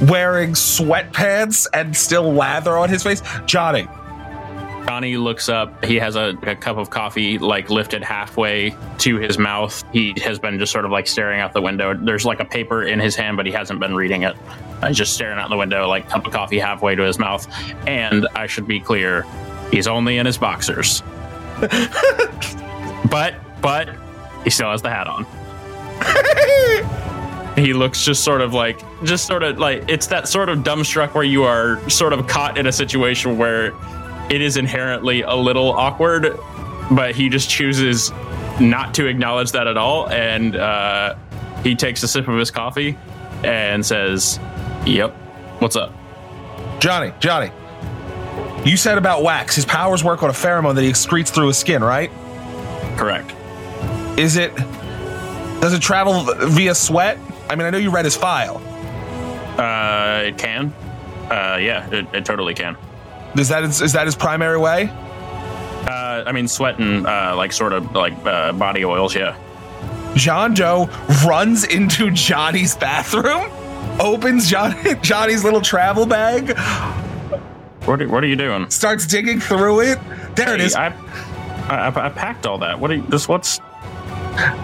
wearing 0.09 0.51
sweatpants 0.51 1.67
and 1.73 1.95
still 1.95 2.33
lather 2.33 2.77
on 2.77 2.89
his 2.89 3.03
face. 3.03 3.21
Johnny, 3.45 3.87
Johnny 4.85 5.15
looks 5.15 5.47
up. 5.47 5.85
He 5.85 5.95
has 5.95 6.15
a, 6.15 6.37
a 6.43 6.55
cup 6.55 6.77
of 6.77 6.89
coffee 6.89 7.37
like 7.37 7.69
lifted 7.69 8.03
halfway 8.03 8.75
to 8.99 9.17
his 9.17 9.37
mouth. 9.37 9.83
He 9.93 10.13
has 10.23 10.39
been 10.39 10.59
just 10.59 10.71
sort 10.71 10.85
of 10.85 10.91
like 10.91 11.07
staring 11.07 11.39
out 11.39 11.53
the 11.53 11.61
window. 11.61 11.93
There's 11.93 12.25
like 12.25 12.39
a 12.39 12.45
paper 12.45 12.83
in 12.83 12.99
his 12.99 13.15
hand, 13.15 13.37
but 13.37 13.45
he 13.45 13.51
hasn't 13.51 13.79
been 13.79 13.95
reading 13.95 14.23
it. 14.23 14.35
He's 14.85 14.97
just 14.97 15.13
staring 15.13 15.39
out 15.39 15.49
the 15.49 15.57
window, 15.57 15.87
like 15.87 16.09
cup 16.09 16.25
of 16.25 16.33
coffee 16.33 16.59
halfway 16.59 16.95
to 16.95 17.03
his 17.03 17.17
mouth. 17.17 17.47
And 17.87 18.27
I 18.35 18.47
should 18.47 18.67
be 18.67 18.79
clear, 18.81 19.25
He's 19.73 19.87
only 19.87 20.19
in 20.19 20.27
his 20.27 20.37
boxers. 20.37 21.01
but 23.09 23.35
but 23.61 23.89
he 24.43 24.49
still 24.49 24.69
has 24.71 24.81
the 24.81 24.89
hat 24.89 25.07
on. 25.07 25.25
he 27.55 27.73
looks 27.73 28.03
just 28.03 28.23
sort 28.23 28.41
of 28.41 28.53
like 28.53 28.79
just 29.03 29.25
sort 29.25 29.43
of 29.43 29.59
like 29.59 29.83
it's 29.87 30.07
that 30.07 30.27
sort 30.27 30.49
of 30.49 30.59
dumbstruck 30.59 31.13
where 31.13 31.23
you 31.23 31.43
are 31.43 31.87
sort 31.89 32.13
of 32.13 32.27
caught 32.27 32.57
in 32.57 32.67
a 32.67 32.71
situation 32.71 33.37
where 33.37 33.73
it 34.29 34.41
is 34.41 34.57
inherently 34.57 35.21
a 35.21 35.35
little 35.35 35.71
awkward, 35.71 36.37
but 36.91 37.15
he 37.15 37.29
just 37.29 37.49
chooses 37.49 38.11
not 38.59 38.93
to 38.95 39.05
acknowledge 39.07 39.51
that 39.51 39.67
at 39.67 39.77
all, 39.77 40.09
and 40.09 40.55
uh, 40.55 41.15
he 41.63 41.75
takes 41.75 42.03
a 42.03 42.07
sip 42.07 42.27
of 42.27 42.37
his 42.37 42.51
coffee 42.51 42.97
and 43.43 43.85
says, 43.85 44.39
"Yep, 44.85 45.11
what's 45.59 45.75
up?" 45.75 45.93
Johnny, 46.79 47.13
Johnny, 47.19 47.51
you 48.65 48.77
said 48.77 48.97
about 48.97 49.23
wax. 49.23 49.55
His 49.55 49.65
powers 49.65 50.03
work 50.03 50.23
on 50.23 50.29
a 50.29 50.33
pheromone 50.33 50.75
that 50.75 50.83
he 50.83 50.89
excretes 50.89 51.29
through 51.29 51.47
his 51.47 51.57
skin, 51.57 51.83
right? 51.83 52.09
Correct. 52.97 53.33
Is 54.17 54.35
it? 54.35 54.55
Does 55.61 55.73
it 55.73 55.81
travel 55.81 56.23
via 56.49 56.75
sweat? 56.75 57.17
I 57.49 57.55
mean, 57.55 57.65
I 57.65 57.69
know 57.69 57.77
you 57.77 57.91
read 57.91 58.05
his 58.05 58.15
file. 58.15 58.57
Uh, 59.59 60.23
it 60.25 60.37
can. 60.37 60.73
Uh, 61.29 61.57
yeah, 61.59 61.89
it, 61.89 62.07
it 62.13 62.25
totally 62.25 62.53
can. 62.53 62.75
Is 63.37 63.49
that 63.49 63.63
his, 63.63 63.81
is 63.81 63.93
that 63.93 64.05
his 64.05 64.15
primary 64.15 64.57
way? 64.57 64.89
Uh, 64.89 66.23
I 66.25 66.31
mean, 66.31 66.47
sweat 66.47 66.79
and 66.79 67.05
uh, 67.05 67.33
like 67.35 67.51
sort 67.51 67.73
of 67.73 67.93
like 67.93 68.13
uh, 68.25 68.53
body 68.53 68.85
oils. 68.85 69.15
Yeah. 69.15 69.37
John 70.15 70.53
Doe 70.53 70.89
runs 71.25 71.63
into 71.63 72.11
Johnny's 72.11 72.75
bathroom, 72.75 73.49
opens 73.99 74.49
Johnny, 74.49 74.95
Johnny's 75.01 75.43
little 75.43 75.61
travel 75.61 76.05
bag, 76.05 76.53
What 77.85 78.01
are, 78.01 78.07
what 78.07 78.23
are 78.23 78.27
you 78.27 78.35
doing? 78.35 78.69
starts 78.69 79.05
digging 79.05 79.39
through 79.39 79.81
it. 79.81 79.99
There 80.35 80.53
it 80.53 80.61
is. 80.61 80.75
I, 80.75 80.87
I, 81.67 81.87
I 81.87 82.09
packed 82.09 82.45
all 82.45 82.57
that. 82.59 82.79
What 82.79 82.91
are 82.91 82.95
you, 82.95 83.03
this? 83.03 83.27
What's 83.27 83.59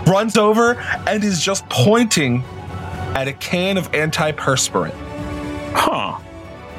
runs 0.08 0.38
over 0.38 0.80
and 1.08 1.24
is 1.24 1.42
just 1.42 1.68
pointing 1.70 2.44
at 3.16 3.28
a 3.28 3.34
can 3.34 3.78
of 3.78 3.92
antiperspirant. 3.92 4.94
huh? 5.76 6.14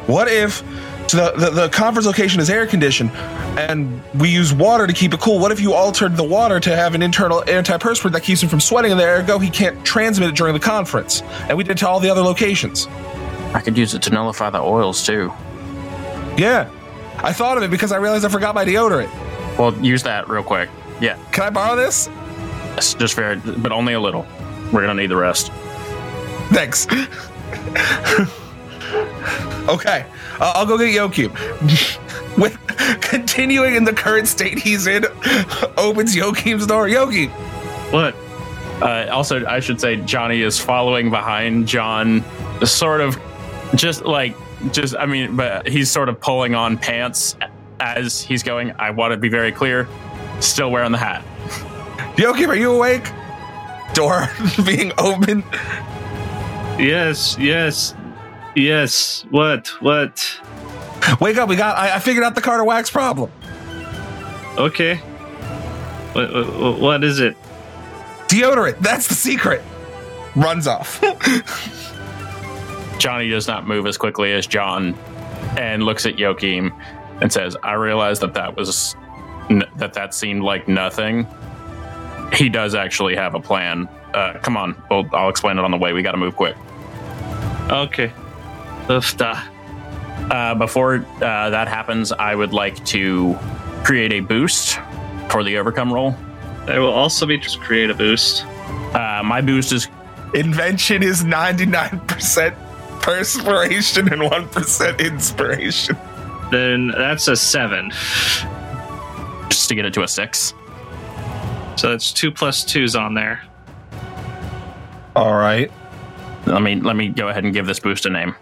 What 0.07 0.29
if 0.29 0.65
so 1.09 1.17
the, 1.17 1.47
the, 1.47 1.51
the 1.51 1.69
conference 1.69 2.07
location 2.07 2.41
is 2.41 2.49
air 2.49 2.67
conditioned 2.67 3.11
and 3.59 4.01
we 4.15 4.29
use 4.29 4.55
water 4.55 4.87
to 4.87 4.93
keep 4.93 5.13
it 5.13 5.21
cool? 5.21 5.41
What 5.41 5.53
if 5.53 5.61
you 5.61 5.75
altered 5.75 6.17
the 6.17 6.25
water 6.25 6.61
to 6.61 6.75
have 6.77 6.95
an 6.95 7.03
internal 7.03 7.43
antiperspirant 7.43 8.13
that 8.13 8.23
keeps 8.23 8.43
him 8.43 8.49
from 8.49 8.61
sweating 8.61 8.93
and 8.93 9.01
there 9.01 9.23
go 9.23 9.39
he 9.39 9.51
can't 9.51 9.85
transmit 9.85 10.29
it 10.31 10.37
during 10.37 10.55
the 10.55 10.61
conference? 10.61 11.23
And 11.49 11.59
we 11.59 11.65
did 11.65 11.79
to 11.79 11.89
all 11.89 12.01
the 12.01 12.11
other 12.11 12.23
locations. 12.23 12.87
I 13.53 13.61
could 13.61 13.77
use 13.77 13.95
it 13.95 14.03
to 14.03 14.11
nullify 14.11 14.51
the 14.51 14.61
oils 14.61 15.05
too. 15.05 15.33
Yeah. 16.37 16.71
I 17.23 17.33
thought 17.33 17.57
of 17.59 17.63
it 17.63 17.71
because 17.71 17.93
I 17.93 17.97
realized 17.97 18.25
I 18.25 18.29
forgot 18.29 18.55
my 18.55 18.65
deodorant. 18.65 19.11
Well, 19.59 19.75
use 19.85 20.03
that 20.05 20.29
real 20.29 20.43
quick. 20.43 20.71
Yeah, 21.01 21.19
Can 21.33 21.45
I 21.45 21.51
borrow 21.51 21.77
this? 21.77 22.09
just 22.77 23.15
fair, 23.15 23.37
but 23.37 23.73
only 23.73 23.95
a 23.95 24.01
little. 24.01 24.27
We're 24.73 24.83
gonna 24.83 24.95
need 24.95 25.11
the 25.11 25.17
rest. 25.17 25.51
Thanks. 26.53 26.87
okay, 29.69 30.07
uh, 30.41 30.53
I'll 30.55 30.67
go 30.67 30.79
get 30.79 30.93
Joachim. 30.93 31.33
With 32.39 32.57
continuing 33.03 33.75
in 33.75 33.85
the 33.85 33.93
current 33.93 34.29
state 34.29 34.59
he's 34.59 34.87
in, 34.87 35.05
opens 35.77 36.15
Joachim's 36.15 36.67
door. 36.67 36.87
Yoki, 36.87 37.29
What? 37.93 38.15
Uh, 38.83 39.09
also, 39.11 39.45
I 39.47 39.61
should 39.61 39.81
say 39.81 39.97
Johnny 39.97 40.41
is 40.43 40.59
following 40.59 41.11
behind 41.11 41.67
John, 41.69 42.25
sort 42.65 43.01
of, 43.03 43.19
just 43.75 44.05
like, 44.05 44.35
just 44.73 44.97
I 44.97 45.07
mean, 45.07 45.37
but 45.37 45.69
he's 45.69 45.91
sort 45.91 46.09
of 46.09 46.21
pulling 46.21 46.55
on 46.55 46.79
pants 46.79 47.37
as 47.81 48.21
he's 48.21 48.43
going. 48.43 48.73
I 48.79 48.91
want 48.91 49.13
to 49.13 49.17
be 49.17 49.29
very 49.29 49.53
clear, 49.53 49.89
still 50.41 50.71
wearing 50.71 50.93
the 50.93 50.99
hat. 50.99 51.25
Joachim, 52.19 52.51
are 52.51 52.57
you 52.57 52.73
awake? 52.73 53.11
Door 53.95 54.29
being 54.65 54.93
opened. 54.99 55.45
Yes, 56.79 57.37
yes, 57.39 57.95
yes. 58.55 59.25
What? 59.31 59.69
What? 59.81 60.41
Wake 61.21 61.37
up! 61.39 61.49
We 61.49 61.57
got. 61.57 61.77
I, 61.77 61.97
I 61.97 61.99
figured 61.99 62.25
out 62.25 62.35
the 62.35 62.43
Carter 62.43 62.65
Wax 62.65 62.91
problem. 62.91 63.31
Okay. 64.57 64.97
What, 66.13 66.33
what, 66.33 66.79
what 66.81 67.05
is 67.05 67.21
it? 67.21 67.37
Deodorant. 68.29 68.79
That's 68.79 69.09
the 69.09 69.15
secret. 69.15 69.63
Runs 70.37 70.67
off. 70.67 71.03
Johnny 73.01 73.31
does 73.31 73.49
not 73.49 73.67
move 73.67 73.87
as 73.87 73.97
quickly 73.97 74.33
as 74.33 74.47
John, 74.47 74.95
and 75.57 75.83
looks 75.83 76.05
at 76.05 76.19
Joachim 76.19 76.73
and 77.23 77.33
says, 77.33 77.57
"I 77.63 77.73
realize 77.73 78.21
that 78.21 78.35
that 78.35 78.57
was 78.57 78.95
that 79.77 79.95
that 79.95 80.15
seemed 80.15 80.43
like 80.43 80.69
nothing. 80.69 81.27
He 82.35 82.49
does 82.49 82.75
actually 82.75 83.17
have 83.17 83.35
a 83.35 83.41
plan. 83.41 83.89
Uh, 84.15 84.35
come 84.43 84.57
on, 84.57 84.81
we'll, 84.91 85.09
I'll 85.13 85.31
explain 85.31 85.59
it 85.59 85.65
on 85.65 85.71
the 85.71 85.79
way. 85.79 85.93
We 85.93 86.03
got 86.03 86.13
to 86.13 86.19
move 86.19 86.37
quick." 86.37 86.57
Okay. 87.71 88.13
Ufta. 88.87 89.41
Uh, 90.31 90.55
before 90.55 91.07
uh, 91.23 91.51
that 91.51 91.69
happens, 91.69 92.13
I 92.13 92.35
would 92.35 92.53
like 92.53 92.85
to 92.87 93.37
create 93.83 94.13
a 94.13 94.21
boost 94.21 94.79
for 95.31 95.43
the 95.43 95.57
overcome 95.57 95.93
roll. 95.93 96.15
I 96.67 96.79
will 96.79 96.93
also 96.93 97.25
be 97.25 97.39
just 97.39 97.61
create 97.61 97.89
a 97.89 97.95
boost. 97.95 98.45
Uh, 98.95 99.23
my 99.25 99.41
boost 99.41 99.73
is 99.73 99.89
Invention 100.35 101.03
is 101.03 101.25
ninety 101.25 101.67
nine 101.67 101.99
percent 102.07 102.55
perspiration 103.01 104.13
and 104.13 104.23
one 104.23 104.49
percent 104.49 105.01
inspiration. 105.01 105.97
Then 106.51 106.89
that's 106.89 107.29
a 107.29 107.37
seven. 107.37 107.91
just 109.49 109.69
to 109.69 109.75
get 109.75 109.85
it 109.85 109.95
to 109.95 110.03
a 110.03 110.09
six. 110.09 110.55
So 111.77 111.91
that's 111.91 112.13
two 112.13 112.31
plus 112.31 112.65
twos 112.65 112.95
on 112.95 113.15
there. 113.15 113.43
All 115.17 115.35
right. 115.35 115.71
Let 116.47 116.63
me 116.63 116.77
let 116.77 116.97
me 116.97 117.09
go 117.09 117.29
ahead 117.29 117.45
and 117.45 117.53
give 117.53 117.67
this 117.67 117.79
boost 117.81 118.07
a 118.07 118.11
name. 118.11 118.35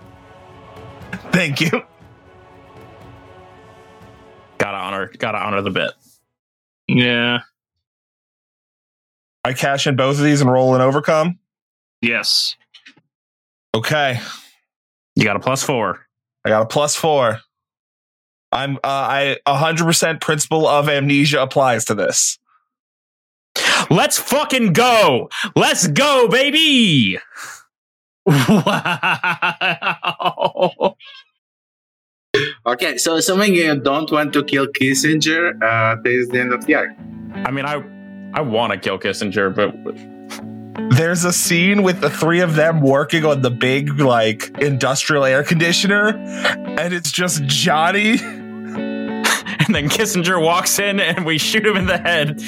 Thank 1.33 1.61
you. 1.61 1.71
Gotta 4.59 4.77
honor, 4.77 5.11
gotta 5.19 5.39
honor 5.39 5.63
the 5.63 5.71
bit. 5.71 5.91
Yeah. 6.87 7.41
I 9.45 9.53
cash 9.53 9.87
in 9.87 9.97
both 9.97 10.19
of 10.19 10.25
these 10.25 10.41
and 10.41 10.51
roll 10.51 10.75
an 10.75 10.81
overcome. 10.81 11.39
Yes. 12.03 12.57
Okay. 13.75 14.21
You 15.19 15.25
got 15.25 15.35
a 15.35 15.41
plus 15.41 15.65
four. 15.65 16.07
I 16.45 16.51
got 16.51 16.63
a 16.63 16.67
plus 16.67 16.95
four. 16.95 17.41
I'm 18.53 18.77
uh, 18.77 18.79
I 18.85 19.37
100% 19.49 20.21
principle 20.21 20.69
of 20.69 20.89
amnesia 20.89 21.43
applies 21.43 21.85
to 21.87 21.97
this. 21.97 22.39
Let's 23.91 24.17
fucking 24.17 24.75
go! 24.75 25.29
Let's 25.57 25.89
go, 25.89 26.29
baby! 26.29 27.19
Wow. 28.27 29.27
Okay, 32.65 32.97
so 32.99 33.17
assuming 33.17 33.57
you 33.57 33.75
don't 33.81 34.13
want 34.13 34.33
to 34.35 34.45
kill 34.45 34.69
Kissinger, 34.69 35.57
uh, 35.57 35.97
that 36.01 36.07
is 36.07 36.29
the 36.29 36.39
end 36.39 36.53
of 36.53 36.65
the 36.67 36.77
arc. 36.77 36.91
I 37.35 37.51
mean, 37.51 37.65
I 37.65 37.83
I 38.35 38.43
want 38.43 38.73
to 38.73 38.79
kill 38.79 39.01
Kissinger, 39.01 39.53
but 39.53 39.75
There's 40.91 41.25
a 41.25 41.33
scene 41.33 41.83
with 41.83 42.01
the 42.01 42.11
three 42.11 42.41
of 42.41 42.55
them 42.55 42.81
working 42.81 43.25
on 43.25 43.43
the 43.43 43.51
big 43.51 43.99
like 43.99 44.49
industrial 44.61 45.25
air 45.25 45.43
conditioner 45.43 46.09
and 46.09 46.95
it's 46.95 47.11
just 47.11 47.43
Johnny 47.45 48.19
and 48.21 49.75
then 49.75 49.89
Kissinger 49.89 50.41
walks 50.41 50.79
in 50.79 51.01
and 51.01 51.27
we 51.27 51.37
shoot 51.37 51.67
him 51.67 51.77
in 51.77 51.87
the 51.87 51.99
head. 51.99 52.41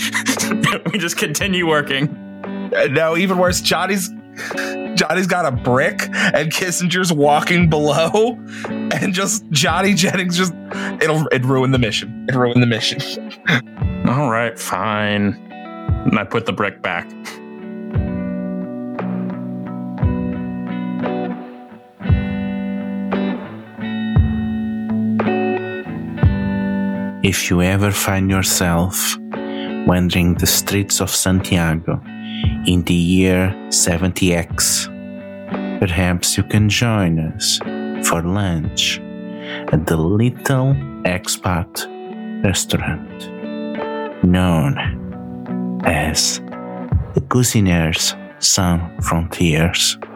we 0.93 0.99
just 0.99 1.17
continue 1.17 1.67
working. 1.67 2.17
No, 2.91 3.17
even 3.17 3.37
worse, 3.39 3.61
Johnny's 3.61 4.09
Johnny's 4.95 5.27
got 5.27 5.45
a 5.45 5.51
brick 5.51 6.03
and 6.03 6.53
Kissinger's 6.53 7.13
walking 7.13 7.69
below 7.69 8.39
and 8.69 9.13
just 9.13 9.45
Johnny 9.51 9.93
Jennings 9.93 10.37
just 10.37 10.55
it'll 11.03 11.27
it 11.29 11.45
ruin 11.45 11.73
the 11.73 11.79
mission. 11.79 12.27
It 12.29 12.37
ruin 12.37 12.61
the 12.61 12.67
mission. 12.67 13.01
All 14.09 14.31
right, 14.31 14.57
fine. 14.57 15.35
And 16.07 16.19
I 16.19 16.25
put 16.25 16.47
the 16.47 16.53
brick 16.53 16.81
back. 16.81 17.11
If 27.31 27.49
you 27.49 27.63
ever 27.63 27.93
find 27.93 28.29
yourself 28.29 29.17
wandering 29.87 30.35
the 30.35 30.49
streets 30.49 31.01
of 31.01 31.11
Santiago 31.11 32.03
in 32.67 32.83
the 32.83 32.93
year 32.93 33.55
70X, 33.69 34.89
perhaps 35.79 36.37
you 36.37 36.43
can 36.43 36.69
join 36.69 37.21
us 37.21 37.59
for 38.09 38.23
lunch 38.23 38.99
at 39.73 39.87
the 39.87 39.97
Little 39.97 40.75
Expat 41.05 41.87
restaurant, 42.43 43.31
known 44.25 44.75
as 45.85 46.41
the 47.15 47.21
Cuisiniers 47.21 48.17
Sans 48.43 48.83
Frontières. 49.07 50.10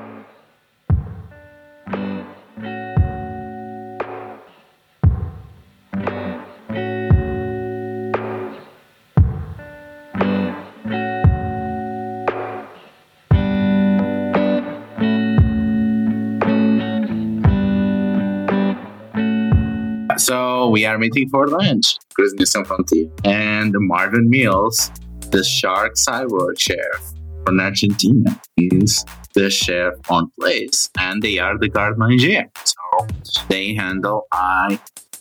So 21.05 21.09
meeting 21.11 21.29
for 21.29 21.47
lunch, 21.49 21.99
Cruz 22.15 22.35
Frontier. 22.67 23.11
And 23.25 23.75
Marvin 23.77 24.31
Mills, 24.31 24.91
the 25.31 25.45
shark 25.45 25.95
cyborg 25.97 26.59
chef 26.59 27.13
from 27.45 27.61
Argentina, 27.61 28.41
is 28.57 29.05
the 29.35 29.51
chef 29.51 29.93
on 30.09 30.31
place. 30.41 30.89
And 30.99 31.23
they 31.23 31.39
are 31.39 31.59
the 31.59 31.69
garde 31.69 31.99
manger. 31.99 32.47
So 32.65 33.07
they 33.49 33.75
handle 33.75 34.27
uh, 34.33 34.77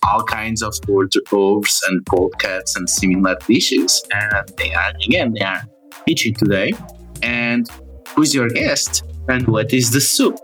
all 0.08 0.24
kinds 0.24 0.62
of 0.64 0.74
hors 0.88 1.08
d'oeuvres 1.08 1.82
and 1.90 2.06
cold 2.06 2.34
cuts 2.40 2.78
and 2.78 2.90
similar 2.90 3.36
dishes. 3.46 4.02
And 4.14 4.48
they 4.58 4.74
are, 4.74 4.94
again, 5.06 5.34
they 5.34 5.44
are 5.44 5.64
teaching 6.08 6.34
today. 6.34 6.72
And 7.22 7.68
who's 8.16 8.34
your 8.34 8.48
guest? 8.48 9.04
And 9.28 9.48
what 9.48 9.74
is 9.74 9.92
the 9.92 10.02
soup? 10.02 10.38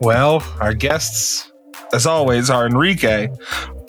Well, 0.00 0.42
our 0.60 0.74
guests, 0.74 1.47
as 1.92 2.06
always, 2.06 2.50
are 2.50 2.66
Enrique, 2.66 3.28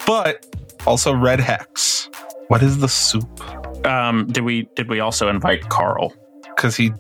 but 0.06 0.45
also 0.86 1.14
Red 1.14 1.39
Hex. 1.39 2.10
What 2.47 2.64
is 2.64 2.80
the 2.80 2.88
soup? 2.89 3.86
Um, 3.86 4.28
did 4.28 4.43
we 4.43 4.68
did 4.76 4.89
we 4.89 5.00
also 5.00 5.30
invite 5.30 5.70
Carl? 5.70 6.14
Because 6.56 6.76
he 6.76 6.91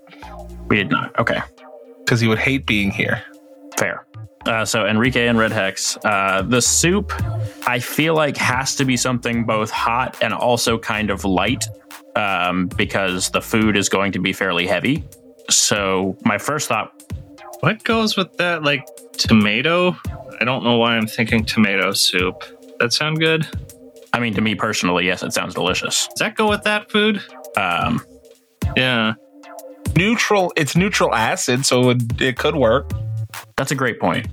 We 0.69 0.77
did 0.77 0.89
not. 0.89 1.17
Okay, 1.19 1.41
because 2.05 2.19
he 2.19 2.27
would 2.27 2.39
hate 2.39 2.65
being 2.65 2.91
here. 2.91 3.23
fair. 3.77 4.05
Uh, 4.45 4.63
so 4.63 4.85
Enrique 4.85 5.27
and 5.27 5.37
Red 5.37 5.51
Hex. 5.51 5.97
Uh, 6.03 6.41
the 6.41 6.61
soup, 6.61 7.11
I 7.67 7.79
feel 7.79 8.13
like 8.15 8.37
has 8.37 8.75
to 8.75 8.85
be 8.85 8.95
something 8.97 9.45
both 9.45 9.69
hot 9.69 10.17
and 10.21 10.33
also 10.33 10.77
kind 10.77 11.09
of 11.09 11.25
light, 11.25 11.65
um, 12.15 12.67
because 12.77 13.31
the 13.31 13.41
food 13.41 13.75
is 13.75 13.89
going 13.89 14.11
to 14.13 14.19
be 14.19 14.31
fairly 14.31 14.65
heavy. 14.65 15.03
So 15.49 16.17
my 16.23 16.37
first 16.37 16.69
thought 16.69 16.93
What 17.61 17.83
goes 17.83 18.15
with 18.15 18.37
that? 18.37 18.63
Like 18.63 18.85
tomato? 19.13 19.97
I 20.39 20.45
don't 20.45 20.63
know 20.63 20.77
why 20.77 20.95
I'm 20.95 21.07
thinking 21.07 21.43
tomato 21.45 21.91
soup. 21.91 22.43
That 22.79 22.93
sound 22.93 23.19
good? 23.19 23.47
I 24.13 24.19
mean, 24.19 24.33
to 24.35 24.41
me 24.41 24.55
personally, 24.55 25.05
yes, 25.05 25.21
it 25.23 25.33
sounds 25.33 25.53
delicious. 25.53 26.07
Does 26.07 26.19
that 26.19 26.35
go 26.35 26.49
with 26.49 26.63
that 26.63 26.89
food? 26.91 27.21
Um, 27.57 28.01
Yeah. 28.75 29.13
Neutral, 29.95 30.53
it's 30.55 30.75
neutral 30.75 31.13
acid, 31.13 31.65
so 31.65 31.89
it, 31.89 32.21
it 32.21 32.37
could 32.37 32.55
work. 32.55 32.91
that's 33.57 33.71
a 33.71 33.75
great 33.75 33.99
point. 33.99 34.27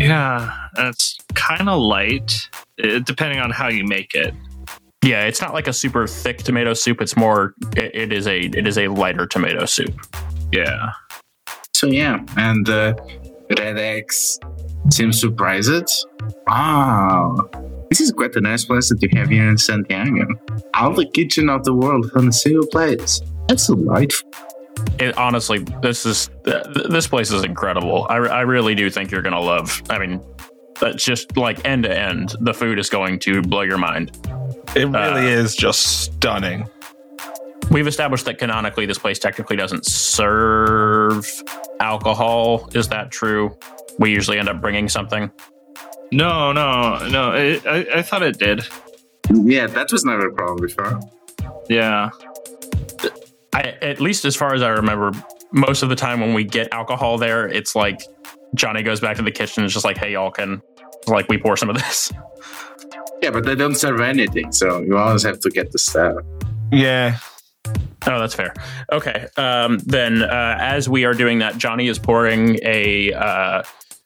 Yeah. 0.00 0.52
That's 0.74 1.16
kind 1.34 1.68
of 1.68 1.80
light, 1.80 2.48
depending 3.04 3.38
on 3.38 3.50
how 3.50 3.68
you 3.68 3.84
make 3.84 4.14
it. 4.14 4.34
Yeah, 5.04 5.24
it's 5.24 5.40
not 5.40 5.54
like 5.54 5.68
a 5.68 5.72
super 5.72 6.06
thick 6.06 6.38
tomato 6.38 6.74
soup. 6.74 7.00
It's 7.00 7.16
more. 7.16 7.54
It, 7.76 7.94
it 7.94 8.12
is 8.12 8.26
a. 8.26 8.38
It 8.40 8.66
is 8.68 8.76
a 8.76 8.88
lighter 8.88 9.26
tomato 9.26 9.64
soup. 9.64 9.94
Yeah. 10.52 10.90
So 11.72 11.86
yeah, 11.86 12.20
and 12.36 12.68
uh, 12.68 12.94
Red 13.58 13.78
Hex 13.78 14.38
seems 14.92 15.20
surprised. 15.20 16.06
Wow, 16.46 17.48
this 17.90 18.00
is 18.00 18.12
quite 18.12 18.34
a 18.36 18.40
nice 18.40 18.64
place 18.64 18.88
that 18.88 19.02
you 19.02 19.08
have 19.18 19.28
here 19.28 19.48
in 19.48 19.58
Santiago. 19.58 20.26
All 20.74 20.92
the 20.92 21.06
kitchen 21.06 21.48
of 21.48 21.64
the 21.64 21.74
world 21.74 22.10
on 22.14 22.28
a 22.28 22.32
single 22.32 22.66
place. 22.66 23.20
That's 23.48 23.66
delightful. 23.66 24.30
It, 24.98 25.16
honestly, 25.18 25.58
this 25.82 26.06
is 26.06 26.30
this 26.44 27.06
place 27.06 27.30
is 27.30 27.44
incredible. 27.44 28.06
I, 28.08 28.16
I 28.16 28.40
really 28.42 28.74
do 28.74 28.88
think 28.88 29.10
you're 29.10 29.22
gonna 29.22 29.40
love. 29.40 29.82
I 29.90 29.98
mean, 29.98 30.22
that's 30.80 31.04
just 31.04 31.36
like 31.36 31.64
end 31.66 31.82
to 31.84 31.98
end. 31.98 32.34
The 32.40 32.54
food 32.54 32.78
is 32.78 32.88
going 32.88 33.18
to 33.20 33.42
blow 33.42 33.62
your 33.62 33.78
mind. 33.78 34.16
It 34.74 34.86
really 34.86 34.94
Uh, 34.94 35.42
is 35.42 35.54
just 35.54 36.04
stunning. 36.04 36.68
We've 37.70 37.86
established 37.86 38.24
that 38.24 38.38
canonically, 38.38 38.86
this 38.86 38.98
place 38.98 39.18
technically 39.18 39.56
doesn't 39.56 39.84
serve 39.86 41.26
alcohol. 41.80 42.68
Is 42.74 42.88
that 42.88 43.10
true? 43.10 43.56
We 44.00 44.10
usually 44.10 44.38
end 44.38 44.48
up 44.48 44.60
bringing 44.60 44.88
something. 44.88 45.30
No, 46.10 46.52
no, 46.52 47.06
no. 47.06 47.32
It, 47.32 47.64
I, 47.64 47.98
I 47.98 48.02
thought 48.02 48.22
it 48.22 48.38
did. 48.38 48.66
Yeah, 49.32 49.68
that 49.68 49.92
was 49.92 50.04
never 50.04 50.26
a 50.26 50.32
problem 50.32 50.60
before. 50.60 50.98
Yeah. 51.68 52.10
I, 53.52 53.76
at 53.82 54.00
least 54.00 54.24
as 54.24 54.34
far 54.34 54.54
as 54.54 54.62
I 54.62 54.70
remember, 54.70 55.12
most 55.52 55.82
of 55.82 55.88
the 55.88 55.96
time 55.96 56.20
when 56.20 56.34
we 56.34 56.44
get 56.44 56.72
alcohol 56.72 57.18
there, 57.18 57.46
it's 57.46 57.76
like 57.76 58.00
Johnny 58.54 58.82
goes 58.82 59.00
back 59.00 59.16
to 59.18 59.22
the 59.22 59.30
kitchen 59.30 59.62
and 59.62 59.68
is 59.68 59.72
just 59.72 59.84
like, 59.84 59.98
"Hey, 59.98 60.12
y'all 60.12 60.30
can 60.30 60.62
like 61.06 61.28
we 61.28 61.38
pour 61.38 61.56
some 61.56 61.70
of 61.70 61.76
this." 61.76 62.12
Yeah, 63.22 63.28
but 63.32 63.44
they 63.44 63.54
don't 63.54 63.74
serve 63.74 64.00
anything, 64.00 64.50
so 64.50 64.80
you 64.80 64.96
always 64.96 65.24
have 65.24 65.40
to 65.40 65.50
get 65.50 65.72
the 65.72 65.78
stuff. 65.78 66.16
Yeah. 66.72 67.18
Oh, 68.06 68.18
that's 68.18 68.34
fair. 68.34 68.54
Okay, 68.90 69.26
um, 69.36 69.76
then 69.80 70.22
uh, 70.22 70.56
as 70.58 70.88
we 70.88 71.04
are 71.04 71.12
doing 71.12 71.40
that, 71.40 71.58
Johnny 71.58 71.88
is 71.88 71.98
pouring 71.98 72.58
a 72.62 73.12
uh, 73.12 73.62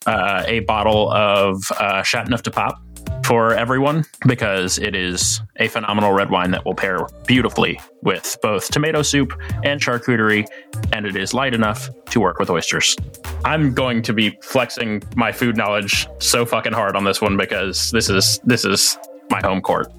uh, 0.07 0.45
a 0.47 0.61
bottle 0.61 1.11
of 1.11 1.63
uh, 1.79 2.03
Châteauneuf-du-Pape 2.03 2.77
for 3.25 3.55
everyone 3.55 4.05
because 4.27 4.79
it 4.79 4.95
is 4.95 5.41
a 5.57 5.69
phenomenal 5.69 6.13
red 6.13 6.31
wine 6.31 6.51
that 6.51 6.65
will 6.65 6.75
pair 6.75 7.07
beautifully 7.27 7.81
with 8.03 8.37
both 8.43 8.69
tomato 8.71 9.03
soup 9.03 9.33
and 9.65 9.81
charcuterie, 9.81 10.47
and 10.93 11.07
it 11.07 11.17
is 11.17 11.33
light 11.33 11.55
enough 11.55 11.89
to 12.11 12.21
work 12.21 12.39
with 12.39 12.51
oysters. 12.51 12.95
I'm 13.45 13.73
going 13.73 14.03
to 14.03 14.13
be 14.13 14.37
flexing 14.43 15.03
my 15.17 15.33
food 15.33 15.57
knowledge 15.57 16.07
so 16.19 16.45
fucking 16.45 16.75
hard 16.75 16.97
on 16.97 17.05
this 17.05 17.21
one 17.21 17.37
because 17.37 17.91
this 17.93 18.11
is 18.11 18.41
this 18.45 18.65
is 18.65 18.99
my 19.31 19.41
home 19.41 19.63
court. 19.63 19.91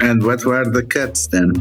And 0.00 0.22
what 0.22 0.44
were 0.44 0.64
the 0.68 0.84
cuts 0.84 1.28
then? 1.28 1.52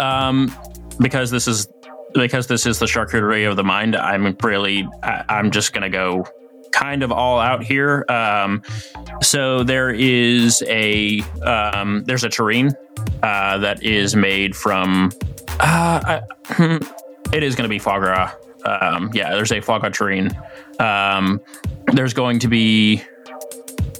Um, 0.00 0.54
because 0.98 1.30
this 1.30 1.46
is 1.46 1.68
because 2.14 2.46
this 2.46 2.64
is 2.64 2.78
the 2.78 2.86
charcuterie 2.86 3.48
of 3.48 3.56
the 3.56 3.64
mind. 3.64 3.94
I'm 3.94 4.36
really 4.42 4.88
I, 5.02 5.24
I'm 5.28 5.50
just 5.50 5.74
gonna 5.74 5.90
go 5.90 6.24
kind 6.72 7.02
of 7.02 7.12
all 7.12 7.38
out 7.38 7.62
here. 7.62 8.04
Um, 8.08 8.62
so 9.22 9.62
there 9.62 9.90
is 9.90 10.62
a 10.66 11.20
um, 11.42 12.04
there's 12.04 12.24
a 12.24 12.28
terrine 12.28 12.74
uh, 13.22 13.58
that 13.58 13.82
is 13.82 14.16
made 14.16 14.54
from 14.54 15.12
uh, 15.60 16.00
I, 16.04 16.22
it 17.32 17.42
is 17.42 17.54
going 17.54 17.64
to 17.64 17.68
be 17.68 17.78
foie 17.78 17.98
gras. 17.98 18.32
Um, 18.64 19.10
yeah, 19.14 19.30
there's 19.30 19.52
a 19.52 19.60
foie 19.60 19.78
gras. 19.78 20.30
Um, 20.78 21.40
there's 21.92 22.14
going 22.14 22.40
to 22.40 22.48
be 22.48 23.02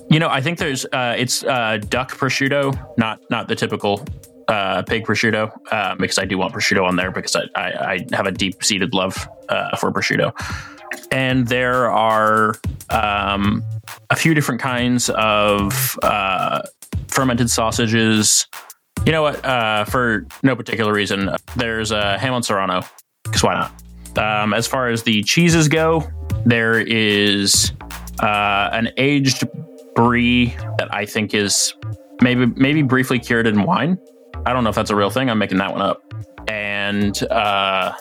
you 0.09 0.21
know, 0.21 0.29
I 0.29 0.41
think 0.41 0.59
there's 0.59 0.85
uh, 0.87 1.15
it's 1.19 1.43
uh, 1.45 1.79
duck 1.89 2.13
prosciutto, 2.13 2.97
not 2.97 3.21
not 3.29 3.49
the 3.49 3.57
typical 3.57 4.05
uh, 4.49 4.83
pig 4.83 5.05
prosciutto, 5.05 5.53
uh, 5.71 5.95
because 5.97 6.19
I 6.19 6.25
do 6.25 6.39
want 6.39 6.55
prosciutto 6.55 6.87
on 6.87 6.97
there 6.97 7.11
because 7.11 7.35
I, 7.35 7.43
I, 7.55 7.65
I 7.93 8.07
have 8.17 8.27
a 8.27 8.33
deep 8.33 8.63
seated 8.63 8.95
love 8.95 9.29
uh, 9.49 9.77
for 9.77 9.91
prosciutto. 9.93 10.33
And 11.11 11.49
there 11.49 11.91
are 11.91 12.55
um, 12.91 13.63
a 14.11 14.17
few 14.17 14.35
different 14.35 14.61
kinds 14.61 15.11
of 15.11 15.99
uh, 16.03 16.63
fermented 17.09 17.51
sausages. 17.51 18.47
You 19.05 19.13
know 19.13 19.23
what? 19.23 19.45
Uh, 19.45 19.85
for 19.85 20.27
no 20.43 20.57
particular 20.57 20.93
reason, 20.93 21.31
there's 21.57 21.91
a 21.91 22.19
jamón 22.21 22.45
serrano 22.45 22.83
because 23.25 23.43
why 23.43 23.55
not? 23.55 23.73
Um, 24.19 24.55
as 24.55 24.67
far 24.67 24.89
as 24.89 25.03
the 25.03 25.23
cheeses 25.23 25.69
go, 25.69 26.09
there 26.45 26.81
is 26.81 27.73
uh, 28.21 28.71
an 28.73 28.91
aged 28.97 29.45
brie 29.95 30.47
that 30.79 30.89
I 30.93 31.07
think 31.07 31.35
is 31.35 31.75
maybe 32.23 32.47
maybe 32.57 32.83
briefly 32.83 33.19
cured 33.19 33.47
in 33.47 33.63
wine. 33.63 33.99
I 34.47 34.53
don't 34.53 34.65
know 34.65 34.71
if 34.71 34.77
that's 34.77 34.91
a 34.91 34.97
real 34.97 35.11
thing. 35.11 35.29
I'm 35.29 35.39
making 35.39 35.59
that 35.59 35.73
one 35.73 35.83
up. 35.83 36.03
And 36.49 37.21
uh, 37.25 37.93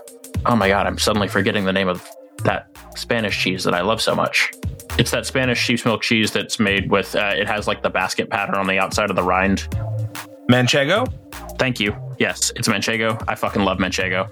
oh 0.46 0.56
my 0.56 0.68
god, 0.68 0.88
I'm 0.88 0.98
suddenly 0.98 1.28
forgetting 1.28 1.66
the 1.66 1.74
name 1.74 1.88
of 1.88 2.08
that 2.46 2.70
Spanish 2.96 3.38
cheese 3.42 3.64
that 3.66 3.74
I 3.74 3.82
love 3.82 4.02
so 4.02 4.16
much. 4.16 4.52
It's 4.98 5.12
that 5.12 5.26
Spanish 5.26 5.60
sheep's 5.60 5.84
milk 5.84 6.02
cheese 6.02 6.32
that's 6.32 6.60
made 6.60 6.90
with. 6.90 7.16
Uh, 7.16 7.34
it 7.36 7.48
has 7.48 7.68
like 7.68 7.84
the 7.84 7.90
basket 7.90 8.30
pattern 8.30 8.56
on 8.56 8.68
the 8.68 8.80
outside 8.80 9.10
of 9.10 9.16
the 9.16 9.24
rind. 9.24 9.68
Manchego? 10.50 11.12
Thank 11.58 11.80
you. 11.80 11.96
Yes, 12.20 12.52
it's 12.56 12.68
Manchego. 12.68 13.22
I 13.28 13.36
fucking 13.36 13.64
love 13.64 13.78
Manchego. 13.78 14.30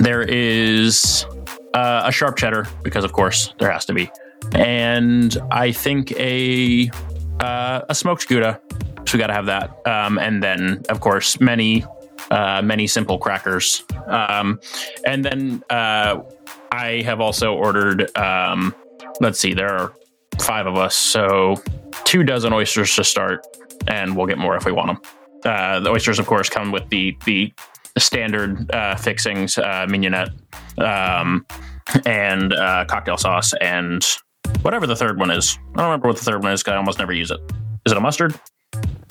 There 0.00 0.22
is 0.22 1.26
uh, 1.74 2.02
a 2.06 2.12
sharp 2.12 2.36
cheddar 2.36 2.66
because, 2.82 3.04
of 3.04 3.12
course, 3.12 3.52
there 3.58 3.70
has 3.70 3.84
to 3.86 3.92
be, 3.92 4.10
and 4.54 5.36
I 5.50 5.72
think 5.72 6.12
a 6.12 6.90
uh, 7.40 7.82
a 7.88 7.94
smoked 7.94 8.28
gouda. 8.28 8.60
So 9.06 9.18
we 9.18 9.18
got 9.18 9.26
to 9.26 9.34
have 9.34 9.46
that, 9.46 9.86
um, 9.86 10.18
and 10.18 10.42
then 10.42 10.82
of 10.88 11.00
course 11.00 11.38
many 11.40 11.84
uh, 12.30 12.62
many 12.62 12.86
simple 12.86 13.18
crackers, 13.18 13.84
um, 14.06 14.60
and 15.06 15.24
then 15.24 15.62
uh, 15.68 16.22
I 16.74 17.02
have 17.02 17.20
also 17.20 17.54
ordered. 17.54 18.16
Um, 18.18 18.74
let's 19.20 19.38
see, 19.38 19.54
there 19.54 19.72
are 19.72 19.94
five 20.40 20.66
of 20.66 20.76
us, 20.76 20.96
so 20.96 21.56
two 22.04 22.24
dozen 22.24 22.52
oysters 22.52 22.94
to 22.96 23.04
start, 23.04 23.46
and 23.86 24.16
we'll 24.16 24.26
get 24.26 24.38
more 24.38 24.56
if 24.56 24.64
we 24.64 24.72
want 24.72 24.88
them. 24.88 25.12
Uh, 25.44 25.78
the 25.80 25.90
oysters, 25.90 26.18
of 26.18 26.26
course, 26.26 26.48
come 26.48 26.72
with 26.72 26.88
the 26.88 27.16
the 27.24 27.52
standard 27.96 28.68
uh, 28.72 28.96
fixings, 28.96 29.56
uh, 29.56 29.86
mignonette, 29.88 30.30
um, 30.78 31.46
and 32.06 32.52
uh, 32.52 32.84
cocktail 32.86 33.16
sauce, 33.16 33.54
and 33.60 34.04
whatever 34.62 34.86
the 34.86 34.96
third 34.96 35.16
one 35.18 35.30
is. 35.30 35.56
I 35.74 35.76
don't 35.76 35.86
remember 35.86 36.08
what 36.08 36.16
the 36.16 36.24
third 36.24 36.42
one 36.42 36.52
is 36.52 36.62
because 36.62 36.72
I 36.72 36.76
almost 36.76 36.98
never 36.98 37.12
use 37.12 37.30
it. 37.30 37.38
Is 37.86 37.92
it 37.92 37.98
a 37.98 38.00
mustard? 38.00 38.34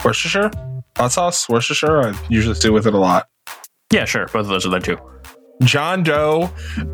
Worcestershire? 0.04 0.52
Hot 0.98 1.14
sauce? 1.14 1.48
Worcestershire? 1.48 2.10
I 2.10 2.28
usually 2.28 2.60
do 2.60 2.74
with 2.74 2.88
it 2.88 2.94
a 2.94 3.00
lot. 3.00 3.30
Yeah, 3.90 4.04
sure. 4.04 4.26
Both 4.26 4.36
of 4.36 4.48
those 4.48 4.66
are 4.66 4.70
there 4.70 4.82
too. 4.82 4.98
John 5.66 6.04
Doe 6.04 6.50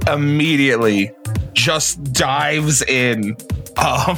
immediately 0.08 1.12
just 1.54 2.04
dives 2.14 2.82
in. 2.84 3.36
Um, 3.78 4.18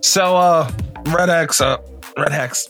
So, 0.00 0.36
uh, 0.36 0.70
Red 1.06 1.30
Hex, 1.30 1.62
uh, 1.62 1.78
Red 2.18 2.30
Hex, 2.30 2.68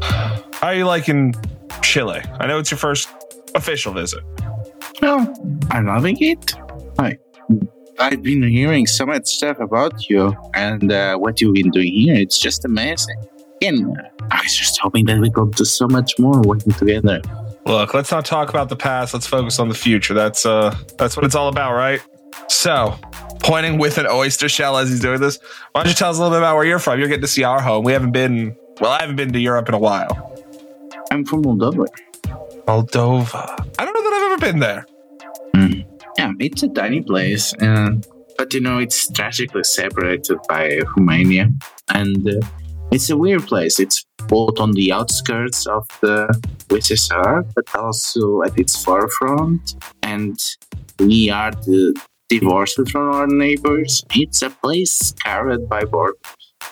how 0.00 0.68
are 0.68 0.74
you 0.74 0.86
liking 0.86 1.34
Chile? 1.82 2.22
I 2.40 2.46
know 2.46 2.58
it's 2.58 2.70
your 2.70 2.78
first 2.78 3.10
official 3.54 3.92
visit. 3.92 4.22
No, 5.02 5.34
I'm 5.70 5.84
loving 5.86 6.16
it. 6.18 6.54
I, 6.98 7.18
I've 7.98 8.22
been 8.22 8.42
hearing 8.42 8.86
so 8.86 9.04
much 9.04 9.26
stuff 9.28 9.60
about 9.60 10.08
you 10.08 10.34
and 10.54 10.90
uh, 10.90 11.16
what 11.18 11.42
you've 11.42 11.54
been 11.54 11.70
doing 11.70 11.92
here. 11.92 12.14
It's 12.14 12.38
just 12.38 12.64
amazing. 12.64 13.16
And 13.60 14.00
I 14.30 14.40
was 14.42 14.56
just 14.56 14.80
hoping 14.80 15.04
that 15.06 15.20
we 15.20 15.30
could 15.30 15.54
do 15.56 15.66
so 15.66 15.88
much 15.88 16.18
more 16.18 16.40
working 16.40 16.72
together. 16.72 17.20
Look, 17.66 17.94
let's 17.94 18.10
not 18.10 18.24
talk 18.24 18.48
about 18.48 18.68
the 18.68 18.76
past. 18.76 19.14
Let's 19.14 19.26
focus 19.26 19.58
on 19.58 19.68
the 19.68 19.74
future. 19.74 20.14
That's 20.14 20.46
uh, 20.46 20.76
that's 20.98 21.16
what 21.16 21.24
it's 21.24 21.34
all 21.34 21.48
about, 21.48 21.74
right? 21.74 22.00
So, 22.48 22.98
pointing 23.40 23.78
with 23.78 23.98
an 23.98 24.06
oyster 24.06 24.48
shell 24.48 24.76
as 24.78 24.88
he's 24.88 25.00
doing 25.00 25.20
this. 25.20 25.38
Why 25.72 25.82
don't 25.82 25.90
you 25.90 25.94
tell 25.94 26.10
us 26.10 26.16
a 26.16 26.20
little 26.20 26.34
bit 26.34 26.38
about 26.38 26.56
where 26.56 26.64
you're 26.64 26.78
from? 26.78 26.98
You're 26.98 27.08
getting 27.08 27.22
to 27.22 27.28
see 27.28 27.44
our 27.44 27.60
home. 27.60 27.84
We 27.84 27.92
haven't 27.92 28.12
been, 28.12 28.56
well, 28.80 28.90
I 28.90 29.00
haven't 29.00 29.16
been 29.16 29.32
to 29.32 29.38
Europe 29.38 29.68
in 29.68 29.74
a 29.74 29.78
while. 29.78 30.36
I'm 31.10 31.24
from 31.24 31.44
Moldova. 31.44 31.86
Moldova. 32.66 33.66
I 33.78 33.84
don't 33.84 33.94
know 33.94 34.02
that 34.02 34.12
I've 34.12 34.32
ever 34.32 34.52
been 34.52 34.60
there. 34.60 34.86
Mm. 35.54 35.86
Yeah, 36.18 36.32
it's 36.38 36.62
a 36.62 36.68
tiny 36.68 37.02
place, 37.02 37.52
and 37.54 38.06
but 38.36 38.52
you 38.54 38.60
know 38.60 38.78
it's 38.78 39.10
tragically 39.10 39.64
separated 39.64 40.38
by 40.48 40.80
Romania, 40.96 41.50
and 41.88 42.28
uh, 42.28 42.40
it's 42.90 43.10
a 43.10 43.16
weird 43.16 43.46
place. 43.46 43.78
It's 43.78 44.04
both 44.28 44.58
on 44.58 44.72
the 44.72 44.92
outskirts 44.92 45.66
of 45.66 45.86
the 46.00 46.28
USSR, 46.68 47.50
but 47.54 47.74
also 47.74 48.42
at 48.42 48.58
its 48.58 48.82
forefront, 48.82 49.74
and 50.02 50.38
we 50.98 51.30
are 51.30 51.50
the 51.50 52.00
divorced 52.28 52.88
from 52.90 53.10
our 53.10 53.26
neighbors. 53.26 54.04
It's 54.14 54.42
a 54.42 54.50
place 54.50 54.92
scarred 54.92 55.68
by 55.68 55.84
borders. 55.84 56.20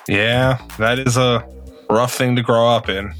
Yeah, 0.08 0.58
that 0.78 0.98
is 0.98 1.16
a 1.16 1.46
rough 1.90 2.14
thing 2.14 2.36
to 2.36 2.42
grow 2.42 2.68
up 2.68 2.88
in. 2.88 3.12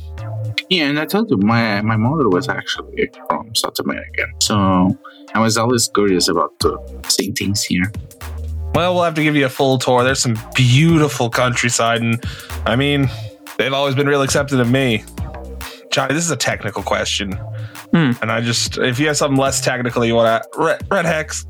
Yeah, 0.69 0.85
and 0.85 1.01
I 1.01 1.07
told 1.07 1.31
you 1.31 1.39
my 1.39 1.81
my 1.81 1.97
mother 1.97 2.29
was 2.29 2.49
actually 2.49 3.11
from 3.29 3.55
South 3.55 3.79
America, 3.79 4.27
so 4.41 4.97
I 5.35 5.41
was 5.41 5.57
always 5.57 5.89
curious 5.89 6.29
about 6.29 6.53
uh, 6.65 6.77
seeing 7.09 7.35
things 7.35 7.65
here. 7.65 7.91
Well, 8.79 8.95
we'll 8.95 9.03
have 9.03 9.15
to 9.15 9.25
give 9.25 9.35
you 9.35 9.45
a 9.45 9.49
full 9.49 9.77
tour. 9.77 10.05
There's 10.05 10.21
some 10.21 10.39
beautiful 10.55 11.29
countryside, 11.31 12.01
and 12.01 12.25
I 12.65 12.77
mean, 12.77 13.11
they've 13.57 13.73
always 13.73 13.97
been 13.97 14.07
real 14.07 14.23
accepting 14.23 14.61
of 14.61 14.71
me. 14.71 15.03
Johnny, 15.91 16.15
this 16.15 16.25
is 16.25 16.31
a 16.31 16.37
technical 16.37 16.85
question, 16.85 17.33
Hmm. 17.93 18.13
and 18.23 18.31
I 18.31 18.41
just 18.41 18.79
if 18.79 19.01
you 19.01 19.09
have 19.09 19.17
something 19.17 19.37
less 19.37 19.61
technical 19.61 20.05
you 20.05 20.15
want 20.15 20.45
to 20.45 20.61
Red, 20.61 20.87
Red 20.93 21.07
Hex, 21.07 21.45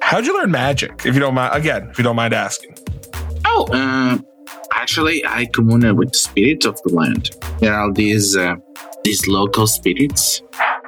how'd 0.00 0.24
you 0.24 0.32
learn 0.32 0.50
magic? 0.50 1.02
If 1.04 1.12
you 1.12 1.20
don't 1.20 1.34
mind, 1.34 1.54
again, 1.54 1.90
if 1.90 1.98
you 1.98 2.04
don't 2.04 2.16
mind 2.16 2.32
asking. 2.32 2.74
Oh, 3.44 3.66
uh, 3.70 4.16
actually, 4.72 5.26
I 5.26 5.44
commune 5.52 5.94
with 5.94 6.12
the 6.12 6.18
spirits 6.18 6.64
of 6.64 6.80
the 6.84 6.94
land. 6.94 7.36
There 7.60 7.74
are 7.74 7.92
these 7.92 8.34
uh, 8.34 8.54
these 9.04 9.28
local 9.28 9.66
spirits 9.66 10.40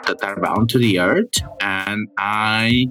that 0.07 0.17
are 0.23 0.41
bound 0.41 0.71
to 0.71 0.79
the 0.79 0.99
earth, 0.99 1.35
and 1.61 2.09
I 2.17 2.87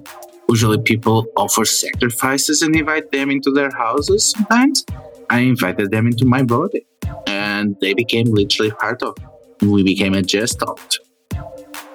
usually 0.49 0.77
people 0.79 1.25
offer 1.35 1.65
sacrifices 1.65 2.61
and 2.61 2.75
invite 2.75 3.11
them 3.11 3.29
into 3.31 3.51
their 3.51 3.71
houses. 3.71 4.31
Sometimes 4.35 4.85
I 5.29 5.39
invited 5.39 5.91
them 5.91 6.07
into 6.07 6.25
my 6.25 6.43
body, 6.43 6.85
and 7.27 7.75
they 7.81 7.93
became 7.93 8.27
literally 8.27 8.71
part 8.71 9.01
of. 9.03 9.15
We 9.61 9.83
became 9.83 10.13
a 10.13 10.21
gestalt, 10.21 10.99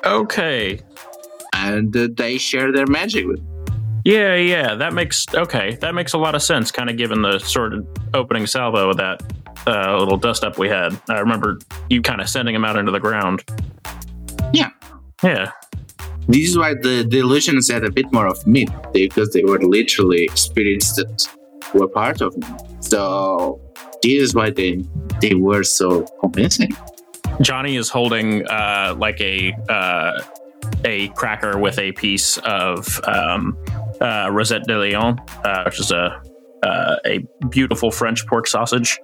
Okay. 0.05 0.81
and 1.55 1.97
uh, 1.97 2.09
they 2.17 2.39
share 2.39 2.73
their 2.73 2.87
magic 2.87 3.27
with. 3.27 3.41
me. 3.41 3.47
Yeah, 4.05 4.35
yeah, 4.35 4.75
that 4.75 4.93
makes 4.95 5.27
okay. 5.33 5.77
That 5.81 5.95
makes 5.95 6.13
a 6.13 6.19
lot 6.19 6.35
of 6.35 6.43
sense. 6.43 6.73
Kind 6.73 6.91
of 6.91 6.97
given 6.97 7.23
the 7.23 7.39
sort 7.39 7.73
of 7.73 7.87
opening 8.15 8.49
salvo 8.49 8.91
of 8.91 8.97
that 8.97 9.23
uh, 9.67 9.97
little 9.97 10.17
dust 10.17 10.43
up 10.43 10.59
we 10.59 10.69
had. 10.69 11.01
I 11.09 11.21
remember 11.21 11.59
you 11.89 12.03
kind 12.03 12.21
of 12.21 12.29
sending 12.29 12.53
him 12.53 12.65
out 12.65 12.77
into 12.77 12.91
the 12.91 12.99
ground. 12.99 13.45
Yeah. 14.53 14.71
Yeah. 15.23 15.53
This 16.29 16.51
is 16.51 16.59
why 16.59 16.75
the, 16.75 17.07
the 17.09 17.18
illusions 17.18 17.70
had 17.70 17.85
a 17.85 17.91
bit 17.91 18.12
more 18.12 18.27
of 18.27 18.47
myth 18.47 18.73
because 18.93 19.31
they 19.33 19.43
were 19.45 19.61
literally 19.61 20.29
spirits 20.35 20.95
that 20.95 21.29
were 21.75 21.89
part 21.89 22.20
of 22.20 22.37
me. 22.37 22.47
So 22.81 23.61
this 24.03 24.23
is 24.23 24.35
why 24.35 24.51
they 24.51 24.83
they 25.20 25.35
were 25.35 25.62
so 25.62 26.03
convincing. 26.20 26.77
Johnny 27.41 27.77
is 27.77 27.89
holding 27.89 28.47
uh, 28.47 28.95
like 28.99 29.20
a 29.20 29.53
uh, 29.68 30.20
a 30.85 31.09
cracker 31.09 31.59
with 31.59 31.79
a 31.79 31.93
piece 31.93 32.39
of 32.39 33.01
um, 33.05 33.57
uh, 34.01 34.29
Rosette 34.31 34.64
de 34.64 34.77
Lyon, 34.77 35.18
uh, 35.45 35.62
which 35.64 35.81
is 35.81 35.91
a 35.91 36.20
uh, 36.62 36.97
a 37.05 37.18
beautiful 37.49 37.91
French 37.91 38.27
pork 38.27 38.47
sausage 38.47 38.99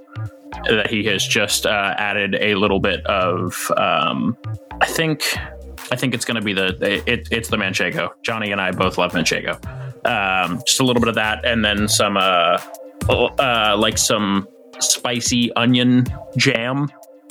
that 0.68 0.88
he 0.88 1.04
has 1.04 1.26
just 1.26 1.66
uh, 1.66 1.94
added 1.96 2.36
a 2.40 2.54
little 2.54 2.80
bit 2.80 3.04
of. 3.06 3.70
Um, 3.76 4.36
I 4.80 4.86
think 4.86 5.36
I 5.90 5.96
think 5.96 6.14
it's 6.14 6.24
going 6.24 6.36
to 6.36 6.42
be 6.42 6.52
the 6.52 6.76
it, 7.06 7.28
it's 7.30 7.48
the 7.48 7.56
manchego. 7.56 8.10
Johnny 8.22 8.52
and 8.52 8.60
I 8.60 8.72
both 8.72 8.98
love 8.98 9.12
manchego. 9.12 9.54
Um, 10.06 10.60
just 10.66 10.80
a 10.80 10.84
little 10.84 11.00
bit 11.00 11.08
of 11.08 11.14
that, 11.16 11.44
and 11.44 11.64
then 11.64 11.88
some 11.88 12.16
uh, 12.16 12.60
uh, 13.08 13.76
like 13.78 13.98
some 13.98 14.46
spicy 14.80 15.52
onion 15.54 16.06
jam 16.36 16.88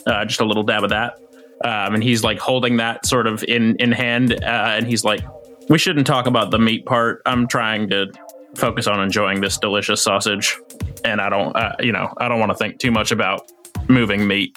uh, 0.08 0.26
just 0.26 0.40
a 0.40 0.46
little 0.46 0.64
dab 0.64 0.84
of 0.84 0.90
that. 0.90 1.20
Um, 1.64 1.96
and 1.96 2.04
he's 2.04 2.24
like 2.24 2.40
holding 2.40 2.78
that 2.78 3.06
sort 3.06 3.28
of 3.28 3.44
in 3.44 3.76
in 3.78 3.92
hand, 3.92 4.32
uh, 4.44 4.46
and 4.46 4.86
he's 4.86 5.04
like, 5.04 5.22
"We 5.70 5.78
shouldn't 5.78 6.08
talk 6.08 6.28
about 6.28 6.52
the 6.52 6.60
meat 6.60 6.86
part. 6.86 7.22
I'm 7.26 7.48
trying 7.48 7.90
to 7.90 8.12
focus 8.56 8.88
on 8.88 9.02
enjoying 9.02 9.42
this 9.42 9.58
delicious 9.58 10.02
sausage, 10.02 10.56
and 11.04 11.20
I 11.20 11.30
don't, 11.30 11.56
uh, 11.56 11.76
you 11.80 11.92
know, 11.92 12.14
I 12.18 12.28
don't 12.28 12.40
want 12.40 12.52
to 12.52 12.58
think 12.58 12.80
too 12.80 12.92
much 12.92 13.12
about 13.12 13.52
moving 13.88 14.28
meat." 14.28 14.56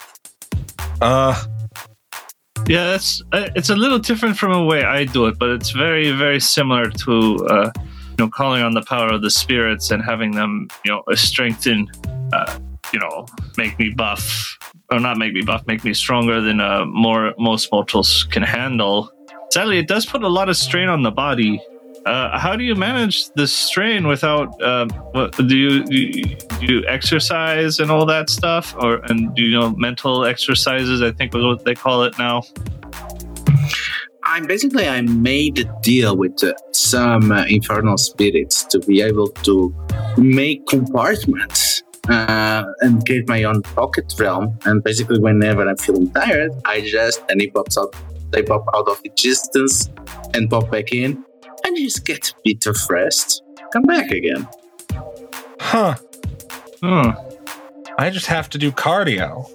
Uh, 1.01 1.43
Yeah, 2.67 2.85
that's 2.85 3.23
uh, 3.33 3.49
it's 3.57 3.71
a 3.71 3.77
little 3.77 3.99
different 3.99 4.37
from 4.39 4.53
the 4.53 4.65
way 4.65 4.85
I 4.85 5.05
do 5.05 5.27
it, 5.27 5.39
but 5.39 5.49
it's 5.51 5.71
very 5.71 6.13
very 6.13 6.39
similar 6.39 6.89
to 6.89 7.47
uh, 7.47 7.73
you 7.77 8.17
know 8.19 8.29
calling 8.29 8.63
on 8.63 8.75
the 8.75 8.83
power 8.83 9.09
of 9.13 9.23
the 9.23 9.31
spirits 9.31 9.91
and 9.91 10.03
having 10.05 10.33
them 10.33 10.69
you 10.85 10.93
know 10.93 11.03
strengthen, 11.15 11.89
uh, 12.33 12.59
you 12.93 13.01
know, 13.01 13.27
make 13.57 13.79
me 13.79 13.91
buff 13.91 14.57
or 14.91 15.01
not 15.01 15.19
make 15.19 15.33
me 15.33 15.43
buff, 15.43 15.67
make 15.67 15.85
me 15.85 15.95
stronger 15.95 16.41
than 16.41 16.61
uh, 16.61 16.85
more 16.85 17.35
most 17.39 17.71
mortals 17.73 18.25
can 18.31 18.43
handle. 18.43 19.11
Sadly, 19.53 19.79
it 19.79 19.89
does 19.89 20.07
put 20.07 20.23
a 20.23 20.29
lot 20.29 20.49
of 20.49 20.57
strain 20.57 20.89
on 20.89 21.03
the 21.03 21.11
body. 21.11 21.61
Uh, 22.07 22.39
how 22.39 22.57
do 22.57 22.65
you 22.65 22.75
manage 22.75 23.31
the 23.31 23.47
strain 23.47 24.07
without? 24.07 24.61
Um, 24.63 24.89
what, 25.13 25.37
do 25.37 25.57
you 25.57 25.85
do 25.85 25.95
you, 25.95 26.37
do 26.59 26.67
you 26.67 26.87
exercise 26.89 27.79
and 27.79 27.91
all 27.91 28.07
that 28.07 28.31
stuff, 28.31 28.75
or 28.79 28.97
and 29.11 29.35
do 29.35 29.43
you 29.43 29.59
know 29.59 29.71
mental 29.73 30.25
exercises? 30.25 31.03
I 31.03 31.13
think 31.13 31.35
is 31.35 31.45
what 31.45 31.65
they 31.65 31.75
call 31.75 32.03
it 32.05 32.19
now. 32.19 32.43
I 34.25 34.41
basically 34.41 34.89
I 34.89 35.01
made 35.03 35.59
a 35.59 35.81
deal 35.83 36.17
with 36.17 36.43
uh, 36.43 36.55
some 36.73 37.33
uh, 37.33 37.45
infernal 37.49 37.99
spirits 37.99 38.65
to 38.65 38.79
be 38.79 39.03
able 39.03 39.29
to 39.29 39.75
make 40.17 40.67
compartments 40.67 41.83
uh, 42.09 42.65
and 42.81 43.05
create 43.05 43.29
my 43.29 43.45
own 43.45 43.63
pocket 43.63 44.13
realm. 44.19 44.59
And 44.65 44.83
basically, 44.83 45.19
whenever 45.19 45.69
I'm 45.69 45.77
feeling 45.77 46.11
tired, 46.13 46.53
I 46.65 46.81
just 46.81 47.23
and 47.29 47.43
it 47.43 47.53
pops 47.53 47.77
out. 47.77 47.95
They 48.31 48.43
pop 48.43 48.65
out 48.75 48.89
of 48.89 49.01
existence 49.05 49.91
and 50.35 50.49
pop 50.49 50.71
back 50.71 50.93
in, 50.93 51.25
and 51.77 51.85
just 51.85 52.05
get 52.05 52.31
a 52.31 52.35
bit 52.45 52.67
of 52.67 52.77
rest. 52.89 53.43
Come 53.73 53.83
back 53.83 54.11
again. 54.11 54.49
huh. 55.61 55.95
Hmm. 56.83 57.11
I 57.99 58.11
just 58.11 58.27
have 58.27 58.49
to 58.51 58.59
do 58.59 58.73
cardio. 58.73 59.49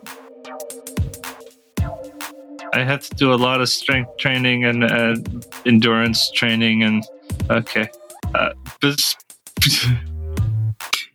I 2.74 2.84
have 2.84 3.02
to 3.10 3.16
do 3.16 3.34
a 3.34 3.36
lot 3.36 3.62
of 3.62 3.70
strength 3.70 4.18
training 4.18 4.66
and 4.66 4.84
uh, 4.84 5.16
endurance 5.66 6.30
training, 6.32 6.84
and 6.84 7.04
okay, 7.50 7.88
uh, 8.34 8.50
this, 8.82 9.16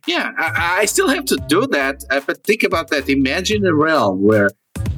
Yeah, 0.07 0.31
I, 0.37 0.79
I 0.81 0.85
still 0.85 1.07
have 1.07 1.25
to 1.25 1.37
do 1.47 1.67
that. 1.67 2.03
Uh, 2.09 2.21
but 2.25 2.43
think 2.43 2.63
about 2.63 2.89
that. 2.89 3.07
Imagine 3.07 3.65
a 3.65 3.73
realm 3.73 4.23
where 4.23 4.49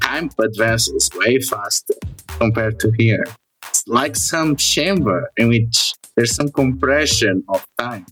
time 0.02 0.30
advances 0.40 1.10
way 1.16 1.40
faster 1.40 1.96
compared 2.28 2.80
to 2.80 2.92
here. 2.98 3.26
It's 3.74 3.88
like 3.88 4.16
some 4.16 4.56
chamber 4.56 5.32
in 5.36 5.48
which 5.48 5.96
there's 6.16 6.36
some 6.36 6.50
compression 6.50 7.44
of 7.50 7.66
time. 7.80 8.06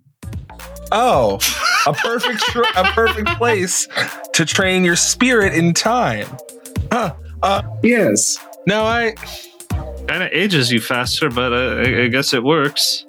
Oh, 0.91 1.37
a 1.85 1.93
perfect 1.93 2.39
tr- 2.39 2.63
a 2.75 2.83
perfect 2.93 3.27
place 3.37 3.87
to 4.33 4.43
train 4.43 4.83
your 4.83 4.95
spirit 4.95 5.53
in 5.53 5.75
time. 5.75 6.25
Huh. 6.91 7.13
Uh, 7.43 7.61
Yes. 7.83 8.39
no, 8.65 8.83
I 8.85 9.13
kind 10.07 10.23
of 10.23 10.31
ages 10.33 10.71
you 10.71 10.81
faster, 10.81 11.29
but 11.29 11.53
uh, 11.53 11.75
I, 11.85 12.05
I 12.05 12.07
guess 12.07 12.33
it 12.33 12.43
works. 12.43 13.05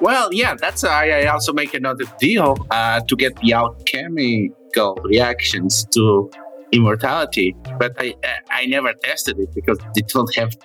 Well, 0.00 0.32
yeah, 0.32 0.54
that's 0.54 0.84
why 0.84 1.10
I 1.10 1.26
also 1.26 1.52
make 1.52 1.74
another 1.74 2.04
deal 2.20 2.64
uh, 2.70 3.00
to 3.00 3.16
get 3.16 3.34
the 3.40 3.54
alchemical 3.54 4.94
reactions 5.02 5.84
to 5.94 6.30
immortality. 6.72 7.54
But 7.78 7.94
I, 7.98 8.14
uh, 8.24 8.28
I 8.50 8.66
never 8.66 8.92
tested 8.94 9.38
it 9.38 9.54
because 9.54 9.78
you 9.96 10.02
don't 10.02 10.34
have 10.36 10.56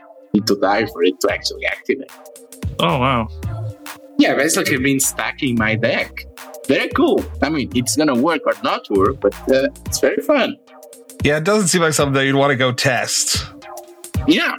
to 0.45 0.55
die 0.59 0.85
for 0.87 1.03
it 1.03 1.19
to 1.21 1.31
actually 1.31 1.65
activate. 1.65 2.11
Oh 2.79 2.99
wow! 2.99 3.27
Yeah, 4.17 4.35
basically, 4.35 4.75
I've 4.75 4.83
been 4.83 4.99
stacking 4.99 5.55
my 5.55 5.75
deck. 5.75 6.25
very 6.67 6.89
cool. 6.89 7.23
I 7.41 7.49
mean, 7.49 7.71
it's 7.75 7.95
gonna 7.95 8.15
work 8.15 8.41
or 8.45 8.53
not 8.63 8.89
work, 8.89 9.19
but 9.21 9.33
uh, 9.49 9.69
it's 9.85 9.99
very 9.99 10.21
fun. 10.21 10.57
Yeah, 11.23 11.37
it 11.37 11.43
doesn't 11.43 11.69
seem 11.69 11.81
like 11.81 11.93
something 11.93 12.13
that 12.13 12.25
you'd 12.25 12.35
want 12.35 12.51
to 12.51 12.55
go 12.57 12.71
test. 12.71 13.45
Yeah, 14.27 14.55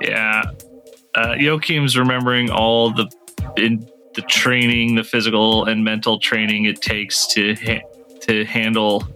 Yeah. 0.00 0.42
Uh, 1.14 1.34
Joachim's 1.34 1.98
remembering 1.98 2.50
all 2.50 2.92
the 2.92 3.10
in 3.56 3.88
the 4.14 4.22
training, 4.22 4.94
the 4.96 5.04
physical 5.04 5.64
and 5.64 5.84
mental 5.84 6.18
training 6.20 6.64
it 6.66 6.80
takes 6.82 7.26
to 7.28 7.54
ha- 7.56 7.82
to 8.22 8.44
handle 8.44 9.06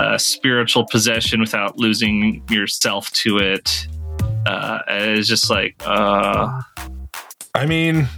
uh, 0.00 0.18
spiritual 0.18 0.86
possession 0.86 1.40
without 1.40 1.78
losing 1.78 2.42
yourself 2.48 3.10
to 3.10 3.38
it. 3.38 3.86
Uh, 4.46 4.78
it's 4.88 5.28
just 5.28 5.50
like, 5.50 5.76
uh, 5.84 6.62
I 7.54 7.66
mean, 7.66 8.08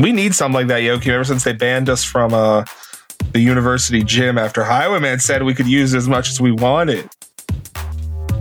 we 0.00 0.12
need 0.12 0.34
something 0.34 0.54
like 0.54 0.66
that, 0.68 0.82
Yoki. 0.82 1.08
Ever 1.08 1.24
since 1.24 1.44
they 1.44 1.54
banned 1.54 1.88
us 1.88 2.04
from 2.04 2.34
uh, 2.34 2.64
the 3.32 3.40
university 3.40 4.02
gym 4.02 4.36
after 4.36 4.64
Highwayman 4.64 5.20
said 5.20 5.42
we 5.42 5.54
could 5.54 5.66
use 5.66 5.94
as 5.94 6.08
much 6.08 6.28
as 6.28 6.40
we 6.40 6.52
wanted. 6.52 7.08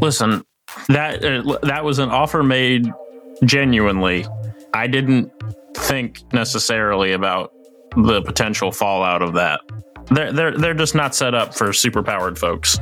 Listen, 0.01 0.43
that 0.89 1.23
uh, 1.23 1.57
that 1.63 1.86
was 1.86 1.99
an 1.99 2.09
offer 2.09 2.43
made 2.43 2.91
genuinely. 3.45 4.25
I 4.73 4.88
didn't 4.88 5.31
think 5.77 6.21
necessarily 6.34 7.13
about 7.13 7.53
the 7.95 8.21
potential 8.23 8.71
fallout 8.71 9.21
of 9.21 9.34
that. 9.36 9.61
They're 10.07 10.31
they're 10.31 10.57
they're 10.57 10.73
just 10.73 10.95
not 10.95 11.15
set 11.15 11.33
up 11.33 11.53
for 11.53 11.69
superpowered 11.69 12.37
folks. 12.37 12.77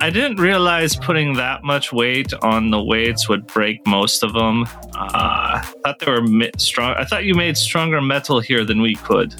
I 0.00 0.10
didn't 0.10 0.36
realize 0.36 0.94
putting 0.94 1.34
that 1.34 1.64
much 1.64 1.90
weight 1.90 2.34
on 2.42 2.70
the 2.70 2.82
weights 2.82 3.28
would 3.30 3.46
break 3.46 3.84
most 3.86 4.22
of 4.22 4.34
them. 4.34 4.64
Uh, 4.94 5.62
I 5.62 5.72
thought 5.84 5.98
they 6.00 6.10
were 6.10 6.20
mi- 6.22 6.50
strong. 6.58 6.94
I 6.98 7.04
thought 7.04 7.24
you 7.24 7.34
made 7.34 7.56
stronger 7.56 8.02
metal 8.02 8.40
here 8.40 8.64
than 8.64 8.82
we 8.82 8.94
could 8.96 9.34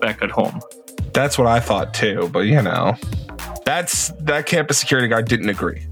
back 0.00 0.22
at 0.22 0.30
home. 0.30 0.60
That's 1.14 1.38
what 1.38 1.46
I 1.46 1.60
thought 1.60 1.94
too, 1.94 2.28
but 2.32 2.40
you 2.40 2.60
know, 2.60 2.94
that's 3.64 4.08
that 4.20 4.46
campus 4.46 4.78
security 4.78 5.08
guard 5.08 5.28
didn't 5.28 5.48
agree. 5.48 5.86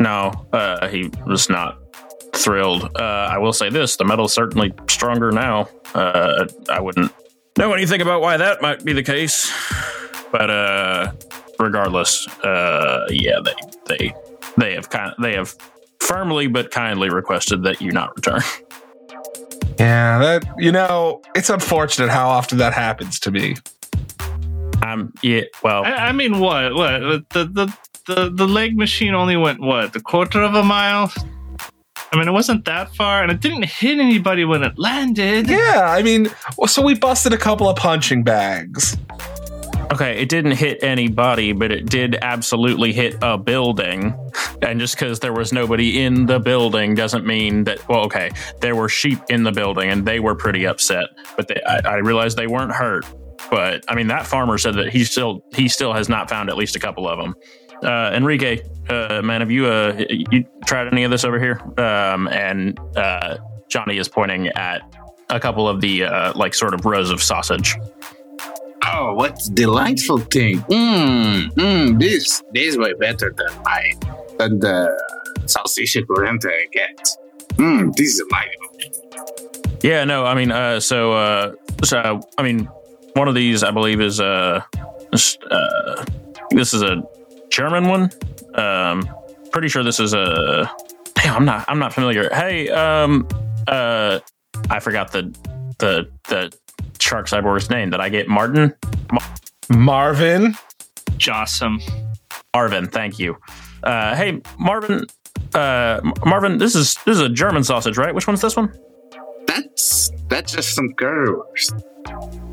No, 0.00 0.46
uh, 0.52 0.88
he 0.88 1.10
was 1.26 1.48
not 1.50 1.78
thrilled. 2.34 2.84
Uh, 2.96 3.28
I 3.30 3.38
will 3.38 3.52
say 3.52 3.68
this: 3.68 3.96
the 3.96 4.04
metal's 4.04 4.32
certainly 4.32 4.72
stronger 4.88 5.30
now. 5.30 5.68
Uh, 5.94 6.46
I 6.70 6.80
wouldn't 6.80 7.12
know 7.58 7.72
anything 7.72 8.00
about 8.00 8.20
why 8.20 8.36
that 8.36 8.62
might 8.62 8.84
be 8.84 8.92
the 8.92 9.02
case, 9.02 9.52
but 10.32 10.50
uh, 10.50 11.12
regardless, 11.58 12.26
uh, 12.44 13.06
yeah, 13.10 13.38
they 13.44 13.54
they 13.86 14.14
they 14.56 14.74
have 14.74 14.90
kind 14.90 15.14
they 15.20 15.34
have 15.34 15.54
firmly 16.00 16.46
but 16.46 16.70
kindly 16.70 17.10
requested 17.10 17.62
that 17.62 17.80
you 17.80 17.92
not 17.92 18.14
return. 18.16 18.40
Yeah, 19.78 20.18
that 20.18 20.44
you 20.58 20.72
know, 20.72 21.22
it's 21.34 21.50
unfortunate 21.50 22.10
how 22.10 22.28
often 22.28 22.58
that 22.58 22.72
happens 22.72 23.18
to 23.20 23.30
me. 23.30 23.56
Um, 24.84 25.12
yeah, 25.22 25.42
well, 25.62 25.84
I, 25.84 26.08
I 26.08 26.12
mean, 26.12 26.40
what? 26.40 26.74
What? 26.74 27.00
The, 27.30 27.44
the 27.44 27.78
the 28.06 28.30
the 28.30 28.46
leg 28.46 28.76
machine 28.76 29.14
only 29.14 29.36
went 29.36 29.60
what? 29.60 29.92
The 29.92 30.00
quarter 30.00 30.42
of 30.42 30.54
a 30.54 30.62
mile. 30.62 31.12
I 32.14 32.16
mean, 32.16 32.28
it 32.28 32.32
wasn't 32.32 32.64
that 32.66 32.94
far, 32.94 33.24
and 33.24 33.32
it 33.32 33.40
didn't 33.40 33.64
hit 33.64 33.98
anybody 33.98 34.44
when 34.44 34.62
it 34.62 34.78
landed. 34.78 35.48
Yeah, 35.48 35.88
I 35.88 36.00
mean, 36.00 36.30
so 36.64 36.80
we 36.80 36.94
busted 36.94 37.32
a 37.32 37.36
couple 37.36 37.68
of 37.68 37.76
punching 37.76 38.22
bags. 38.22 38.96
Okay, 39.92 40.22
it 40.22 40.28
didn't 40.28 40.52
hit 40.52 40.80
anybody, 40.84 41.50
but 41.50 41.72
it 41.72 41.86
did 41.86 42.16
absolutely 42.22 42.92
hit 42.92 43.16
a 43.20 43.36
building. 43.36 44.16
And 44.62 44.78
just 44.78 44.94
because 44.94 45.18
there 45.18 45.32
was 45.32 45.52
nobody 45.52 46.04
in 46.04 46.26
the 46.26 46.38
building 46.38 46.94
doesn't 46.94 47.26
mean 47.26 47.64
that. 47.64 47.86
Well, 47.88 48.04
okay, 48.04 48.30
there 48.60 48.76
were 48.76 48.88
sheep 48.88 49.18
in 49.28 49.42
the 49.42 49.52
building, 49.52 49.90
and 49.90 50.06
they 50.06 50.20
were 50.20 50.36
pretty 50.36 50.68
upset. 50.68 51.06
But 51.34 51.48
they, 51.48 51.60
I, 51.66 51.80
I 51.84 51.94
realized 51.96 52.36
they 52.36 52.46
weren't 52.46 52.72
hurt. 52.72 53.04
But 53.50 53.84
I 53.88 53.96
mean, 53.96 54.06
that 54.06 54.24
farmer 54.24 54.56
said 54.56 54.76
that 54.76 54.90
he 54.90 55.02
still 55.04 55.44
he 55.52 55.66
still 55.66 55.92
has 55.92 56.08
not 56.08 56.30
found 56.30 56.48
at 56.48 56.56
least 56.56 56.76
a 56.76 56.80
couple 56.80 57.08
of 57.08 57.18
them. 57.18 57.34
Uh, 57.84 58.12
Enrique, 58.14 58.62
uh, 58.88 59.20
man, 59.22 59.40
have 59.40 59.50
you 59.50 59.66
uh, 59.66 60.04
you 60.08 60.44
tried 60.66 60.88
any 60.88 61.04
of 61.04 61.10
this 61.10 61.24
over 61.24 61.38
here? 61.38 61.60
Um, 61.78 62.28
and 62.28 62.78
uh, 62.96 63.38
Johnny 63.68 63.98
is 63.98 64.08
pointing 64.08 64.48
at 64.48 64.82
a 65.30 65.38
couple 65.38 65.68
of 65.68 65.80
the 65.80 66.04
uh, 66.04 66.32
like 66.34 66.54
sort 66.54 66.74
of 66.74 66.84
rows 66.84 67.10
of 67.10 67.22
sausage. 67.22 67.76
Oh, 68.86 69.14
what 69.14 69.38
delightful 69.54 70.18
thing! 70.18 70.60
Mmm, 70.60 71.48
mmm. 71.50 71.98
This 71.98 72.42
this 72.52 72.68
is 72.68 72.78
way 72.78 72.92
better 72.94 73.34
than 73.36 73.62
my 73.62 73.92
than 74.38 74.60
the 74.60 74.90
salsicha 75.44 76.02
corriente 76.06 76.46
I 76.46 76.66
get. 76.72 77.08
Mmm, 77.56 77.94
this 77.96 78.14
is 78.14 78.22
delightful. 78.28 78.64
Yeah, 79.82 80.04
no, 80.04 80.24
I 80.24 80.34
mean, 80.34 80.50
uh, 80.50 80.80
so, 80.80 81.12
uh, 81.12 81.52
so, 81.84 82.20
I 82.38 82.42
mean, 82.42 82.70
one 83.12 83.28
of 83.28 83.34
these, 83.34 83.62
I 83.62 83.70
believe, 83.70 84.00
is 84.00 84.18
uh, 84.18 84.62
uh, 85.12 86.04
this 86.50 86.72
is 86.72 86.80
a 86.80 87.02
German 87.54 87.86
one. 87.86 88.10
Um, 88.54 89.08
pretty 89.52 89.68
sure 89.68 89.84
this 89.84 90.00
is 90.00 90.12
a. 90.12 90.68
Damn, 91.14 91.36
I'm 91.36 91.44
not, 91.44 91.64
I'm 91.68 91.78
not 91.78 91.94
familiar. 91.94 92.28
Hey, 92.32 92.68
um, 92.68 93.28
uh, 93.68 94.18
I 94.70 94.80
forgot 94.80 95.12
the 95.12 95.32
the 95.78 96.10
the 96.24 96.52
shark 96.98 97.28
cyborg's 97.28 97.70
name. 97.70 97.90
Did 97.90 98.00
I 98.00 98.08
get 98.08 98.26
Martin? 98.26 98.74
Marvin, 99.68 100.56
Jossum. 101.12 101.80
Marvin, 102.52 102.88
thank 102.88 103.20
you. 103.20 103.36
Uh, 103.84 104.16
hey, 104.16 104.40
Marvin. 104.58 105.06
Uh, 105.54 106.00
Marvin, 106.26 106.58
this 106.58 106.74
is 106.74 106.96
this 107.04 107.18
is 107.18 107.20
a 107.20 107.28
German 107.28 107.62
sausage, 107.62 107.96
right? 107.96 108.12
Which 108.12 108.26
one's 108.26 108.40
this 108.40 108.56
one? 108.56 108.76
That's 109.46 110.10
that's 110.26 110.52
just 110.52 110.74
some 110.74 110.92
currywurst. 110.94 111.80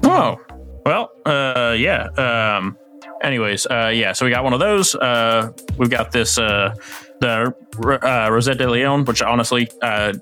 Oh, 0.03 0.37
well, 0.85 1.09
uh, 1.25 1.75
yeah. 1.75 2.03
Um, 2.17 2.77
anyways, 3.23 3.65
uh, 3.67 3.91
yeah. 3.93 4.13
So 4.13 4.25
we 4.25 4.31
got 4.31 4.43
one 4.43 4.53
of 4.53 4.59
those. 4.59 4.95
Uh, 4.95 5.51
we've 5.77 5.89
got 5.89 6.11
this, 6.11 6.37
uh, 6.37 6.73
the 7.19 7.53
uh, 8.03 8.31
Rosette 8.31 8.57
de 8.57 8.69
Lyon, 8.69 9.05
which 9.05 9.21
honestly, 9.21 9.69
uh, 9.81 10.13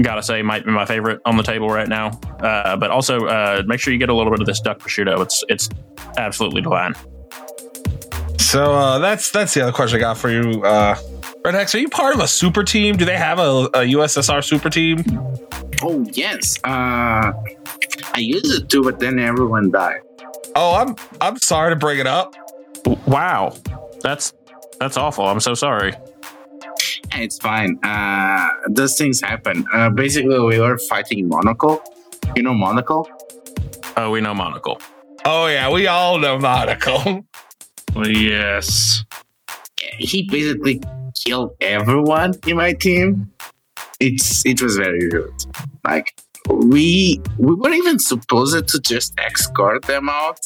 gotta 0.00 0.22
say, 0.22 0.42
might 0.42 0.64
be 0.64 0.70
my 0.70 0.86
favorite 0.86 1.20
on 1.24 1.36
the 1.36 1.42
table 1.42 1.68
right 1.68 1.88
now. 1.88 2.08
Uh, 2.40 2.76
but 2.76 2.90
also, 2.90 3.26
uh, 3.26 3.62
make 3.66 3.80
sure 3.80 3.92
you 3.92 3.98
get 3.98 4.08
a 4.08 4.14
little 4.14 4.30
bit 4.30 4.40
of 4.40 4.46
this 4.46 4.60
duck 4.60 4.78
prosciutto. 4.78 5.20
It's 5.20 5.44
it's 5.48 5.68
absolutely 6.16 6.62
divine. 6.62 6.94
So 8.38 8.74
uh, 8.74 8.98
that's 8.98 9.30
that's 9.30 9.54
the 9.54 9.62
other 9.62 9.72
question 9.72 9.96
I 9.96 10.00
got 10.00 10.18
for 10.18 10.30
you. 10.30 10.62
Uh, 10.62 10.96
Red 11.44 11.54
Hex, 11.54 11.74
are 11.74 11.78
you 11.78 11.88
part 11.88 12.14
of 12.14 12.20
a 12.20 12.28
super 12.28 12.62
team? 12.62 12.96
Do 12.96 13.04
they 13.04 13.16
have 13.16 13.38
a, 13.38 13.42
a 13.74 13.80
USSR 13.94 14.44
super 14.44 14.70
team? 14.70 15.02
Oh 15.82 16.06
yes. 16.12 16.58
Uh, 16.62 17.32
I 18.14 18.18
used 18.18 18.52
it 18.52 18.68
too, 18.68 18.82
but 18.82 19.00
then 19.00 19.18
everyone 19.18 19.70
died. 19.70 20.00
Oh, 20.54 20.74
I'm 20.74 20.96
I'm 21.20 21.38
sorry 21.38 21.72
to 21.72 21.76
bring 21.76 21.98
it 21.98 22.06
up. 22.06 22.34
Wow, 23.06 23.54
that's 24.00 24.32
that's 24.78 24.96
awful. 24.96 25.26
I'm 25.26 25.40
so 25.40 25.54
sorry. 25.54 25.92
It's 27.14 27.38
fine. 27.38 27.78
Uh, 27.82 28.48
those 28.68 28.96
things 28.96 29.20
happen. 29.20 29.64
Uh, 29.72 29.90
basically, 29.90 30.38
we 30.40 30.58
were 30.58 30.78
fighting 30.78 31.28
Monocle. 31.28 31.82
You 32.34 32.42
know 32.42 32.54
Monocle? 32.54 33.08
Oh, 33.96 34.10
we 34.10 34.20
know 34.20 34.34
Monocle. 34.34 34.80
Oh 35.24 35.46
yeah, 35.46 35.70
we 35.70 35.86
all 35.86 36.18
know 36.18 36.38
Monocle. 36.38 37.24
Yes. 38.06 39.04
He 39.98 40.22
basically 40.22 40.80
killed 41.14 41.54
everyone 41.60 42.32
in 42.46 42.56
my 42.56 42.72
team. 42.72 43.30
It's 44.00 44.46
it 44.46 44.62
was 44.62 44.78
very 44.78 45.08
rude. 45.10 45.34
Like 45.86 46.14
we 46.48 47.20
we 47.38 47.54
weren't 47.54 47.74
even 47.74 47.98
supposed 47.98 48.66
to 48.68 48.80
just 48.80 49.12
escort 49.18 49.82
them 49.82 50.08
out 50.08 50.40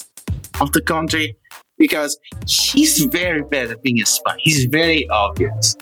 of 0.61 0.72
the 0.72 0.80
country 0.80 1.37
because 1.79 2.18
he's 2.47 3.05
very 3.05 3.43
bad 3.43 3.70
at 3.70 3.83
being 3.83 4.01
a 4.01 4.07
spy. 4.07 4.37
He's 4.39 4.64
very 4.66 5.09
obvious. 5.11 5.77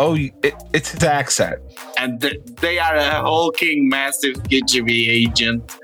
Oh, 0.00 0.16
it, 0.16 0.54
it's 0.72 0.90
his 0.90 1.04
accent. 1.04 1.60
and 1.96 2.20
th- 2.20 2.40
they 2.60 2.80
are 2.80 2.96
a 2.96 3.20
hulking, 3.20 3.88
massive 3.88 4.34
KGB 4.44 5.08
agent 5.08 5.78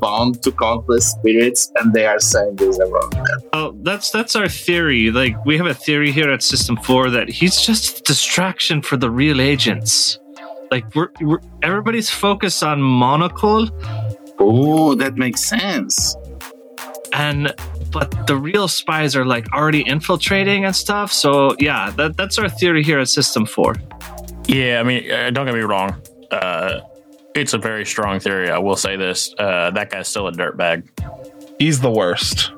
bound 0.00 0.42
to 0.44 0.52
countless 0.52 1.10
spirits, 1.10 1.70
and 1.76 1.92
they 1.92 2.06
are 2.06 2.18
saying 2.20 2.56
this 2.56 2.78
about 2.78 3.10
them. 3.10 3.26
Oh, 3.52 3.76
that's 3.82 4.10
that's 4.10 4.34
our 4.34 4.48
theory. 4.48 5.10
Like 5.10 5.44
we 5.44 5.58
have 5.58 5.66
a 5.66 5.74
theory 5.74 6.10
here 6.10 6.30
at 6.30 6.42
System 6.42 6.76
Four 6.78 7.10
that 7.10 7.28
he's 7.28 7.60
just 7.60 7.98
a 7.98 8.02
distraction 8.04 8.80
for 8.80 8.96
the 8.96 9.10
real 9.10 9.40
agents. 9.42 10.18
Like 10.70 10.94
we're, 10.94 11.10
we're 11.20 11.40
everybody's 11.62 12.08
focused 12.08 12.62
on 12.62 12.80
Monocle, 12.80 13.68
Oh, 14.38 14.94
that 14.94 15.16
makes 15.16 15.44
sense. 15.44 16.16
and 17.12 17.52
but 17.90 18.26
the 18.26 18.36
real 18.36 18.68
spies 18.68 19.16
are 19.16 19.24
like 19.24 19.52
already 19.52 19.86
infiltrating 19.86 20.64
and 20.64 20.74
stuff. 20.74 21.12
So 21.12 21.54
yeah, 21.58 21.90
that 21.92 22.16
that's 22.16 22.38
our 22.38 22.48
theory 22.48 22.82
here 22.82 22.98
at 22.98 23.08
System 23.08 23.46
Four. 23.46 23.76
Yeah, 24.46 24.80
I 24.80 24.82
mean, 24.82 25.10
uh, 25.10 25.30
don't 25.30 25.46
get 25.46 25.54
me 25.54 25.60
wrong. 25.60 26.00
Uh, 26.30 26.80
it's 27.34 27.54
a 27.54 27.58
very 27.58 27.84
strong 27.86 28.20
theory. 28.20 28.50
I 28.50 28.58
will 28.58 28.76
say 28.76 28.96
this: 28.96 29.34
uh, 29.38 29.70
that 29.72 29.90
guy's 29.90 30.08
still 30.08 30.28
a 30.28 30.32
dirtbag. 30.32 30.88
He's 31.58 31.80
the 31.80 31.90
worst. 31.90 32.52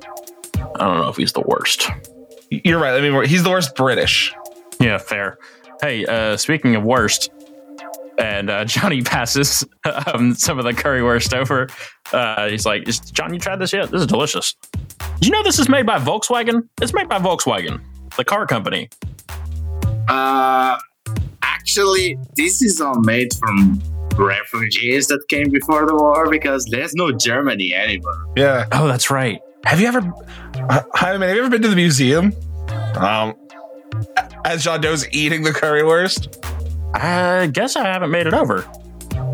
I 0.56 0.84
don't 0.84 0.98
know 0.98 1.08
if 1.08 1.16
he's 1.16 1.32
the 1.32 1.42
worst. 1.42 1.90
You're 2.50 2.78
right. 2.78 2.94
I 2.94 3.08
mean, 3.08 3.24
he's 3.28 3.42
the 3.42 3.50
worst 3.50 3.74
British. 3.74 4.34
Yeah, 4.80 4.98
fair. 4.98 5.38
Hey, 5.80 6.04
uh, 6.06 6.36
speaking 6.36 6.76
of 6.76 6.84
worst, 6.84 7.30
and 8.18 8.50
uh, 8.50 8.64
Johnny 8.66 9.02
passes 9.02 9.64
um, 9.84 10.34
some 10.34 10.58
of 10.58 10.64
the 10.64 10.72
currywurst 10.72 11.34
over. 11.34 11.68
Uh, 12.12 12.48
he's 12.48 12.66
like, 12.66 12.88
is, 12.88 13.00
"John, 13.00 13.32
you 13.32 13.40
tried 13.40 13.58
this 13.58 13.72
yet? 13.72 13.90
This 13.90 14.02
is 14.02 14.06
delicious. 14.06 14.54
Did 15.22 15.26
you 15.28 15.32
know 15.34 15.44
this 15.44 15.60
is 15.60 15.68
made 15.68 15.86
by 15.86 16.00
Volkswagen? 16.00 16.68
It's 16.80 16.92
made 16.92 17.08
by 17.08 17.20
Volkswagen, 17.20 17.80
the 18.16 18.24
car 18.24 18.44
company. 18.44 18.88
Uh, 20.08 20.76
actually, 21.44 22.18
this 22.34 22.60
is 22.60 22.80
all 22.80 22.98
made 23.02 23.28
from 23.34 23.80
refugees 24.16 25.06
that 25.06 25.22
came 25.28 25.48
before 25.48 25.86
the 25.86 25.94
war 25.94 26.28
because 26.28 26.64
there's 26.64 26.92
no 26.94 27.12
Germany 27.12 27.72
anymore. 27.72 28.32
Yeah. 28.36 28.66
Oh, 28.72 28.88
that's 28.88 29.12
right. 29.12 29.40
Have 29.64 29.80
you 29.80 29.86
ever, 29.86 30.00
uh, 30.68 30.82
Hi, 30.94 31.16
man, 31.16 31.28
have 31.28 31.36
you 31.36 31.42
ever 31.44 31.50
been 31.50 31.62
to 31.62 31.68
the 31.68 31.76
museum? 31.76 32.32
Um, 32.96 33.36
as 34.44 34.64
John 34.64 34.80
Doe's 34.80 35.08
eating 35.12 35.44
the 35.44 35.50
currywurst, 35.50 36.44
I 36.96 37.46
guess 37.46 37.76
I 37.76 37.84
haven't 37.86 38.10
made 38.10 38.26
it 38.26 38.34
over. 38.34 38.68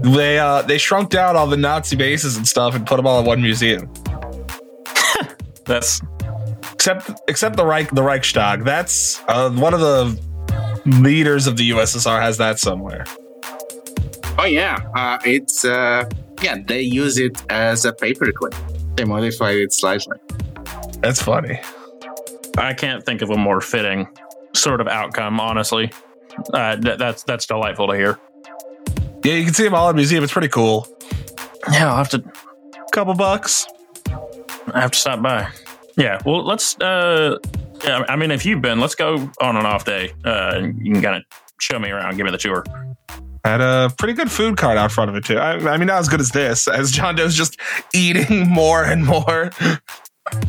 they 0.02 0.38
uh 0.38 0.60
they 0.60 0.76
shrunk 0.76 1.08
down 1.08 1.34
all 1.34 1.46
the 1.46 1.56
Nazi 1.56 1.96
bases 1.96 2.36
and 2.36 2.46
stuff 2.46 2.74
and 2.74 2.86
put 2.86 2.96
them 2.98 3.06
all 3.06 3.20
in 3.20 3.24
one 3.24 3.40
museum. 3.40 3.90
That's 5.68 6.00
Except 6.72 7.10
except 7.28 7.56
the 7.56 7.66
Reich 7.66 7.90
the 7.90 8.02
Reichstag. 8.02 8.64
That's 8.64 9.22
uh, 9.28 9.50
one 9.50 9.74
of 9.74 9.80
the 9.80 10.18
leaders 10.86 11.46
of 11.46 11.56
the 11.56 11.70
USSR 11.70 12.20
has 12.20 12.38
that 12.38 12.58
somewhere. 12.58 13.04
Oh 14.38 14.44
yeah, 14.44 14.78
uh, 14.94 15.18
it's 15.24 15.64
uh, 15.64 16.08
yeah 16.40 16.56
they 16.64 16.80
use 16.80 17.18
it 17.18 17.42
as 17.50 17.84
a 17.84 17.92
paperclip. 17.92 18.54
They 18.96 19.04
modified 19.04 19.56
it 19.56 19.72
slightly. 19.72 20.18
That's 21.00 21.20
funny. 21.20 21.60
I 22.56 22.74
can't 22.74 23.04
think 23.04 23.22
of 23.22 23.30
a 23.30 23.36
more 23.36 23.60
fitting 23.60 24.08
sort 24.54 24.80
of 24.80 24.88
outcome. 24.88 25.40
Honestly, 25.40 25.92
uh, 26.54 26.76
that, 26.76 26.98
that's 26.98 27.22
that's 27.24 27.46
delightful 27.46 27.88
to 27.88 27.94
hear. 27.94 28.18
Yeah, 29.24 29.34
you 29.34 29.44
can 29.44 29.54
see 29.54 29.64
them 29.64 29.74
all 29.74 29.90
in 29.90 29.96
the 29.96 30.00
museum. 30.00 30.22
It's 30.22 30.32
pretty 30.32 30.48
cool. 30.48 30.86
Yeah, 31.72 31.90
I'll 31.90 31.96
have 31.96 32.08
to 32.10 32.24
Couple 32.92 33.14
bucks. 33.14 33.66
I 34.74 34.80
have 34.80 34.90
to 34.92 34.98
stop 34.98 35.22
by. 35.22 35.48
Yeah, 35.96 36.20
well, 36.24 36.44
let's. 36.44 36.78
uh 36.80 37.38
Yeah, 37.84 38.04
I 38.08 38.16
mean, 38.16 38.30
if 38.30 38.44
you've 38.46 38.60
been, 38.62 38.80
let's 38.80 38.94
go 38.94 39.30
on 39.40 39.56
an 39.56 39.66
off 39.66 39.84
day. 39.84 40.12
Uh, 40.24 40.68
you 40.80 40.92
can 40.94 41.02
kind 41.02 41.16
of 41.16 41.22
show 41.60 41.78
me 41.78 41.90
around, 41.90 42.16
give 42.16 42.24
me 42.24 42.30
the 42.32 42.38
tour. 42.38 42.64
Had 43.44 43.60
a 43.60 43.90
pretty 43.98 44.14
good 44.14 44.30
food 44.30 44.56
cart 44.56 44.76
out 44.76 44.90
front 44.92 45.10
of 45.10 45.16
it 45.16 45.24
too. 45.24 45.38
I, 45.38 45.54
I 45.72 45.76
mean, 45.76 45.86
not 45.86 46.00
as 46.00 46.08
good 46.08 46.20
as 46.20 46.30
this, 46.30 46.68
as 46.68 46.90
John 46.90 47.14
Doe's 47.14 47.34
just 47.34 47.58
eating 47.94 48.48
more 48.48 48.84
and 48.84 49.04
more. 49.04 49.50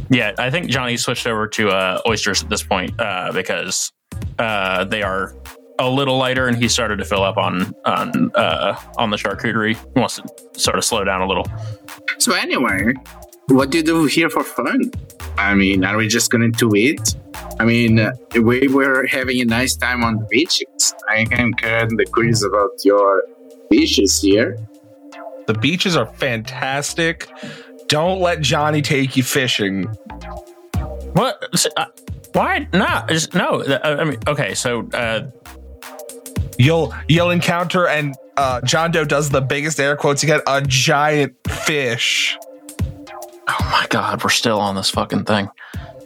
Yeah, 0.10 0.34
I 0.38 0.50
think 0.50 0.70
Johnny 0.70 0.98
switched 0.98 1.26
over 1.26 1.48
to 1.48 1.70
uh, 1.70 2.02
oysters 2.08 2.44
at 2.44 2.50
this 2.50 2.64
point 2.64 3.00
uh, 3.00 3.32
because 3.32 3.92
uh, 4.38 4.84
they 4.86 5.02
are 5.04 5.34
a 5.80 5.90
little 5.90 6.18
lighter, 6.18 6.48
and 6.48 6.58
he 6.58 6.68
started 6.68 6.98
to 6.98 7.06
fill 7.06 7.24
up 7.24 7.38
on 7.38 7.74
on 7.86 8.32
uh, 8.36 8.76
on 8.98 9.12
the 9.12 9.18
charcuterie. 9.18 9.78
He 9.78 10.00
wants 10.00 10.18
to 10.18 10.60
sort 10.60 10.78
of 10.78 10.84
slow 10.84 11.04
down 11.06 11.22
a 11.22 11.28
little. 11.28 11.46
So 12.18 12.34
anyway, 12.34 12.94
what 13.50 13.70
do 13.72 13.78
you 13.80 13.84
do 13.84 14.06
here 14.06 14.30
for 14.30 14.44
fun? 14.44 14.92
I 15.38 15.54
mean, 15.56 15.84
are 15.84 15.98
we 15.98 16.08
just 16.08 16.32
going 16.32 16.52
to 16.52 16.76
eat? 16.76 17.16
I 17.60 17.66
mean, 17.66 18.00
uh, 18.00 18.14
we 18.42 18.68
were 18.68 19.06
having 19.08 19.42
a 19.42 19.46
nice 19.46 19.76
time 19.76 20.04
on 20.04 20.18
the 20.18 20.26
beaches. 20.26 20.94
I 21.10 21.26
am 21.32 21.54
kind 21.54 22.00
of 22.00 22.14
curious 22.14 22.44
about 22.44 22.72
your 22.84 23.24
beaches 23.70 24.22
here. 24.22 24.58
The 25.48 25.54
beaches 25.54 25.96
are 25.96 26.06
fantastic. 26.06 27.28
Don't 27.88 28.22
let 28.22 28.42
Johnny 28.42 28.82
take 28.82 29.18
you 29.18 29.24
fishing. 29.24 29.86
What? 31.14 31.44
Uh, 31.76 31.86
Why 32.34 32.68
not? 32.74 33.10
Just, 33.10 33.34
no. 33.34 33.62
uh, 33.62 33.98
I 34.00 34.04
mean, 34.04 34.20
okay. 34.28 34.54
So 34.54 34.88
uh, 34.94 35.28
You'll 36.60 36.94
you'll 37.08 37.30
encounter 37.30 37.88
and 37.88 38.14
uh, 38.36 38.60
John 38.62 38.92
Doe 38.92 39.06
does 39.06 39.30
the 39.30 39.40
biggest 39.40 39.80
air 39.80 39.96
quotes. 39.96 40.22
You 40.22 40.28
get 40.28 40.42
a 40.46 40.62
giant 40.62 41.34
fish. 41.48 42.38
Oh 43.52 43.70
my 43.72 43.88
god, 43.90 44.24
we're 44.24 44.30
still 44.30 44.60
on 44.60 44.76
this 44.76 44.92
fucking 44.92 45.26
thing. 45.26 45.50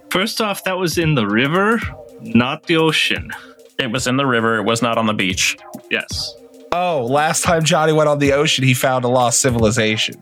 First 0.10 0.40
off, 0.40 0.64
that 0.64 0.78
was 0.78 0.98
in 0.98 1.16
the 1.16 1.28
river, 1.28 1.78
not 2.22 2.64
the 2.68 2.78
ocean. 2.78 3.32
It 3.78 3.92
was 3.92 4.08
in 4.08 4.16
the 4.16 4.26
river. 4.26 4.58
It 4.58 4.64
was 4.64 4.82
not 4.82 4.98
on 4.98 5.08
the 5.08 5.14
beach. 5.14 5.58
Yes. 5.92 6.34
Oh, 6.72 7.06
last 7.06 7.44
time 7.44 7.66
Johnny 7.66 7.92
went 7.92 8.08
on 8.08 8.20
the 8.20 8.32
ocean, 8.32 8.64
he 8.64 8.74
found 8.74 9.04
a 9.04 9.10
lost 9.10 9.42
civilization. 9.42 10.16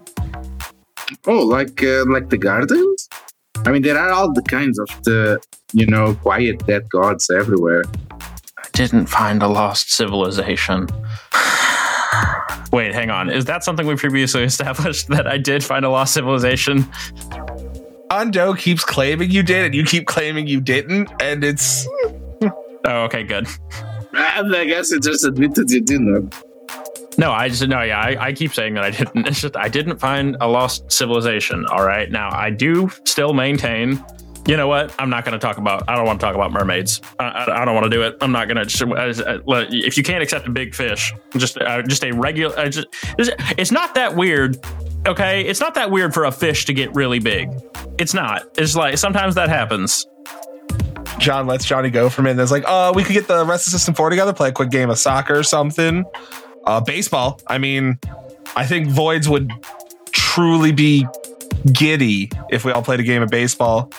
Oh, 1.27 1.45
like 1.45 1.83
uh, 1.83 2.05
like 2.07 2.29
the 2.29 2.37
gardens? 2.37 3.07
I 3.65 3.71
mean, 3.71 3.83
there 3.83 3.97
are 3.99 4.09
all 4.09 4.33
the 4.33 4.41
kinds 4.41 4.79
of 4.79 4.87
the 5.03 5.39
you 5.73 5.85
know 5.85 6.15
quiet 6.15 6.65
dead 6.65 6.89
gods 6.89 7.29
everywhere. 7.29 7.83
I 8.57 8.67
didn't 8.73 9.05
find 9.05 9.43
a 9.43 9.47
lost 9.47 9.91
civilization. 9.91 10.87
Wait, 12.71 12.93
hang 12.93 13.09
on. 13.09 13.29
Is 13.29 13.45
that 13.45 13.63
something 13.63 13.85
we 13.85 13.95
previously 13.95 14.43
established 14.51 15.07
that 15.09 15.27
I 15.27 15.37
did 15.37 15.63
find 15.63 15.85
a 15.85 15.89
lost 15.89 16.13
civilization? 16.13 16.85
John 18.11 18.31
Doe 18.31 18.53
keeps 18.53 18.83
claiming 18.83 19.31
you 19.31 19.41
did, 19.41 19.65
and 19.65 19.75
you 19.75 19.85
keep 19.85 20.05
claiming 20.05 20.47
you 20.47 20.59
didn't, 20.59 21.09
and 21.21 21.43
it's 21.43 21.87
Oh, 22.85 23.03
okay, 23.03 23.23
good. 23.23 23.47
And 24.13 24.55
I 24.55 24.65
guess 24.65 24.91
it 24.91 25.03
just 25.03 25.23
admitted 25.23 25.69
you 25.69 25.81
didn't. 25.81 26.35
No, 27.17 27.31
I 27.31 27.49
just 27.49 27.67
no, 27.67 27.81
yeah, 27.81 27.99
I, 27.99 28.27
I 28.27 28.33
keep 28.33 28.53
saying 28.53 28.73
that 28.75 28.83
I 28.83 28.89
didn't. 28.91 29.27
It's 29.27 29.41
just 29.41 29.55
I 29.55 29.67
didn't 29.67 29.97
find 29.97 30.37
a 30.41 30.47
lost 30.47 30.91
civilization. 30.91 31.65
All 31.67 31.85
right, 31.85 32.09
now 32.09 32.29
I 32.31 32.49
do 32.49 32.89
still 33.05 33.33
maintain. 33.33 34.03
You 34.47 34.57
know 34.57 34.67
what? 34.67 34.93
I'm 34.97 35.09
not 35.09 35.23
going 35.23 35.33
to 35.33 35.39
talk 35.39 35.57
about. 35.57 35.83
I 35.87 35.95
don't 35.95 36.05
want 36.05 36.19
to 36.19 36.25
talk 36.25 36.33
about 36.33 36.51
mermaids. 36.51 36.99
I, 37.19 37.25
I, 37.25 37.61
I 37.61 37.65
don't 37.65 37.75
want 37.75 37.85
to 37.85 37.89
do 37.89 38.01
it. 38.01 38.17
I'm 38.21 38.31
not 38.31 38.47
going 38.47 38.57
to. 38.57 39.69
If 39.87 39.97
you 39.97 40.03
can't 40.03 40.23
accept 40.23 40.47
a 40.47 40.51
big 40.51 40.73
fish, 40.73 41.13
just 41.37 41.57
uh, 41.57 41.83
just 41.83 42.03
a 42.03 42.11
regular. 42.11 42.57
Uh, 42.57 42.69
just, 42.69 42.87
it's 43.57 43.71
not 43.71 43.93
that 43.95 44.15
weird. 44.15 44.57
Okay, 45.07 45.41
it's 45.41 45.59
not 45.59 45.75
that 45.75 45.91
weird 45.91 46.13
for 46.13 46.25
a 46.25 46.31
fish 46.31 46.65
to 46.65 46.73
get 46.73 46.93
really 46.95 47.19
big. 47.19 47.49
It's 47.97 48.13
not. 48.13 48.43
It's 48.57 48.75
like 48.75 48.97
sometimes 48.97 49.35
that 49.35 49.49
happens. 49.49 50.07
John 51.19 51.45
lets 51.45 51.65
Johnny 51.65 51.91
go 51.91 52.09
from 52.09 52.25
it. 52.25 52.31
And 52.31 52.41
it's 52.41 52.51
like, 52.51 52.63
oh, 52.67 52.93
we 52.93 53.03
could 53.03 53.13
get 53.13 53.27
the 53.27 53.45
rest 53.45 53.67
of 53.67 53.73
System 53.73 53.93
4 53.93 54.09
together, 54.09 54.33
play 54.33 54.49
a 54.49 54.51
quick 54.51 54.71
game 54.71 54.89
of 54.89 54.97
soccer 54.97 55.37
or 55.37 55.43
something. 55.43 56.03
Uh, 56.65 56.81
baseball. 56.81 57.39
I 57.47 57.59
mean, 57.59 57.99
I 58.55 58.65
think 58.65 58.87
Voids 58.87 59.27
would 59.27 59.51
truly 60.11 60.71
be 60.71 61.07
giddy 61.71 62.31
if 62.49 62.65
we 62.65 62.71
all 62.71 62.81
played 62.81 62.99
a 62.99 63.03
game 63.03 63.21
of 63.21 63.29
baseball. 63.29 63.91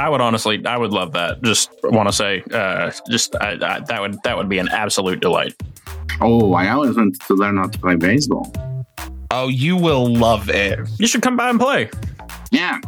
I 0.00 0.08
would 0.08 0.22
honestly, 0.22 0.64
I 0.64 0.78
would 0.78 0.92
love 0.92 1.12
that. 1.12 1.42
Just 1.42 1.70
want 1.84 2.08
to 2.08 2.12
say, 2.12 2.42
uh, 2.52 2.90
just 3.10 3.36
I, 3.36 3.52
I, 3.52 3.80
that 3.80 4.00
would 4.00 4.16
that 4.24 4.36
would 4.36 4.48
be 4.48 4.58
an 4.58 4.68
absolute 4.68 5.20
delight. 5.20 5.54
Oh, 6.22 6.54
I 6.54 6.70
always 6.70 6.96
wanted 6.96 7.20
to 7.20 7.34
learn 7.34 7.58
how 7.58 7.66
to 7.68 7.78
play 7.78 7.96
baseball. 7.96 8.50
Oh, 9.30 9.48
you 9.48 9.76
will 9.76 10.06
love 10.12 10.48
it. 10.48 10.78
You 10.98 11.06
should 11.06 11.22
come 11.22 11.36
by 11.36 11.50
and 11.50 11.60
play. 11.60 11.90
Yeah. 12.50 12.80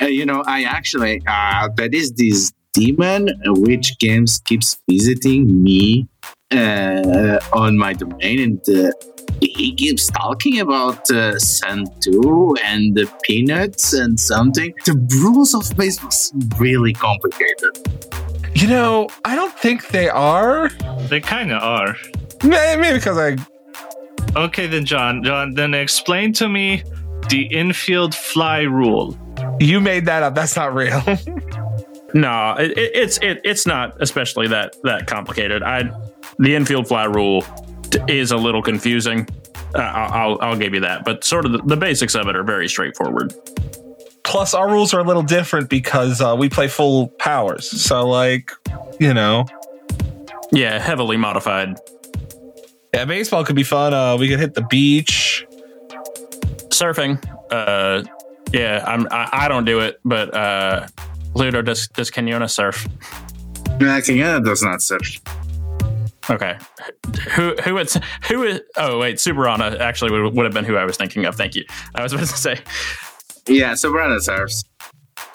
Uh, 0.00 0.06
you 0.06 0.24
know, 0.24 0.42
I 0.46 0.62
actually, 0.62 1.22
uh, 1.26 1.68
there 1.76 1.90
is 1.92 2.12
this 2.12 2.52
demon 2.72 3.30
which 3.44 3.98
games 3.98 4.40
keeps 4.44 4.76
visiting 4.88 5.62
me 5.62 6.08
uh, 6.52 7.38
on 7.52 7.76
my 7.76 7.92
domain 7.92 8.40
and 8.40 8.60
uh, 8.68 8.90
he 9.40 9.74
keeps 9.74 10.08
talking 10.08 10.60
about 10.60 10.98
uh, 11.10 11.34
Santu 11.36 12.56
and 12.64 12.94
the 12.94 13.12
peanuts 13.22 13.92
and 13.92 14.18
something. 14.18 14.74
The 14.84 14.94
rules 15.22 15.54
of 15.54 15.76
baseball 15.76 16.08
is 16.08 16.32
really 16.58 16.92
complicated. 16.92 17.78
You 18.54 18.68
know, 18.68 19.08
I 19.24 19.34
don't 19.34 19.52
think 19.58 19.88
they 19.88 20.08
are. 20.08 20.68
They 21.08 21.20
kind 21.20 21.52
of 21.52 21.62
are. 21.62 21.96
Maybe 22.42 22.92
because 22.92 23.18
I. 23.18 23.36
Okay, 24.36 24.66
then, 24.66 24.84
John. 24.84 25.22
John, 25.22 25.54
then 25.54 25.74
explain 25.74 26.32
to 26.34 26.48
me 26.48 26.82
the 27.28 27.42
infield 27.46 28.14
fly 28.14 28.60
rule. 28.60 29.18
You 29.60 29.80
made 29.80 30.06
that 30.06 30.22
up. 30.22 30.34
That's 30.34 30.56
not 30.56 30.74
real. 30.74 31.02
No, 32.14 32.54
it, 32.56 32.70
it, 32.78 32.92
it's 32.94 33.18
it, 33.18 33.40
it's 33.42 33.66
not 33.66 34.00
especially 34.00 34.46
that 34.46 34.76
that 34.84 35.08
complicated. 35.08 35.64
I 35.64 35.90
the 36.38 36.54
infield 36.54 36.86
fly 36.86 37.04
rule 37.04 37.42
t- 37.42 37.48
is 38.08 38.30
a 38.32 38.36
little 38.36 38.62
confusing. 38.62 39.28
Uh, 39.74 39.78
I'll, 39.78 40.12
I'll 40.12 40.38
I'll 40.50 40.56
give 40.56 40.74
you 40.74 40.80
that, 40.80 41.04
but 41.04 41.24
sort 41.24 41.46
of 41.46 41.52
the, 41.52 41.58
the 41.58 41.76
basics 41.76 42.14
of 42.14 42.28
it 42.28 42.36
are 42.36 42.44
very 42.44 42.68
straightforward. 42.68 43.34
Plus, 44.22 44.54
our 44.54 44.70
rules 44.70 44.94
are 44.94 45.00
a 45.00 45.04
little 45.04 45.22
different 45.22 45.68
because 45.68 46.20
uh, 46.20 46.34
we 46.38 46.48
play 46.48 46.66
full 46.68 47.08
powers. 47.18 47.68
So, 47.82 48.06
like, 48.08 48.50
you 48.98 49.12
know, 49.12 49.44
Yeah, 50.50 50.78
heavily 50.78 51.16
modified. 51.16 51.76
yeah, 52.94 53.04
baseball 53.04 53.44
could 53.44 53.56
be 53.56 53.64
fun. 53.64 53.92
Uh, 53.92 54.16
we 54.16 54.28
could 54.28 54.40
hit 54.40 54.54
the 54.54 54.62
beach. 54.62 55.46
Surfing. 56.70 57.22
Uh, 57.50 58.02
yeah, 58.52 58.82
I'm 58.86 59.06
I, 59.10 59.28
I 59.32 59.48
don't 59.48 59.64
do 59.64 59.80
it, 59.80 60.00
but 60.04 60.34
uh, 60.34 60.86
Ludo 61.34 61.62
does 61.62 61.88
does 61.88 62.10
Kenyona 62.10 62.50
surf? 62.50 62.86
Uh, 63.66 63.78
Kenyatta 64.00 64.44
does 64.44 64.62
not 64.62 64.80
search. 64.82 65.20
Okay, 66.30 66.56
who 67.32 67.54
who 67.64 67.76
it's 67.76 67.98
who 68.28 68.44
is? 68.44 68.60
Oh 68.76 68.98
wait, 68.98 69.16
Superana 69.16 69.78
actually 69.78 70.10
would, 70.10 70.34
would 70.34 70.44
have 70.44 70.54
been 70.54 70.64
who 70.64 70.76
I 70.76 70.84
was 70.84 70.96
thinking 70.96 71.24
of. 71.26 71.34
Thank 71.34 71.54
you. 71.54 71.64
I 71.94 72.02
was 72.02 72.12
about 72.12 72.26
to 72.28 72.36
say. 72.36 72.60
Yeah, 73.46 73.74
so 73.74 73.90
Brandon 73.92 74.20
serves. 74.20 74.64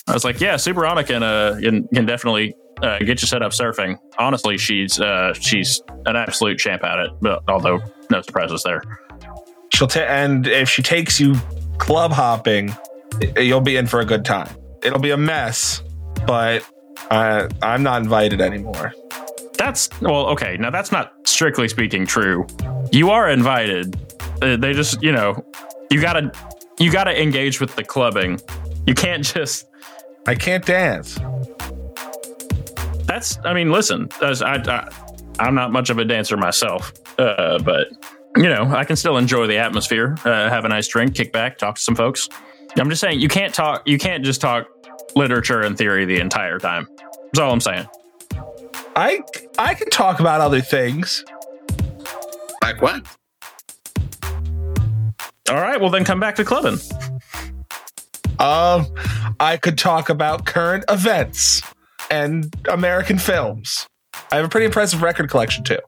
I 0.07 0.13
was 0.13 0.23
like, 0.23 0.41
yeah, 0.41 0.55
Superana 0.55 1.05
can 1.05 1.21
uh 1.21 1.59
can, 1.61 1.87
can 1.89 2.05
definitely 2.05 2.55
uh, 2.81 2.99
get 2.99 3.21
you 3.21 3.27
set 3.27 3.41
up 3.41 3.51
surfing. 3.51 3.97
Honestly, 4.17 4.57
she's 4.57 4.99
uh, 4.99 5.33
she's 5.33 5.81
an 6.05 6.15
absolute 6.15 6.57
champ 6.57 6.83
at 6.83 6.99
it. 6.99 7.11
But 7.21 7.43
although 7.47 7.79
no 8.09 8.21
surprises 8.21 8.63
there. 8.63 8.81
She'll 9.73 9.87
ta- 9.87 10.01
and 10.01 10.47
if 10.47 10.69
she 10.69 10.81
takes 10.81 11.19
you 11.19 11.35
club 11.77 12.11
hopping, 12.11 12.75
you'll 13.37 13.61
be 13.61 13.77
in 13.77 13.85
for 13.85 13.99
a 13.99 14.05
good 14.05 14.25
time. 14.25 14.49
It'll 14.81 14.99
be 14.99 15.11
a 15.11 15.17
mess, 15.17 15.83
but 16.25 16.67
uh, 17.11 17.47
I'm 17.61 17.83
not 17.83 18.01
invited 18.01 18.41
anymore. 18.41 18.93
That's 19.60 19.89
well, 19.99 20.28
okay. 20.28 20.55
Now 20.57 20.70
that's 20.70 20.89
not 20.89 21.14
strictly 21.26 21.68
speaking 21.68 22.05
true. 22.05 22.47
You 22.93 23.10
are 23.10 23.30
invited. 23.30 23.97
Uh, 24.41 24.55
they 24.55 24.72
just, 24.72 25.03
you 25.03 25.12
know, 25.12 25.45
you 25.91 26.01
gotta 26.01 26.32
you 26.80 26.89
gotta 26.89 27.22
engage 27.22 27.60
with 27.60 27.76
the 27.76 27.84
clubbing. 27.84 28.39
You 28.88 28.95
can't 28.95 29.24
just. 29.24 29.68
I 30.26 30.36
can't 30.36 30.66
dance. 30.66 31.20
That's. 33.03 33.38
I 33.43 33.53
mean, 33.53 33.70
listen. 33.70 34.07
As 34.22 34.41
I, 34.41 34.55
I, 34.55 34.89
I'm 35.39 35.55
not 35.55 35.74
much 35.74 35.89
of 35.89 35.97
a 35.97 36.05
dancer 36.05 36.38
myself, 36.38 36.93
uh, 37.18 37.60
but 37.60 37.89
you 38.38 38.47
know, 38.47 38.64
I 38.74 38.86
can 38.86 38.95
still 38.95 39.18
enjoy 39.18 39.45
the 39.47 39.57
atmosphere. 39.57 40.16
Uh, 40.24 40.49
have 40.49 40.64
a 40.64 40.70
nice 40.70 40.88
drink, 40.88 41.16
kick 41.16 41.34
back, 41.34 41.57
talk 41.57 41.76
to 41.76 41.82
some 41.82 41.95
folks. 41.95 42.30
I'm 42.78 42.89
just 42.89 43.01
saying, 43.01 43.20
you 43.20 43.28
can't 43.28 43.53
talk. 43.53 43.86
You 43.86 43.97
can't 43.97 44.24
just 44.24 44.39
talk 44.39 44.68
literature 45.18 45.64
and 45.64 45.78
theory 45.78 46.05
the 46.05 46.22
entire 46.22 46.60
time. 46.60 46.88
That's 46.97 47.39
all 47.39 47.51
I'm 47.51 47.60
saying. 47.60 47.88
I 48.95 49.21
I 49.57 49.73
can 49.73 49.89
talk 49.89 50.19
about 50.19 50.41
other 50.41 50.61
things. 50.61 51.23
Like 52.61 52.81
what? 52.81 53.05
All 55.49 55.55
right. 55.55 55.79
Well, 55.79 55.89
then 55.89 56.03
come 56.05 56.19
back 56.19 56.35
to 56.35 56.45
clubbing. 56.45 56.79
Um, 58.39 58.85
I 59.39 59.57
could 59.57 59.77
talk 59.77 60.09
about 60.09 60.45
current 60.45 60.85
events 60.89 61.61
and 62.11 62.53
American 62.69 63.17
films. 63.17 63.87
I 64.31 64.35
have 64.37 64.45
a 64.45 64.49
pretty 64.49 64.65
impressive 64.65 65.01
record 65.01 65.29
collection 65.29 65.63
too. 65.63 65.79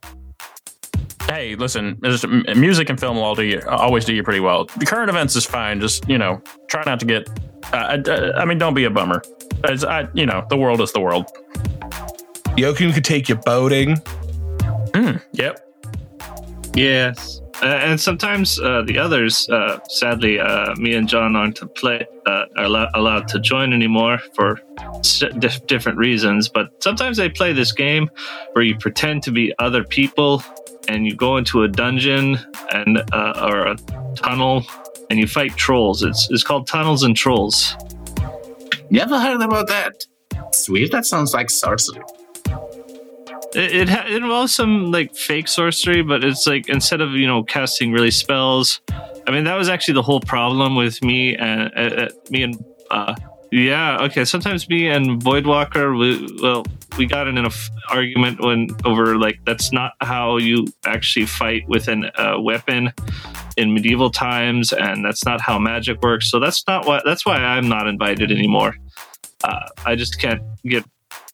Hey, 1.30 1.56
listen, 1.56 1.98
there's- 2.02 2.26
music 2.58 2.90
and 2.90 3.00
film 3.00 3.16
will 3.16 3.24
all 3.24 3.36
do 3.36 3.44
you, 3.44 3.62
always 3.70 4.04
do 4.04 4.14
you 4.14 4.22
pretty 4.24 4.42
well. 4.42 4.66
The 4.78 4.86
current 4.86 5.10
events 5.10 5.36
is 5.36 5.46
fine. 5.46 5.80
Just 5.80 6.10
you 6.10 6.18
know, 6.18 6.42
try 6.68 6.84
not 6.86 7.00
to 7.00 7.06
get. 7.06 7.30
Uh, 7.72 7.98
uh, 8.06 8.34
I 8.36 8.44
mean, 8.46 8.58
don't 8.58 8.74
be 8.74 8.84
a 8.84 8.90
bummer. 8.90 9.22
As 9.64 9.86
I, 9.86 10.08
you 10.14 10.26
know, 10.26 10.46
the 10.50 10.58
world 10.58 10.82
is 10.82 10.92
the 10.92 11.00
world. 11.00 11.28
Joachim 12.62 12.94
could 12.94 13.04
take 13.06 13.28
you 13.28 13.36
boating. 13.36 13.98
Yep. 15.34 15.68
Yes. 16.76 17.42
Uh, 17.62 17.66
and 17.66 18.00
sometimes 18.00 18.60
uh, 18.60 18.82
the 18.86 18.98
others, 18.98 19.48
uh, 19.50 19.80
sadly, 19.88 20.40
uh, 20.40 20.74
me 20.78 20.94
and 20.96 21.08
John 21.08 21.36
aren't 21.36 21.56
to 21.58 21.66
play, 21.68 22.06
uh, 22.26 22.46
are 22.58 22.66
allo- 22.66 22.90
allowed 22.94 23.28
to 23.30 23.40
join 23.40 23.72
anymore 23.74 24.20
for 24.36 24.60
s- 25.00 25.24
dif- 25.40 25.66
different 25.68 25.98
reasons. 25.98 26.50
But 26.50 26.82
sometimes 26.84 27.18
they 27.18 27.30
play 27.30 27.54
this 27.54 27.72
game 27.72 28.10
where 28.54 28.64
you 28.64 28.76
pretend 28.78 29.24
to 29.24 29.32
be 29.32 29.54
other 29.60 29.84
people 29.84 30.44
and 30.88 31.06
you 31.06 31.16
go 31.16 31.38
into 31.38 31.64
a 31.64 31.68
dungeon 31.68 32.38
and 32.72 32.98
uh, 33.12 33.48
or 33.50 33.68
a 33.68 33.76
tunnel 34.16 34.64
and 35.10 35.20
you 35.20 35.28
fight 35.28 35.56
trolls. 35.56 36.04
It's 36.04 36.30
it's 36.32 36.44
called 36.44 36.68
Tunnels 36.68 37.04
and 37.04 37.16
Trolls. 37.16 37.76
You 38.90 39.02
ever 39.02 39.20
heard 39.20 39.42
about 39.42 39.68
that? 39.68 40.06
Sweet. 40.54 40.92
That 40.92 41.06
sounds 41.06 41.34
like 41.34 41.50
sorcery. 41.50 42.02
It 43.54 43.90
it, 43.90 43.90
it 43.90 44.24
involves 44.24 44.54
some 44.54 44.92
like 44.92 45.16
fake 45.16 45.48
sorcery, 45.48 46.02
but 46.02 46.24
it's 46.24 46.48
like 46.48 46.70
instead 46.70 47.02
of 47.02 47.12
you 47.14 47.28
know 47.28 47.44
casting 47.44 47.92
really 47.92 48.12
spells. 48.12 48.82
I 49.28 49.32
mean, 49.32 49.44
that 49.44 49.56
was 49.56 49.70
actually 49.70 49.96
the 49.96 50.02
whole 50.02 50.20
problem 50.20 50.76
with 50.76 51.02
me 51.04 51.36
and 51.36 51.72
uh, 51.76 52.04
uh, 52.04 52.10
me 52.30 52.44
and 52.44 52.66
uh, 52.90 53.16
yeah. 53.52 53.98
Okay, 54.02 54.26
sometimes 54.26 54.68
me 54.70 54.88
and 54.88 55.22
Voidwalker, 55.22 55.98
we, 55.98 56.40
well, 56.42 56.66
we 56.98 57.06
got 57.06 57.28
in 57.28 57.38
an 57.38 57.50
argument 57.90 58.40
when 58.40 58.70
over 58.86 59.18
like 59.18 59.40
that's 59.46 59.72
not 59.74 59.94
how 60.02 60.38
you 60.38 60.68
actually 60.86 61.26
fight 61.26 61.68
with 61.68 61.88
an 61.88 62.10
uh, 62.16 62.40
weapon 62.40 62.94
in 63.58 63.74
medieval 63.74 64.10
times, 64.10 64.72
and 64.72 65.04
that's 65.04 65.26
not 65.26 65.42
how 65.42 65.60
magic 65.60 66.02
works. 66.02 66.32
So 66.32 66.40
that's 66.40 66.66
not 66.68 66.86
what. 66.86 67.04
That's 67.06 67.26
why 67.26 67.36
I'm 67.36 67.68
not 67.68 67.88
invited 67.88 68.32
anymore. 68.32 68.76
Uh, 69.44 69.68
I 69.86 69.96
just 69.96 70.20
can't 70.20 70.42
get 70.64 70.86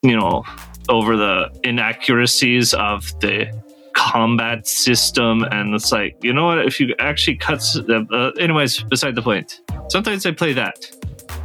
you 0.01 0.17
know 0.17 0.43
over 0.89 1.15
the 1.17 1.49
inaccuracies 1.63 2.73
of 2.73 3.07
the 3.19 3.47
combat 3.93 4.67
system 4.67 5.43
and 5.51 5.73
it's 5.73 5.91
like 5.91 6.15
you 6.23 6.31
know 6.31 6.45
what 6.45 6.59
if 6.59 6.79
you 6.79 6.93
actually 6.99 7.35
cuts 7.35 7.77
uh, 7.77 8.03
uh, 8.11 8.31
anyways 8.39 8.83
beside 8.83 9.15
the 9.15 9.21
point 9.21 9.61
sometimes 9.89 10.25
i 10.25 10.31
play 10.31 10.53
that 10.53 10.91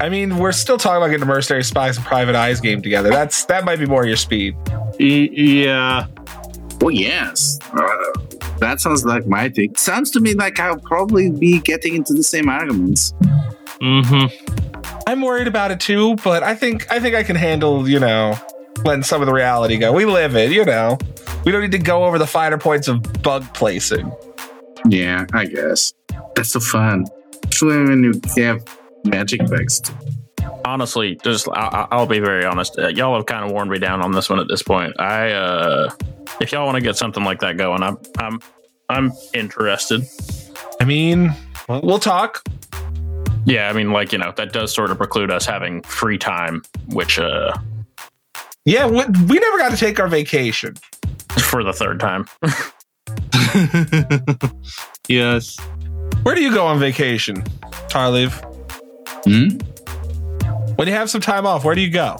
I 0.00 0.08
mean, 0.08 0.38
we're 0.38 0.52
still 0.52 0.78
talking 0.78 0.96
about 0.96 1.08
getting 1.08 1.22
a 1.22 1.26
Mercenary 1.26 1.62
Spies 1.62 1.96
and 1.96 2.06
Private 2.06 2.34
Eyes 2.34 2.60
game 2.60 2.82
together. 2.82 3.10
That's 3.10 3.44
that 3.44 3.64
might 3.64 3.78
be 3.78 3.86
more 3.86 4.06
your 4.06 4.16
speed. 4.16 4.56
Y- 4.98 5.28
yeah 5.32 6.06
Oh 6.82 6.88
yes, 6.88 7.60
uh, 7.72 7.86
that 8.58 8.80
sounds 8.80 9.04
like 9.04 9.24
my 9.28 9.48
thing. 9.48 9.76
Sounds 9.76 10.10
to 10.12 10.20
me 10.20 10.34
like 10.34 10.58
I'll 10.58 10.78
probably 10.78 11.30
be 11.30 11.60
getting 11.60 11.94
into 11.94 12.14
the 12.14 12.24
same 12.24 12.48
arguments. 12.48 13.12
mm-hmm 13.80 14.26
I'm 15.06 15.20
worried 15.20 15.46
about 15.46 15.70
it 15.70 15.80
too, 15.80 16.16
but 16.16 16.42
I 16.42 16.54
think 16.54 16.90
I 16.90 16.98
think 16.98 17.14
I 17.14 17.22
can 17.22 17.36
handle, 17.36 17.88
you 17.88 18.00
know, 18.00 18.36
letting 18.84 19.02
some 19.02 19.20
of 19.22 19.26
the 19.26 19.32
reality 19.32 19.76
go. 19.78 19.92
We 19.92 20.04
live 20.04 20.36
it, 20.36 20.50
you 20.50 20.64
know. 20.64 20.98
We 21.44 21.52
don't 21.52 21.62
need 21.62 21.72
to 21.72 21.78
go 21.78 22.04
over 22.04 22.18
the 22.18 22.26
finer 22.26 22.58
points 22.58 22.88
of 22.88 23.02
bug 23.22 23.44
placing. 23.54 24.12
Yeah, 24.86 25.26
I 25.32 25.46
guess 25.46 25.92
that's 26.34 26.50
so 26.52 26.60
fun. 26.60 27.06
Especially 27.44 27.84
when 27.84 28.02
you 28.04 28.42
have 28.42 28.64
magic 29.04 29.46
bags. 29.48 29.80
Honestly, 30.64 31.16
just 31.22 31.48
I, 31.48 31.52
I- 31.52 31.88
I'll 31.90 32.06
be 32.06 32.20
very 32.20 32.44
honest. 32.44 32.78
Uh, 32.78 32.88
y'all 32.88 33.14
have 33.16 33.26
kind 33.26 33.44
of 33.44 33.50
worn 33.52 33.68
me 33.68 33.78
down 33.78 34.00
on 34.02 34.12
this 34.12 34.28
one 34.30 34.38
at 34.38 34.48
this 34.48 34.62
point. 34.62 34.98
I, 35.00 35.32
uh, 35.32 35.90
if 36.40 36.52
y'all 36.52 36.64
want 36.66 36.76
to 36.76 36.80
get 36.82 36.96
something 36.96 37.24
like 37.24 37.40
that 37.40 37.56
going, 37.56 37.82
I'm, 37.82 37.98
I'm, 38.18 38.40
I'm 38.88 39.12
interested. 39.34 40.02
I 40.80 40.84
mean, 40.84 41.32
we'll 41.68 41.98
talk. 41.98 42.42
Yeah, 43.44 43.68
I 43.68 43.72
mean, 43.72 43.92
like 43.92 44.12
you 44.12 44.18
know, 44.18 44.32
that 44.36 44.52
does 44.52 44.72
sort 44.72 44.90
of 44.90 44.98
preclude 44.98 45.30
us 45.30 45.44
having 45.46 45.82
free 45.82 46.18
time, 46.18 46.62
which, 46.90 47.18
uh, 47.18 47.52
Yeah, 48.64 48.86
we, 48.86 48.96
we 48.96 49.38
never 49.38 49.58
got 49.58 49.70
to 49.70 49.76
take 49.76 49.98
our 49.98 50.08
vacation. 50.08 50.74
for 51.40 51.64
the 51.64 51.72
third 51.72 51.98
time. 51.98 52.26
yes 55.08 55.56
Where 56.22 56.34
do 56.34 56.42
you 56.42 56.52
go 56.54 56.66
on 56.66 56.78
vacation, 56.78 57.42
Tarlev? 57.88 58.32
Hmm? 59.24 59.58
When 60.76 60.88
you 60.88 60.94
have 60.94 61.10
some 61.10 61.20
time 61.20 61.46
off, 61.46 61.64
where 61.64 61.74
do 61.74 61.80
you 61.80 61.90
go? 61.90 62.16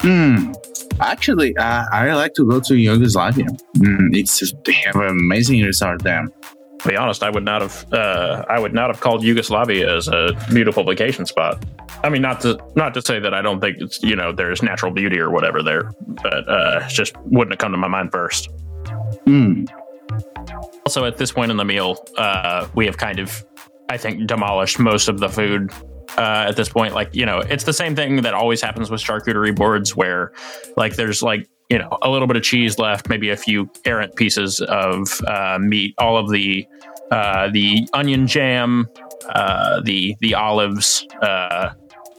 Hmm. 0.00 0.52
Actually, 1.00 1.56
uh, 1.56 1.86
I 1.90 2.12
like 2.14 2.34
to 2.34 2.48
go 2.48 2.60
to 2.60 2.76
Yugoslavia. 2.76 3.46
Mm, 3.78 4.14
it's 4.16 4.38
just, 4.38 4.54
they 4.64 4.72
have 4.72 4.94
an 4.96 5.08
amazing 5.08 5.62
resort 5.62 6.02
there. 6.02 6.24
To 6.80 6.88
be 6.88 6.96
honest, 6.96 7.22
I 7.22 7.30
would 7.30 7.44
not 7.44 7.62
have, 7.62 7.92
uh, 7.92 8.44
I 8.48 8.58
would 8.60 8.74
not 8.74 8.88
have 8.90 9.00
called 9.00 9.24
Yugoslavia 9.24 9.96
as 9.96 10.06
a 10.08 10.30
beautiful 10.50 10.84
vacation 10.84 11.26
spot. 11.26 11.64
I 12.04 12.10
mean, 12.10 12.20
not 12.20 12.42
to, 12.42 12.58
not 12.76 12.92
to 12.94 13.02
say 13.02 13.18
that 13.18 13.32
I 13.32 13.40
don't 13.40 13.60
think 13.60 13.78
it's, 13.80 14.02
you 14.02 14.14
know, 14.14 14.30
there's 14.30 14.62
natural 14.62 14.92
beauty 14.92 15.18
or 15.18 15.30
whatever 15.30 15.62
there, 15.62 15.90
but 16.06 16.46
uh, 16.46 16.80
it 16.84 16.90
just 16.90 17.16
wouldn't 17.24 17.52
have 17.52 17.58
come 17.58 17.72
to 17.72 17.78
my 17.78 17.88
mind 17.88 18.12
first. 18.12 18.50
Hmm. 19.24 19.64
Also, 20.86 21.06
at 21.06 21.16
this 21.16 21.32
point 21.32 21.50
in 21.50 21.56
the 21.56 21.64
meal, 21.64 22.04
uh, 22.18 22.68
we 22.74 22.84
have 22.84 22.98
kind 22.98 23.18
of, 23.18 23.42
I 23.88 23.96
think, 23.96 24.26
demolished 24.26 24.78
most 24.78 25.08
of 25.08 25.18
the 25.18 25.30
food. 25.30 25.72
Uh, 26.18 26.44
at 26.46 26.56
this 26.56 26.68
point, 26.68 26.94
like 26.94 27.12
you 27.14 27.26
know, 27.26 27.38
it's 27.38 27.64
the 27.64 27.72
same 27.72 27.96
thing 27.96 28.22
that 28.22 28.34
always 28.34 28.60
happens 28.60 28.90
with 28.90 29.00
charcuterie 29.00 29.56
boards, 29.56 29.96
where 29.96 30.32
like 30.76 30.94
there's 30.96 31.22
like 31.22 31.48
you 31.70 31.78
know 31.78 31.88
a 32.02 32.10
little 32.10 32.28
bit 32.28 32.36
of 32.36 32.42
cheese 32.42 32.78
left, 32.78 33.08
maybe 33.08 33.30
a 33.30 33.36
few 33.36 33.68
errant 33.84 34.14
pieces 34.14 34.60
of 34.60 35.20
uh, 35.26 35.58
meat, 35.58 35.94
all 35.98 36.16
of 36.16 36.30
the 36.30 36.68
uh, 37.10 37.48
the 37.50 37.88
onion 37.94 38.26
jam, 38.26 38.88
uh, 39.30 39.80
the 39.80 40.14
the 40.20 40.34
olives, 40.34 41.06
uh, 41.22 41.70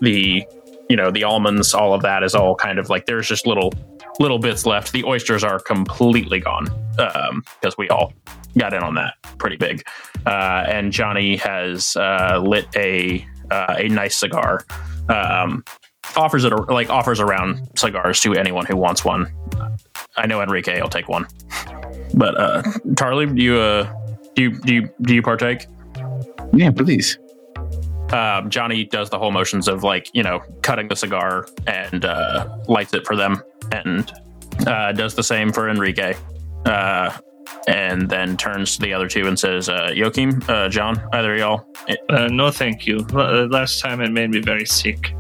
the 0.01 0.45
you 0.89 0.95
know 0.95 1.11
the 1.11 1.23
almonds, 1.23 1.73
all 1.73 1.93
of 1.93 2.01
that 2.03 2.23
is 2.23 2.35
all 2.35 2.55
kind 2.55 2.79
of 2.79 2.89
like 2.89 3.05
there's 3.05 3.27
just 3.27 3.47
little 3.47 3.73
little 4.19 4.39
bits 4.39 4.65
left. 4.65 4.91
The 4.91 5.03
oysters 5.03 5.43
are 5.43 5.59
completely 5.59 6.39
gone 6.39 6.65
because 6.95 7.77
we 7.77 7.89
all 7.89 8.13
got 8.57 8.73
in 8.73 8.83
on 8.83 8.95
that 8.95 9.15
pretty 9.37 9.57
big. 9.57 9.83
Uh, 10.25 10.63
and 10.67 10.91
Johnny 10.91 11.35
has 11.37 11.95
uh, 11.95 12.41
lit 12.43 12.67
a 12.75 13.25
uh, 13.51 13.75
a 13.77 13.87
nice 13.89 14.15
cigar. 14.15 14.65
Um, 15.09 15.63
offers 16.15 16.45
it 16.45 16.53
like 16.69 16.89
offers 16.89 17.19
around 17.19 17.67
cigars 17.75 18.21
to 18.21 18.33
anyone 18.33 18.65
who 18.65 18.77
wants 18.77 19.03
one. 19.03 19.31
I 20.17 20.27
know 20.27 20.41
Enrique 20.41 20.79
will 20.79 20.89
take 20.89 21.09
one, 21.09 21.27
but 22.13 22.39
uh, 22.39 22.61
Tarly, 22.93 23.35
do 23.35 23.41
you 23.41 23.57
uh, 23.57 23.93
do 24.35 24.43
you 24.43 24.59
do 24.61 24.73
you 24.73 24.89
do 25.01 25.15
you 25.15 25.21
partake? 25.21 25.67
Yeah, 26.53 26.71
please. 26.71 27.17
Um, 28.13 28.49
Johnny 28.49 28.85
does 28.85 29.09
the 29.09 29.17
whole 29.17 29.31
motions 29.31 29.67
of 29.67 29.83
like 29.83 30.09
you 30.13 30.23
know 30.23 30.41
cutting 30.61 30.87
the 30.87 30.95
cigar 30.95 31.47
and 31.67 32.05
uh, 32.05 32.47
lights 32.67 32.93
it 32.93 33.05
for 33.05 33.15
them, 33.15 33.41
and 33.71 34.11
uh, 34.67 34.91
does 34.91 35.15
the 35.15 35.23
same 35.23 35.51
for 35.51 35.69
Enrique, 35.69 36.15
uh, 36.65 37.15
and 37.67 38.09
then 38.09 38.37
turns 38.37 38.75
to 38.75 38.81
the 38.81 38.93
other 38.93 39.07
two 39.07 39.27
and 39.27 39.39
says, 39.39 39.69
uh, 39.69 39.91
"Joachim, 39.93 40.41
uh, 40.47 40.69
John, 40.69 41.01
either 41.13 41.33
of 41.33 41.39
y'all." 41.39 41.67
uh, 42.09 42.27
no 42.27 42.49
thank 42.49 42.87
you 42.87 43.05
L- 43.13 43.47
last 43.47 43.79
time 43.79 44.01
it 44.01 44.11
made 44.11 44.31
me 44.31 44.39
very 44.39 44.65
sick 44.65 45.13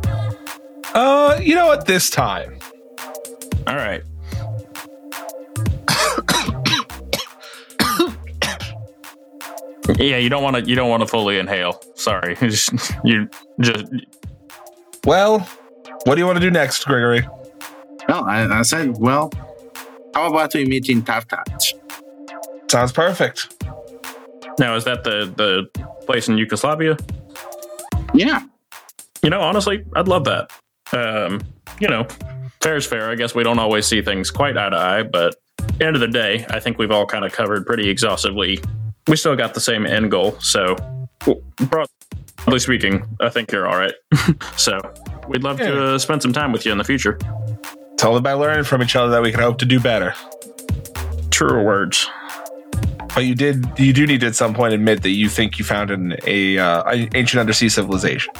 Uh, 0.95 1.39
you 1.41 1.53
know 1.55 1.67
what? 1.67 1.85
This 1.85 2.09
time, 2.09 2.57
All 3.67 3.73
All 3.73 3.75
right. 3.75 4.01
Yeah, 9.97 10.17
you 10.17 10.29
don't 10.29 10.43
want 10.43 10.55
to. 10.57 10.63
You 10.63 10.75
don't 10.75 10.89
want 10.89 11.01
to 11.01 11.07
fully 11.07 11.37
inhale. 11.37 11.81
Sorry, 11.95 12.35
you 13.03 13.29
just. 13.61 13.85
Well, 15.05 15.47
what 16.05 16.15
do 16.15 16.21
you 16.21 16.25
want 16.25 16.37
to 16.37 16.41
do 16.41 16.51
next, 16.51 16.85
Gregory? 16.85 17.27
Well, 18.07 18.23
I, 18.25 18.45
I 18.45 18.61
said, 18.63 18.97
well, 18.97 19.31
how 20.13 20.29
about 20.29 20.53
we 20.53 20.65
meet 20.65 20.89
in 20.89 21.01
Tartat? 21.01 21.73
Sounds 22.69 22.91
perfect. 22.91 23.63
Now, 24.59 24.75
is 24.75 24.83
that 24.85 25.03
the 25.03 25.31
the 25.35 25.85
place 26.05 26.27
in 26.27 26.37
Yugoslavia? 26.37 26.97
Yeah. 28.13 28.43
You 29.21 29.29
know, 29.29 29.41
honestly, 29.41 29.83
I'd 29.95 30.07
love 30.07 30.23
that. 30.25 30.51
Um, 30.93 31.41
you 31.79 31.87
know, 31.87 32.07
fair 32.61 32.75
is 32.75 32.85
fair. 32.85 33.09
I 33.09 33.15
guess 33.15 33.35
we 33.35 33.43
don't 33.43 33.59
always 33.59 33.85
see 33.85 34.01
things 34.01 34.31
quite 34.31 34.57
eye 34.57 34.69
to 34.69 34.77
eye, 34.77 35.03
but 35.03 35.35
at 35.59 35.79
the 35.79 35.85
end 35.85 35.95
of 35.95 35.99
the 35.99 36.07
day, 36.07 36.45
I 36.49 36.59
think 36.59 36.77
we've 36.77 36.91
all 36.91 37.05
kind 37.05 37.25
of 37.25 37.31
covered 37.31 37.65
pretty 37.65 37.89
exhaustively. 37.89 38.59
We 39.07 39.15
still 39.15 39.35
got 39.35 39.53
the 39.53 39.59
same 39.59 39.85
end 39.85 40.09
goal, 40.09 40.39
so 40.39 40.75
broadly 41.57 42.59
speaking, 42.59 43.03
I 43.21 43.29
think 43.29 43.51
you're 43.51 43.67
all 43.67 43.77
right. 43.77 43.93
so 44.57 44.79
we'd 45.27 45.43
love 45.43 45.57
to 45.57 45.83
uh, 45.93 45.97
spend 45.99 46.21
some 46.21 46.33
time 46.33 46.51
with 46.51 46.65
you 46.65 46.71
in 46.71 46.77
the 46.77 46.83
future. 46.83 47.19
It's 47.93 48.03
only 48.03 48.21
by 48.21 48.33
learning 48.33 48.63
from 48.63 48.81
each 48.81 48.95
other 48.95 49.11
that 49.11 49.21
we 49.21 49.31
can 49.31 49.41
hope 49.41 49.59
to 49.59 49.65
do 49.65 49.79
better. 49.79 50.13
Truer 51.29 51.63
words. 51.63 52.09
But 53.13 53.25
you 53.25 53.35
did, 53.35 53.65
you 53.77 53.93
do 53.93 54.05
need 54.07 54.21
to 54.21 54.27
at 54.27 54.35
some 54.35 54.53
point 54.53 54.73
admit 54.73 55.03
that 55.03 55.11
you 55.11 55.29
think 55.29 55.57
you 55.59 55.65
found 55.65 55.91
an 55.91 56.15
a 56.25 56.57
uh, 56.57 57.07
ancient 57.13 57.39
undersea 57.39 57.69
civilization. 57.69 58.33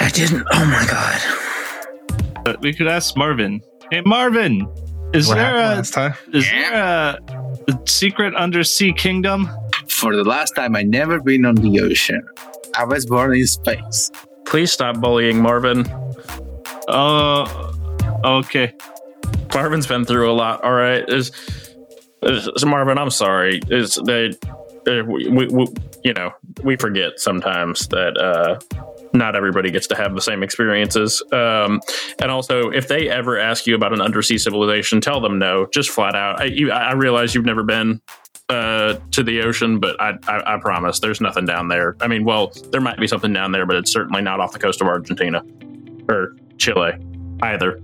I 0.00 0.08
didn't. 0.08 0.44
Oh 0.50 0.64
my 0.64 0.86
god. 0.90 2.44
But 2.44 2.60
we 2.60 2.72
could 2.74 2.88
ask 2.88 3.16
Marvin. 3.16 3.60
Hey, 3.90 4.00
Marvin, 4.00 4.66
is 5.12 5.28
What 5.28 5.36
there 5.36 5.54
a 5.54 5.58
last 5.76 5.92
time? 5.94 6.14
is 6.32 6.50
there 6.50 6.72
a, 6.74 7.18
a 7.68 7.78
secret 7.88 8.34
undersea 8.34 8.92
kingdom? 8.92 9.48
For 9.94 10.14
the 10.16 10.24
last 10.24 10.54
time, 10.56 10.76
I 10.76 10.82
never 10.82 11.20
been 11.20 11.44
on 11.46 11.54
the 11.54 11.80
ocean. 11.80 12.26
I 12.76 12.84
was 12.84 13.06
born 13.06 13.34
in 13.34 13.46
space. 13.46 14.10
Please 14.44 14.72
stop 14.72 15.00
bullying 15.00 15.40
Marvin. 15.40 15.86
Oh, 16.88 17.72
okay. 18.24 18.74
Marvin's 19.54 19.86
been 19.86 20.04
through 20.04 20.30
a 20.30 20.34
lot. 20.34 20.62
All 20.64 20.72
right, 20.72 21.08
is 21.08 21.30
Marvin? 22.66 22.98
I'm 22.98 23.10
sorry. 23.10 23.60
Is 23.68 23.94
they? 24.04 24.30
uh, 24.86 25.04
We, 25.04 25.28
we, 25.28 25.46
we, 25.46 25.66
you 26.02 26.12
know, 26.12 26.32
we 26.62 26.76
forget 26.76 27.20
sometimes 27.20 27.86
that 27.88 28.18
uh, 28.18 28.58
not 29.12 29.36
everybody 29.36 29.70
gets 29.70 29.86
to 29.86 29.94
have 29.96 30.14
the 30.14 30.20
same 30.20 30.42
experiences. 30.42 31.22
Um, 31.32 31.80
and 32.20 32.30
also, 32.30 32.68
if 32.70 32.88
they 32.88 33.08
ever 33.08 33.38
ask 33.38 33.66
you 33.66 33.76
about 33.76 33.92
an 33.92 34.00
undersea 34.00 34.38
civilization, 34.38 35.00
tell 35.00 35.20
them 35.20 35.38
no. 35.38 35.66
Just 35.72 35.90
flat 35.90 36.16
out. 36.16 36.40
I, 36.40 36.46
you, 36.46 36.72
I 36.72 36.92
realize 36.94 37.34
you've 37.34 37.46
never 37.46 37.62
been 37.62 38.00
uh, 38.48 38.94
to 39.10 39.22
the 39.22 39.40
ocean, 39.42 39.78
but 39.80 40.00
I, 40.00 40.18
I, 40.26 40.54
I 40.54 40.58
promise 40.58 41.00
there's 41.00 41.20
nothing 41.20 41.46
down 41.46 41.68
there. 41.68 41.96
I 42.00 42.08
mean, 42.08 42.24
well, 42.24 42.52
there 42.70 42.80
might 42.80 42.98
be 42.98 43.06
something 43.06 43.32
down 43.32 43.52
there, 43.52 43.66
but 43.66 43.76
it's 43.76 43.90
certainly 43.90 44.22
not 44.22 44.40
off 44.40 44.52
the 44.52 44.58
coast 44.58 44.80
of 44.80 44.86
Argentina 44.86 45.42
or 46.08 46.36
Chile 46.58 46.92
either. 47.42 47.80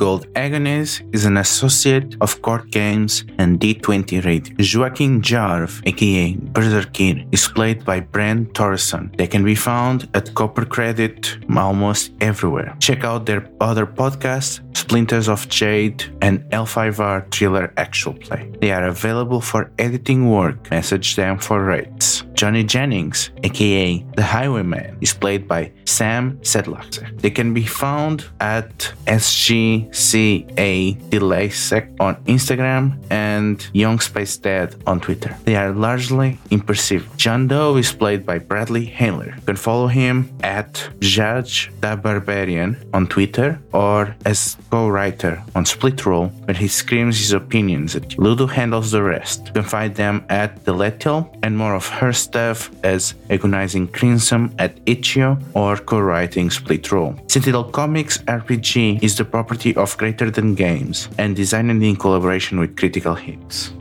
Gold 0.00 0.26
Agonist 0.32 1.02
is 1.14 1.26
an 1.26 1.36
associate 1.36 2.16
of 2.22 2.40
Court 2.40 2.70
Games 2.70 3.24
and 3.36 3.60
D20 3.60 4.24
Radio. 4.24 4.54
Joaquin 4.58 5.20
Jarv, 5.20 5.70
aka 5.84 6.36
Berserkir, 6.54 7.16
is 7.30 7.46
played 7.48 7.84
by 7.84 8.00
Brent 8.00 8.54
Torreson. 8.54 9.14
They 9.18 9.26
can 9.26 9.44
be 9.44 9.54
found 9.54 10.08
at 10.14 10.34
Copper 10.34 10.64
Credit 10.64 11.18
almost 11.54 12.12
everywhere. 12.22 12.74
Check 12.80 13.04
out 13.04 13.26
their 13.26 13.46
other 13.60 13.84
podcasts, 13.84 14.54
Splinters 14.74 15.28
of 15.28 15.46
Jade 15.50 16.02
and 16.22 16.36
L5R 16.50 17.30
Thriller 17.30 17.70
Actual 17.76 18.14
Play. 18.14 18.50
They 18.62 18.72
are 18.72 18.86
available 18.86 19.42
for 19.42 19.70
editing 19.78 20.30
work. 20.30 20.70
Message 20.70 21.14
them 21.14 21.38
for 21.38 21.62
rates. 21.62 22.09
Johnny 22.40 22.64
Jennings, 22.64 23.28
aka 23.44 24.02
The 24.16 24.22
Highwayman, 24.22 24.96
is 25.02 25.12
played 25.12 25.46
by 25.46 25.72
Sam 25.84 26.38
Sedlacher. 26.40 27.06
They 27.20 27.28
can 27.28 27.52
be 27.52 27.66
found 27.66 28.24
at 28.40 28.94
SGCA 29.06 30.74
DelaySec 31.10 32.00
on 32.00 32.16
Instagram 32.24 32.96
and 33.10 33.68
Young 33.74 34.00
Space 34.00 34.38
Dad 34.38 34.74
on 34.86 35.00
Twitter. 35.00 35.36
They 35.44 35.56
are 35.56 35.72
largely 35.72 36.38
imperceptible. 36.50 37.14
John 37.18 37.46
Doe 37.46 37.76
is 37.76 37.92
played 37.92 38.24
by 38.24 38.38
Bradley 38.38 38.86
Haler. 38.86 39.34
You 39.36 39.42
can 39.44 39.56
follow 39.56 39.88
him 39.88 40.30
at 40.42 40.88
Judge 41.00 41.70
the 41.82 41.94
Barbarian 41.96 42.78
on 42.94 43.06
Twitter 43.06 43.60
or 43.74 44.16
as 44.24 44.56
co-writer 44.70 45.42
on 45.54 45.66
Split 45.66 46.06
Roll, 46.06 46.28
where 46.46 46.56
he 46.56 46.68
screams 46.68 47.18
his 47.18 47.32
opinions 47.32 47.96
at 47.96 48.12
you. 48.12 48.18
Ludo 48.24 48.46
handles 48.46 48.92
the 48.92 49.02
rest. 49.02 49.48
You 49.48 49.52
can 49.52 49.64
find 49.64 49.94
them 49.94 50.24
at 50.30 50.64
The 50.64 50.72
Lethal 50.72 51.36
and 51.42 51.58
more 51.58 51.74
of 51.74 51.86
her 51.86 52.14
as 52.36 53.14
Agonizing 53.28 53.88
Crimson 53.88 54.54
at 54.58 54.78
Itch.io 54.86 55.38
or 55.54 55.76
co-writing 55.76 56.50
Split 56.50 56.90
Roll. 56.92 57.14
Sentinel 57.28 57.64
Comics 57.64 58.18
RPG 58.18 59.02
is 59.02 59.16
the 59.16 59.24
property 59.24 59.74
of 59.76 59.96
Greater 59.96 60.30
Than 60.30 60.54
Games 60.54 61.08
and 61.18 61.34
designed 61.34 61.70
in 61.70 61.96
collaboration 61.96 62.58
with 62.60 62.76
Critical 62.76 63.14
Hits. 63.14 63.72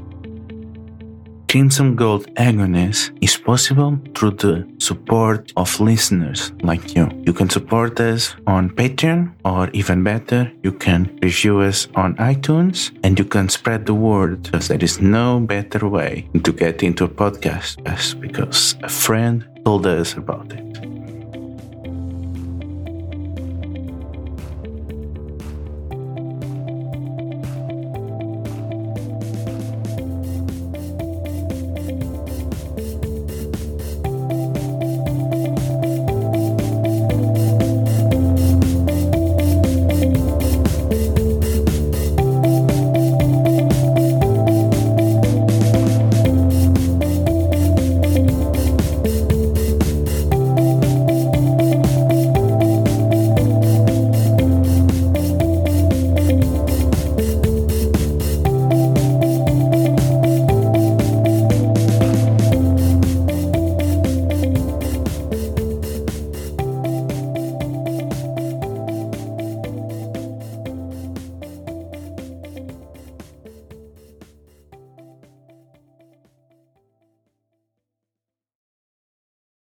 Crimson 1.49 1.95
Gold 1.95 2.31
Agonist 2.35 3.17
is 3.21 3.35
possible 3.35 3.97
through 4.13 4.35
the 4.37 4.67
support 4.77 5.51
of 5.57 5.79
listeners 5.79 6.51
like 6.61 6.95
you. 6.95 7.09
You 7.25 7.33
can 7.33 7.49
support 7.49 7.99
us 7.99 8.35
on 8.45 8.69
Patreon, 8.69 9.33
or 9.43 9.67
even 9.71 10.03
better, 10.03 10.51
you 10.61 10.71
can 10.71 11.17
review 11.23 11.61
us 11.61 11.87
on 11.95 12.15
iTunes 12.17 12.95
and 13.03 13.17
you 13.17 13.25
can 13.25 13.49
spread 13.49 13.87
the 13.87 13.95
word 13.95 14.43
because 14.43 14.67
there 14.67 14.83
is 14.83 15.01
no 15.01 15.39
better 15.39 15.87
way 15.87 16.29
to 16.43 16.51
get 16.51 16.83
into 16.83 17.05
a 17.05 17.09
podcast 17.09 17.81
because 18.21 18.75
a 18.83 18.89
friend 18.89 19.43
told 19.65 19.87
us 19.87 20.13
about 20.13 20.53
it. 20.53 20.68